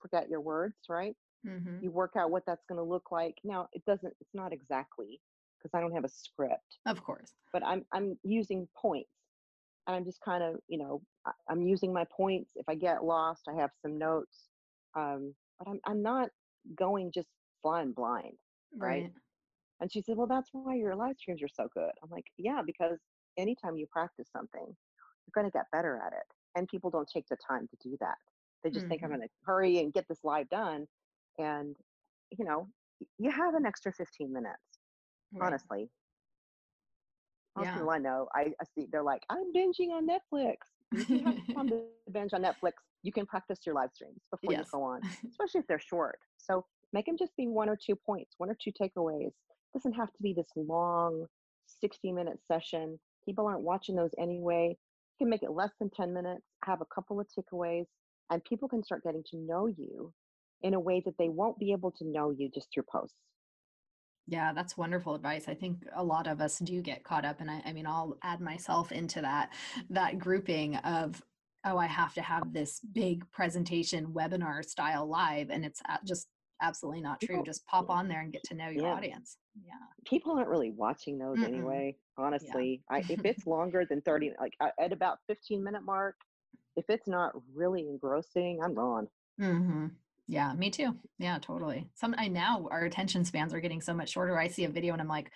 forget 0.00 0.28
your 0.28 0.40
words, 0.40 0.76
right? 0.88 1.16
Mm-hmm. 1.46 1.82
You 1.82 1.90
work 1.90 2.12
out 2.16 2.30
what 2.30 2.44
that's 2.46 2.64
going 2.68 2.78
to 2.78 2.84
look 2.84 3.10
like. 3.10 3.36
Now, 3.44 3.68
it 3.72 3.84
doesn't, 3.86 4.12
it's 4.20 4.34
not 4.34 4.52
exactly 4.52 5.20
because 5.58 5.76
I 5.76 5.80
don't 5.80 5.94
have 5.94 6.04
a 6.04 6.08
script. 6.08 6.78
Of 6.86 7.02
course. 7.02 7.32
But 7.52 7.64
I'm, 7.66 7.84
I'm 7.92 8.18
using 8.22 8.68
points. 8.76 9.10
And 9.86 9.96
I'm 9.96 10.04
just 10.04 10.20
kind 10.20 10.44
of, 10.44 10.56
you 10.68 10.78
know, 10.78 11.02
I'm 11.48 11.62
using 11.62 11.92
my 11.92 12.04
points. 12.16 12.50
If 12.54 12.68
I 12.68 12.76
get 12.76 13.04
lost, 13.04 13.42
I 13.48 13.60
have 13.60 13.70
some 13.80 13.98
notes. 13.98 14.44
Um, 14.94 15.34
but 15.58 15.68
I'm, 15.68 15.80
I'm 15.86 16.02
not 16.02 16.30
going 16.76 17.10
just 17.12 17.28
flying 17.62 17.92
blind, 17.92 18.38
right? 18.76 19.02
right? 19.02 19.12
And 19.80 19.92
she 19.92 20.00
said, 20.02 20.16
Well, 20.16 20.26
that's 20.26 20.48
why 20.52 20.76
your 20.76 20.94
live 20.94 21.16
streams 21.18 21.42
are 21.42 21.48
so 21.48 21.68
good. 21.74 21.90
I'm 22.02 22.10
like, 22.10 22.26
Yeah, 22.38 22.62
because 22.64 22.98
anytime 23.36 23.76
you 23.76 23.86
practice 23.90 24.28
something, 24.34 24.64
you're 24.64 25.42
going 25.42 25.50
to 25.50 25.56
get 25.56 25.66
better 25.72 26.00
at 26.04 26.12
it. 26.12 26.26
And 26.54 26.68
people 26.68 26.90
don't 26.90 27.08
take 27.12 27.26
the 27.28 27.36
time 27.48 27.66
to 27.68 27.88
do 27.88 27.96
that. 28.00 28.16
They 28.62 28.70
just 28.70 28.82
mm-hmm. 28.82 28.90
think 28.90 29.02
I'm 29.02 29.10
mm-hmm. 29.10 29.18
going 29.18 29.28
to 29.28 29.34
hurry 29.44 29.78
and 29.78 29.92
get 29.92 30.06
this 30.08 30.20
live 30.22 30.48
done. 30.50 30.86
And, 31.38 31.74
you 32.36 32.44
know, 32.44 32.68
you 33.18 33.30
have 33.30 33.54
an 33.54 33.66
extra 33.66 33.92
15 33.92 34.32
minutes, 34.32 34.56
right. 35.32 35.46
honestly. 35.46 35.88
Most 37.56 37.66
yeah. 37.66 37.74
people 37.74 37.90
I 37.90 37.98
know, 37.98 38.28
I, 38.34 38.52
I, 38.60 38.64
see 38.74 38.86
they're 38.90 39.02
like, 39.02 39.22
I'm 39.28 39.52
binging 39.54 39.90
on 39.90 40.06
Netflix. 40.06 40.56
If 40.92 41.10
you 41.10 41.24
have 41.24 41.36
time 41.54 41.68
to 41.68 41.82
binge 42.12 42.32
on 42.32 42.42
Netflix, 42.42 42.72
you 43.02 43.12
can 43.12 43.26
practice 43.26 43.60
your 43.66 43.74
live 43.74 43.90
streams 43.94 44.20
before 44.30 44.52
yes. 44.52 44.66
you 44.66 44.78
go 44.78 44.84
on, 44.84 45.00
especially 45.28 45.60
if 45.60 45.66
they're 45.66 45.80
short. 45.80 46.18
So 46.36 46.64
make 46.92 47.06
them 47.06 47.16
just 47.18 47.34
be 47.36 47.48
one 47.48 47.68
or 47.68 47.76
two 47.76 47.96
points, 47.96 48.34
one 48.38 48.50
or 48.50 48.56
two 48.62 48.72
takeaways 48.72 49.32
doesn't 49.72 49.92
have 49.92 50.12
to 50.12 50.22
be 50.22 50.32
this 50.32 50.48
long 50.56 51.26
60 51.80 52.12
minute 52.12 52.38
session. 52.46 52.98
People 53.24 53.46
aren't 53.46 53.62
watching 53.62 53.96
those 53.96 54.10
anyway. 54.18 54.76
You 55.18 55.24
can 55.24 55.30
make 55.30 55.42
it 55.42 55.52
less 55.52 55.70
than 55.78 55.90
10 55.90 56.12
minutes, 56.12 56.42
have 56.64 56.80
a 56.80 56.94
couple 56.94 57.20
of 57.20 57.26
takeaways, 57.26 57.86
and 58.30 58.44
people 58.44 58.68
can 58.68 58.82
start 58.82 59.02
getting 59.04 59.22
to 59.30 59.36
know 59.36 59.66
you 59.66 60.12
in 60.62 60.74
a 60.74 60.80
way 60.80 61.02
that 61.04 61.14
they 61.18 61.28
won't 61.28 61.58
be 61.58 61.72
able 61.72 61.90
to 61.92 62.04
know 62.04 62.30
you 62.30 62.50
just 62.54 62.68
through 62.72 62.84
posts. 62.90 63.16
Yeah, 64.26 64.52
that's 64.52 64.76
wonderful 64.76 65.14
advice. 65.14 65.48
I 65.48 65.54
think 65.54 65.84
a 65.94 66.02
lot 66.02 66.26
of 66.26 66.40
us 66.40 66.58
do 66.58 66.80
get 66.80 67.02
caught 67.04 67.24
up 67.24 67.40
and 67.40 67.50
I, 67.50 67.62
I 67.64 67.72
mean 67.72 67.86
I'll 67.86 68.16
add 68.22 68.40
myself 68.40 68.92
into 68.92 69.20
that 69.20 69.50
that 69.90 70.18
grouping 70.18 70.76
of 70.76 71.22
oh 71.64 71.76
I 71.76 71.86
have 71.86 72.14
to 72.14 72.22
have 72.22 72.52
this 72.52 72.80
big 72.92 73.28
presentation 73.32 74.06
webinar 74.06 74.64
style 74.64 75.06
live 75.06 75.50
and 75.50 75.64
it's 75.64 75.82
just 76.06 76.28
absolutely 76.62 77.00
not 77.00 77.20
true. 77.20 77.28
People, 77.28 77.44
Just 77.44 77.66
pop 77.66 77.90
on 77.90 78.08
there 78.08 78.20
and 78.20 78.32
get 78.32 78.44
to 78.44 78.54
know 78.54 78.68
your 78.68 78.84
yeah, 78.84 78.94
audience. 78.94 79.36
Yeah. 79.66 79.74
people 80.06 80.32
aren't 80.32 80.48
really 80.48 80.70
watching 80.70 81.18
those 81.18 81.38
Mm-mm. 81.38 81.46
anyway. 81.48 81.96
Yeah. 82.18 82.24
Honestly, 82.24 82.82
I 82.88 82.98
if 83.08 83.20
it's 83.24 83.46
longer 83.46 83.84
than 83.84 84.00
30, 84.02 84.32
like 84.40 84.54
at 84.80 84.92
about 84.92 85.18
15 85.26 85.62
minute 85.62 85.82
mark, 85.82 86.16
if 86.76 86.84
it's 86.88 87.08
not 87.08 87.32
really 87.54 87.88
engrossing, 87.88 88.60
I'm 88.62 88.74
gone. 88.74 89.08
hmm 89.38 89.88
Yeah, 90.26 90.52
me 90.54 90.70
too. 90.70 90.96
Yeah, 91.18 91.38
totally. 91.40 91.88
Some 91.94 92.14
I 92.16 92.28
now 92.28 92.68
our 92.70 92.84
attention 92.84 93.24
spans 93.24 93.52
are 93.52 93.60
getting 93.60 93.80
so 93.80 93.92
much 93.92 94.10
shorter. 94.10 94.38
I 94.38 94.48
see 94.48 94.64
a 94.64 94.68
video 94.68 94.92
and 94.92 95.02
I'm 95.02 95.08
like, 95.08 95.30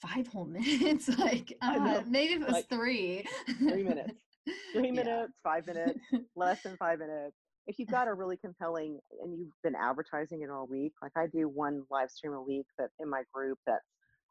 five 0.00 0.26
whole 0.26 0.44
minutes. 0.46 1.08
like, 1.18 1.56
uh, 1.62 2.02
maybe 2.06 2.34
it 2.34 2.40
was 2.40 2.50
like 2.50 2.68
three. 2.68 3.24
three 3.58 3.82
minutes, 3.82 4.14
three 4.72 4.86
yeah. 4.86 4.92
minutes, 4.92 5.32
five 5.42 5.66
minutes, 5.66 5.98
less 6.36 6.62
than 6.62 6.76
five 6.76 6.98
minutes. 6.98 7.36
If 7.66 7.78
you've 7.78 7.90
got 7.90 8.08
a 8.08 8.14
really 8.14 8.36
compelling 8.36 8.98
and 9.22 9.38
you've 9.38 9.52
been 9.62 9.76
advertising 9.76 10.42
it 10.42 10.50
all 10.50 10.66
week, 10.66 10.92
like 11.02 11.12
I 11.16 11.26
do 11.26 11.48
one 11.48 11.82
live 11.90 12.10
stream 12.10 12.32
a 12.32 12.42
week 12.42 12.66
that 12.78 12.88
in 12.98 13.08
my 13.08 13.22
group 13.32 13.58
that's 13.66 13.84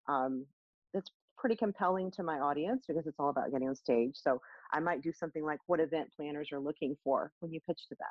um, 0.07 0.45
that's 0.93 1.09
pretty 1.37 1.55
compelling 1.55 2.11
to 2.11 2.23
my 2.23 2.39
audience 2.39 2.83
because 2.87 3.07
it's 3.07 3.19
all 3.19 3.29
about 3.29 3.51
getting 3.51 3.69
on 3.69 3.75
stage. 3.75 4.15
So 4.15 4.41
I 4.73 4.79
might 4.79 5.01
do 5.01 5.13
something 5.13 5.45
like 5.45 5.59
what 5.67 5.79
event 5.79 6.09
planners 6.15 6.51
are 6.51 6.59
looking 6.59 6.97
for 7.03 7.31
when 7.39 7.53
you 7.53 7.61
pitch 7.65 7.87
to 7.89 7.95
them. 7.95 8.07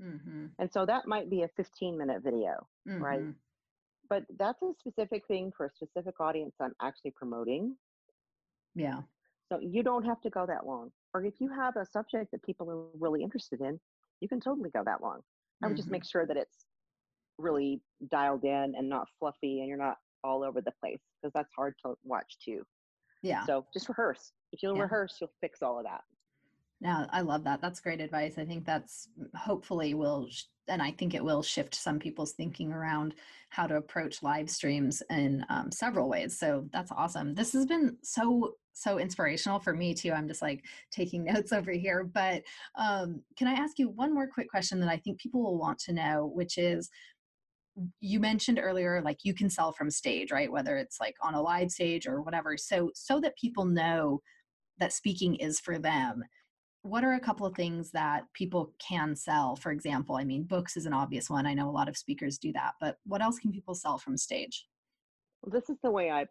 Hmm 0.00 0.46
And 0.58 0.72
so 0.72 0.86
that 0.86 1.06
might 1.06 1.30
be 1.30 1.42
a 1.42 1.48
15 1.48 1.98
minute 1.98 2.22
video, 2.22 2.68
right? 2.98 3.20
hmm 3.20 3.30
But 4.08 4.24
that's 4.38 4.62
a 4.62 4.72
specific 4.78 5.26
thing 5.26 5.52
for 5.56 5.66
a 5.66 5.70
specific 5.70 6.20
audience 6.20 6.56
I'm 6.60 6.74
actually 6.80 7.12
promoting. 7.12 7.76
Yeah. 8.74 9.02
So 9.52 9.58
you 9.60 9.82
don't 9.82 10.04
have 10.04 10.20
to 10.22 10.30
go 10.30 10.46
that 10.46 10.66
long. 10.66 10.92
Or 11.14 11.24
if 11.24 11.40
you 11.40 11.48
have 11.52 11.76
a 11.76 11.84
subject 11.86 12.30
that 12.32 12.42
people 12.42 12.70
are 12.70 12.86
really 12.98 13.22
interested 13.22 13.60
in, 13.60 13.80
you 14.20 14.28
can 14.28 14.40
totally 14.40 14.70
go 14.70 14.82
that 14.84 15.02
long. 15.02 15.20
I 15.62 15.68
would 15.68 15.76
just 15.76 15.90
hmm 15.90 15.92
make 15.92 16.04
sure 16.04 16.26
that 16.26 16.36
it's 16.36 16.66
really 17.38 17.82
dialed 18.10 18.44
in 18.44 18.74
and 18.76 18.88
not 18.88 19.08
fluffy 19.18 19.60
and 19.60 19.68
you're 19.68 19.78
not 19.78 19.98
all 20.24 20.44
over 20.44 20.60
the 20.60 20.72
place 20.80 21.00
because 21.20 21.32
that's 21.34 21.50
hard 21.56 21.74
to 21.84 21.94
watch 22.04 22.38
too. 22.44 22.64
Yeah. 23.22 23.44
So 23.46 23.66
just 23.72 23.88
rehearse. 23.88 24.32
If 24.52 24.62
you'll 24.62 24.76
Yeah. 24.76 24.82
rehearse, 24.82 25.18
you'll 25.20 25.32
fix 25.40 25.62
all 25.62 25.78
of 25.78 25.84
that. 25.84 26.02
Yeah, 26.80 27.06
I 27.10 27.20
love 27.20 27.44
that. 27.44 27.60
That's 27.60 27.80
great 27.80 28.00
advice. 28.00 28.38
I 28.38 28.44
think 28.46 28.64
that's 28.64 29.08
mm, 29.20 29.26
hopefully 29.36 29.92
will, 29.94 30.28
and 30.68 30.80
I 30.80 30.92
think 30.92 31.14
it 31.14 31.22
will 31.22 31.42
shift 31.42 31.74
some 31.74 31.98
people's 31.98 32.32
thinking 32.32 32.72
around 32.72 33.14
how 33.50 33.66
to 33.66 33.76
approach 33.76 34.22
live 34.22 34.48
streams 34.48 35.02
in 35.10 35.44
um, 35.50 35.70
several 35.70 36.08
ways. 36.08 36.38
So 36.38 36.66
that's 36.72 36.90
awesome. 36.92 37.34
This 37.34 37.52
has 37.52 37.66
been 37.66 37.98
so, 38.02 38.54
so 38.72 38.98
inspirational 38.98 39.58
for 39.58 39.74
me 39.74 39.92
too. 39.92 40.12
I'm 40.12 40.28
just 40.28 40.40
like 40.40 40.64
taking 40.90 41.24
notes 41.26 41.52
over 41.52 41.70
here. 41.72 42.04
But 42.04 42.44
um, 42.76 43.22
can 43.36 43.46
I 43.48 43.52
ask 43.52 43.78
you 43.78 43.90
one 43.90 44.14
more 44.14 44.28
quick 44.32 44.48
question 44.48 44.80
that 44.80 44.88
I 44.88 44.96
think 44.96 45.20
people 45.20 45.42
will 45.42 45.58
want 45.58 45.78
to 45.80 45.92
know, 45.92 46.30
which 46.34 46.56
is 46.56 46.88
you 48.00 48.20
mentioned 48.20 48.58
earlier 48.60 49.00
like 49.02 49.18
you 49.22 49.32
can 49.32 49.48
sell 49.48 49.72
from 49.72 49.90
stage 49.90 50.32
right 50.32 50.50
whether 50.50 50.76
it's 50.76 51.00
like 51.00 51.14
on 51.22 51.34
a 51.34 51.40
live 51.40 51.70
stage 51.70 52.06
or 52.06 52.20
whatever 52.20 52.56
so 52.56 52.90
so 52.94 53.20
that 53.20 53.36
people 53.36 53.64
know 53.64 54.20
that 54.78 54.92
speaking 54.92 55.36
is 55.36 55.60
for 55.60 55.78
them 55.78 56.22
what 56.82 57.04
are 57.04 57.14
a 57.14 57.20
couple 57.20 57.46
of 57.46 57.54
things 57.54 57.90
that 57.90 58.24
people 58.34 58.72
can 58.78 59.14
sell 59.14 59.56
for 59.56 59.70
example 59.72 60.16
i 60.16 60.24
mean 60.24 60.44
books 60.44 60.76
is 60.76 60.86
an 60.86 60.92
obvious 60.92 61.28
one 61.28 61.46
i 61.46 61.54
know 61.54 61.68
a 61.68 61.70
lot 61.70 61.88
of 61.88 61.96
speakers 61.96 62.38
do 62.38 62.52
that 62.52 62.72
but 62.80 62.96
what 63.04 63.22
else 63.22 63.38
can 63.38 63.52
people 63.52 63.74
sell 63.74 63.98
from 63.98 64.16
stage 64.16 64.66
Well, 65.42 65.50
this 65.52 65.70
is 65.70 65.78
the 65.82 65.90
way 65.90 66.10
I 66.10 66.26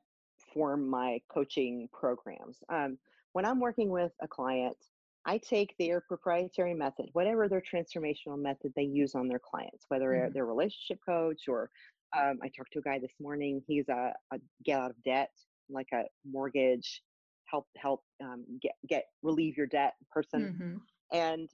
form 0.53 0.89
my 0.89 1.21
coaching 1.31 1.89
programs. 1.93 2.57
Um, 2.69 2.97
when 3.33 3.45
I'm 3.45 3.59
working 3.59 3.89
with 3.89 4.11
a 4.21 4.27
client, 4.27 4.77
I 5.25 5.37
take 5.37 5.75
their 5.77 6.01
proprietary 6.01 6.73
method, 6.73 7.07
whatever 7.13 7.47
their 7.47 7.61
transformational 7.61 8.37
method 8.37 8.73
they 8.75 8.83
use 8.83 9.15
on 9.15 9.27
their 9.27 9.39
clients, 9.39 9.85
whether 9.89 10.05
they're 10.09 10.29
hmm 10.29 10.33
they're 10.33 10.43
a 10.43 10.47
relationship 10.47 10.99
coach 11.05 11.47
or 11.47 11.69
um, 12.17 12.39
I 12.41 12.49
talked 12.49 12.73
to 12.73 12.79
a 12.79 12.81
guy 12.81 12.97
this 12.99 13.13
morning. 13.21 13.61
He's 13.67 13.87
a, 13.89 14.13
a 14.33 14.39
get 14.63 14.79
out 14.79 14.91
of 14.91 15.03
debt, 15.03 15.31
like 15.69 15.87
a 15.93 16.03
mortgage, 16.25 17.03
help 17.51 17.67
help 17.77 18.03
um, 18.23 18.45
get 18.61 18.75
get 18.87 19.05
relieve 19.23 19.57
your 19.57 19.67
debt 19.67 19.93
person, 20.11 20.49
hmm 20.57 20.77
and 21.13 21.49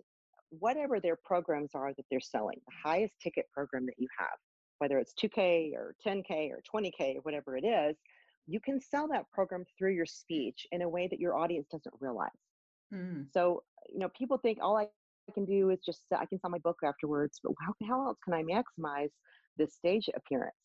whatever 0.49 0.99
their 0.99 1.17
programs 1.25 1.71
are 1.75 1.93
that 1.95 2.05
they're 2.11 2.19
selling, 2.19 2.57
the 2.67 2.73
highest 2.89 3.13
ticket 3.21 3.45
program 3.53 3.85
that 3.85 3.95
you 3.97 4.07
have, 4.17 4.37
whether 4.79 4.99
it's 4.99 5.13
2K 5.13 5.73
or 5.73 5.95
10K 6.05 6.51
or 6.51 6.61
20K 6.73 7.15
or 7.17 7.21
whatever 7.21 7.57
it 7.57 7.65
is, 7.65 7.97
you 8.47 8.59
can 8.59 8.79
sell 8.79 9.07
that 9.09 9.29
program 9.31 9.65
through 9.77 9.93
your 9.93 10.05
speech 10.05 10.67
in 10.71 10.81
a 10.81 10.89
way 10.89 11.07
that 11.07 11.19
your 11.19 11.35
audience 11.37 11.67
doesn't 11.71 11.95
realize. 11.99 12.29
mm 12.91 13.29
So, 13.33 13.63
you 13.89 13.99
know, 13.99 14.09
people 14.17 14.37
think 14.37 14.59
all 14.61 14.77
I 14.77 14.87
can 15.33 15.45
do 15.45 15.69
is 15.69 15.79
just 15.85 16.01
I 16.15 16.25
can 16.25 16.39
sell 16.39 16.49
my 16.51 16.59
book 16.59 16.77
afterwards, 16.83 17.39
but 17.43 17.53
how, 17.61 17.73
how 17.87 18.07
else 18.07 18.17
can 18.23 18.33
I 18.33 18.43
maximize 18.43 19.09
this 19.57 19.75
stage 19.75 20.09
appearance? 20.15 20.55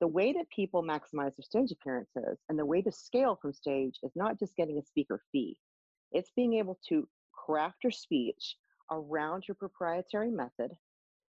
The 0.00 0.08
way 0.08 0.32
that 0.32 0.48
people 0.48 0.82
maximize 0.82 1.36
their 1.36 1.42
stage 1.42 1.72
appearances 1.72 2.38
and 2.48 2.58
the 2.58 2.64
way 2.64 2.80
to 2.82 2.90
scale 2.90 3.38
from 3.40 3.52
stage 3.52 3.98
is 4.02 4.12
not 4.16 4.38
just 4.38 4.56
getting 4.56 4.78
a 4.78 4.82
speaker 4.82 5.20
fee, 5.30 5.58
it's 6.10 6.30
being 6.34 6.54
able 6.54 6.78
to 6.88 7.06
craft 7.34 7.84
your 7.84 7.90
speech 7.90 8.56
around 8.90 9.46
your 9.46 9.54
proprietary 9.56 10.30
method, 10.30 10.70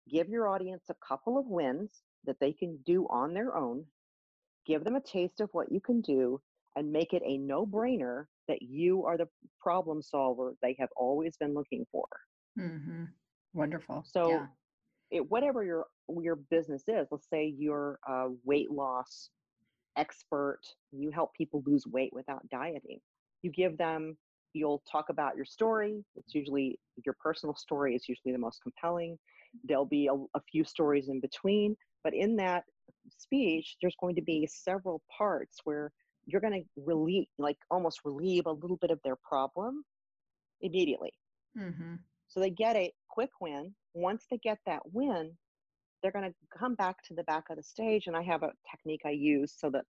give 0.09 0.29
your 0.29 0.49
audience 0.49 0.85
a 0.91 1.07
couple 1.07 1.39
of 1.39 1.47
wins 1.47 2.03
that 2.25 2.39
they 2.41 2.53
can 2.53 2.79
do 2.87 3.07
on 3.11 3.35
their 3.35 3.57
own, 3.57 3.85
give 4.65 4.85
them 4.85 4.95
a 4.95 5.01
taste 5.01 5.41
of 5.41 5.51
what 5.53 5.73
you 5.73 5.81
can 5.81 6.01
do, 6.01 6.41
and 6.77 6.91
make 6.91 7.13
it 7.13 7.23
a 7.27 7.39
no 7.39 7.67
brainer 7.67 8.27
that 8.47 8.63
you 8.63 9.05
are 9.05 9.19
the 9.19 9.29
problem 9.61 10.01
solver 10.01 10.55
they 10.63 10.77
have 10.79 10.89
always 10.97 11.37
been 11.37 11.53
looking 11.53 11.85
for. 11.91 12.07
hmm 12.57 13.05
wonderful. 13.55 14.05
So, 14.07 14.29
yeah 14.29 14.47
it, 15.13 15.31
whatever 15.31 15.63
your 15.65 15.87
your 16.21 16.37
business 16.37 16.85
is, 16.89 17.07
let's 17.11 17.29
say 17.29 17.55
you're 17.57 17.99
a 18.09 18.29
weight 18.45 18.71
loss 18.71 19.31
expert, 19.97 20.61
you 20.91 21.11
help 21.11 21.35
people 21.35 21.63
lose 21.67 21.87
weight 21.87 22.13
without 22.13 22.49
dieting. 22.49 22.99
You 23.43 23.51
give 23.51 23.77
them, 23.77 24.17
you'll 24.55 24.83
talk 24.91 25.11
about 25.11 25.37
your 25.37 25.45
story. 25.45 26.05
It's 26.17 26.35
usually 26.35 26.79
your 27.05 27.15
personal 27.23 27.55
story 27.55 27.95
is 27.95 28.09
usually 28.09 28.33
the 28.33 28.39
most 28.39 28.63
compelling. 28.63 29.19
There'll 29.65 29.85
be 29.85 30.09
a, 30.09 30.15
a 30.15 30.41
few 30.51 30.65
stories 30.65 31.09
in 31.09 31.21
between, 31.21 31.77
but 32.05 32.15
in 32.15 32.37
that 32.37 32.65
speech, 33.19 33.77
there's 33.81 33.97
going 34.01 34.17
to 34.17 34.23
be 34.23 34.49
several 34.51 35.03
parts 35.17 35.59
where 35.65 35.93
you're 36.27 36.41
going 36.41 36.63
to 36.63 36.83
relieve, 36.85 37.27
like 37.39 37.59
almost 37.71 38.01
relieve 38.05 38.47
a 38.47 38.53
little 38.53 38.79
bit 38.79 38.91
of 38.91 39.01
their 39.05 39.17
problem 39.17 39.85
immediately. 40.61 41.13
hmm 41.57 41.97
So 42.29 42.41
they 42.41 42.51
get 42.51 42.77
a 42.77 42.93
quick 43.09 43.31
win. 43.41 43.75
Once 43.95 44.26
they 44.30 44.38
get 44.38 44.59
that 44.66 44.80
win, 44.93 45.32
they're 46.03 46.12
going 46.12 46.28
to 46.28 46.59
come 46.59 46.74
back 46.74 47.03
to 47.05 47.14
the 47.14 47.22
back 47.24 47.45
of 47.51 47.57
the 47.57 47.62
stage. 47.62 48.07
And 48.07 48.16
I 48.16 48.22
have 48.22 48.43
a 48.43 48.53
technique 48.70 49.03
I 49.05 49.11
use 49.11 49.55
so 49.57 49.70
that 49.70 49.84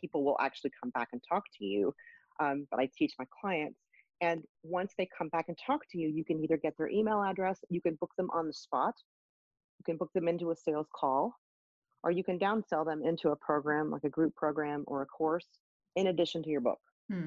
people 0.00 0.24
will 0.24 0.36
actually 0.40 0.70
come 0.80 0.90
back 0.90 1.08
and 1.12 1.22
talk 1.28 1.44
to 1.58 1.64
you 1.64 1.94
um, 2.40 2.66
that 2.70 2.78
I 2.78 2.88
teach 2.96 3.14
my 3.18 3.26
clients. 3.40 3.80
And 4.20 4.42
once 4.62 4.94
they 4.96 5.08
come 5.16 5.28
back 5.28 5.46
and 5.48 5.58
talk 5.64 5.82
to 5.90 5.98
you, 5.98 6.08
you 6.08 6.24
can 6.24 6.42
either 6.42 6.56
get 6.56 6.74
their 6.78 6.88
email 6.88 7.22
address, 7.22 7.58
you 7.68 7.80
can 7.80 7.96
book 7.96 8.12
them 8.16 8.30
on 8.32 8.46
the 8.46 8.52
spot, 8.52 8.94
you 9.78 9.84
can 9.84 9.96
book 9.98 10.10
them 10.14 10.28
into 10.28 10.50
a 10.50 10.56
sales 10.56 10.86
call, 10.94 11.34
or 12.02 12.10
you 12.10 12.24
can 12.24 12.38
downsell 12.38 12.86
them 12.86 13.02
into 13.04 13.30
a 13.30 13.36
program 13.36 13.90
like 13.90 14.04
a 14.04 14.08
group 14.08 14.34
program 14.34 14.84
or 14.86 15.02
a 15.02 15.06
course 15.06 15.46
in 15.96 16.06
addition 16.06 16.42
to 16.42 16.50
your 16.50 16.60
book 16.60 16.78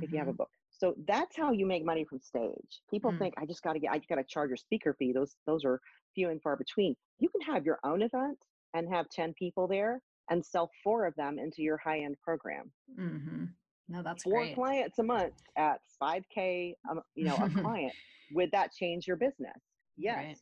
if 0.01 0.11
you 0.11 0.17
have 0.19 0.27
a 0.27 0.33
hmm 0.33 0.33
book. 0.33 0.49
So 0.79 0.95
that's 1.07 1.35
how 1.35 1.51
you 1.51 1.65
make 1.65 1.83
money 1.85 2.05
from 2.05 2.19
stage. 2.19 2.81
People 2.89 3.11
mm 3.11 3.19
think 3.19 3.33
I 3.37 3.45
just 3.45 3.61
got 3.63 3.73
to 3.73 3.79
get, 3.79 3.91
I 3.91 3.99
got 4.07 4.15
to 4.15 4.23
charge 4.23 4.49
your 4.49 4.57
speaker 4.57 4.95
fee. 4.97 5.11
Those 5.11 5.35
those 5.45 5.65
are 5.65 5.81
few 6.15 6.29
and 6.29 6.41
far 6.41 6.55
between. 6.55 6.95
You 7.19 7.29
can 7.29 7.41
have 7.53 7.65
your 7.65 7.79
own 7.83 8.01
event 8.01 8.37
and 8.73 8.87
have 8.89 9.09
ten 9.09 9.33
people 9.33 9.67
there 9.67 10.01
and 10.29 10.45
sell 10.45 10.71
four 10.83 11.05
of 11.05 11.15
them 11.15 11.37
into 11.37 11.61
your 11.61 11.77
high 11.77 11.99
end 11.99 12.15
program. 12.23 12.71
hmm 12.95 13.45
no 13.89 14.01
that's 14.03 14.23
Four 14.23 14.33
great 14.33 14.55
clients 14.55 14.99
a 14.99 15.03
month 15.03 15.33
at 15.57 15.81
five 15.99 16.23
k, 16.33 16.75
um, 16.89 17.01
you 17.15 17.25
know, 17.25 17.35
a 17.35 17.49
client. 17.61 17.93
Would 18.31 18.51
that 18.51 18.71
change 18.71 19.07
your 19.07 19.17
business? 19.17 19.59
Yes. 19.97 20.15
Right. 20.17 20.37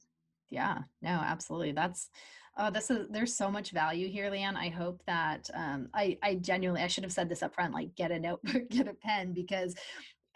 Yeah, 0.50 0.80
no, 1.02 1.10
absolutely. 1.10 1.72
That's 1.74 2.10
oh, 2.58 2.70
this 2.70 2.90
is 2.90 3.08
there's 3.10 3.36
so 3.36 3.50
much 3.52 3.72
value 3.72 4.08
here, 4.08 4.30
LeighAnn. 4.32 4.56
I 4.56 4.70
hope 4.70 5.02
that 5.08 5.50
um 5.54 5.90
I 5.94 6.18
I 6.24 6.36
genuinely 6.36 6.84
I 6.84 6.88
should 6.88 7.04
have 7.04 7.14
said 7.14 7.28
this 7.30 7.44
up 7.44 7.54
front, 7.56 7.74
like 7.74 7.96
get 7.96 8.12
a 8.12 8.20
notebook, 8.20 8.64
get 8.70 8.88
a 8.88 8.94
pen, 8.94 9.34
because 9.34 9.76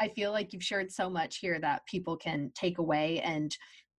I 0.01 0.07
feel 0.09 0.31
like 0.31 0.51
you've 0.51 0.63
shared 0.63 0.91
so 0.91 1.11
much 1.11 1.37
here 1.37 1.59
that 1.59 1.85
people 1.85 2.17
can 2.17 2.51
take 2.55 2.79
away 2.79 3.19
and 3.19 3.55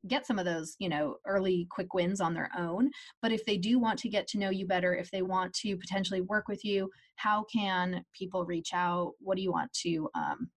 get 0.09 0.26
some 0.26 0.36
of 0.36 0.44
those, 0.44 0.74
you 0.80 0.88
know, 0.88 1.14
early 1.28 1.68
quick 1.70 1.94
wins 1.94 2.20
on 2.20 2.34
their 2.34 2.50
own. 2.59 2.90
But 3.22 3.30
if 3.30 3.44
they 3.44 3.57
do 3.57 3.78
want 3.78 4.00
to 4.00 4.09
get 4.09 4.26
to 4.28 4.38
know 4.38 4.50
you 4.50 4.66
better, 4.66 4.96
if 4.96 5.12
they 5.12 5.22
want 5.22 5.55
to 5.62 5.76
potentially 5.76 6.20
work 6.22 6.48
with 6.48 6.64
you, 6.64 6.90
how 7.14 7.44
can 7.44 8.05
people 8.18 8.44
reach 8.44 8.70
out? 8.74 9.12
What 9.20 9.36
do 9.36 9.42
you 9.42 9.53
want 9.53 9.72
to 9.84 10.09
um 10.16 10.50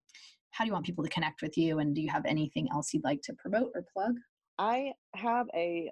how 0.50 0.64
do 0.64 0.70
you 0.70 0.74
want 0.74 0.86
people 0.86 1.04
to 1.04 1.10
connect 1.12 1.44
with 1.44 1.58
you? 1.58 1.78
And 1.80 1.94
do 1.94 2.02
you 2.02 2.10
have 2.10 2.26
anything 2.26 2.68
else 2.72 2.94
you'd 2.94 3.04
like 3.04 3.22
to 3.24 3.34
promote 3.34 3.72
or 3.76 3.86
plug? 3.94 4.14
I 4.58 4.94
have 5.14 5.48
a 5.54 5.92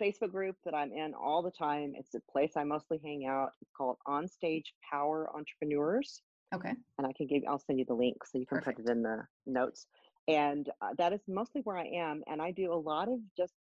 Facebook 0.00 0.30
group 0.30 0.56
that 0.64 0.72
I'm 0.72 0.92
in 0.92 1.12
all 1.14 1.42
the 1.42 1.50
time. 1.50 1.92
It's 1.96 2.14
a 2.14 2.20
place 2.32 2.52
I 2.56 2.64
mostly 2.64 3.00
hang 3.04 3.26
out. 3.26 3.50
It's 3.60 3.72
called 3.76 3.96
On 4.06 4.28
Stage 4.28 4.72
Power 4.88 5.28
Entrepreneurs. 5.34 6.22
Okay. 6.54 6.74
And 6.98 7.06
I 7.06 7.12
can 7.16 7.26
give, 7.26 7.42
I'll 7.48 7.58
send 7.58 7.78
you 7.78 7.84
the 7.86 7.94
link 7.94 8.24
so 8.24 8.38
you 8.38 8.46
can 8.46 8.58
Perfect. 8.58 8.78
put 8.78 8.88
it 8.88 8.92
in 8.92 9.02
the 9.02 9.26
notes. 9.46 9.86
And 10.28 10.68
uh, 10.80 10.90
that 10.98 11.12
is 11.12 11.20
mostly 11.28 11.60
where 11.64 11.76
I 11.76 11.86
am. 11.86 12.22
And 12.26 12.40
I 12.40 12.50
do 12.52 12.72
a 12.72 12.74
lot 12.74 13.08
of 13.08 13.18
just 13.36 13.52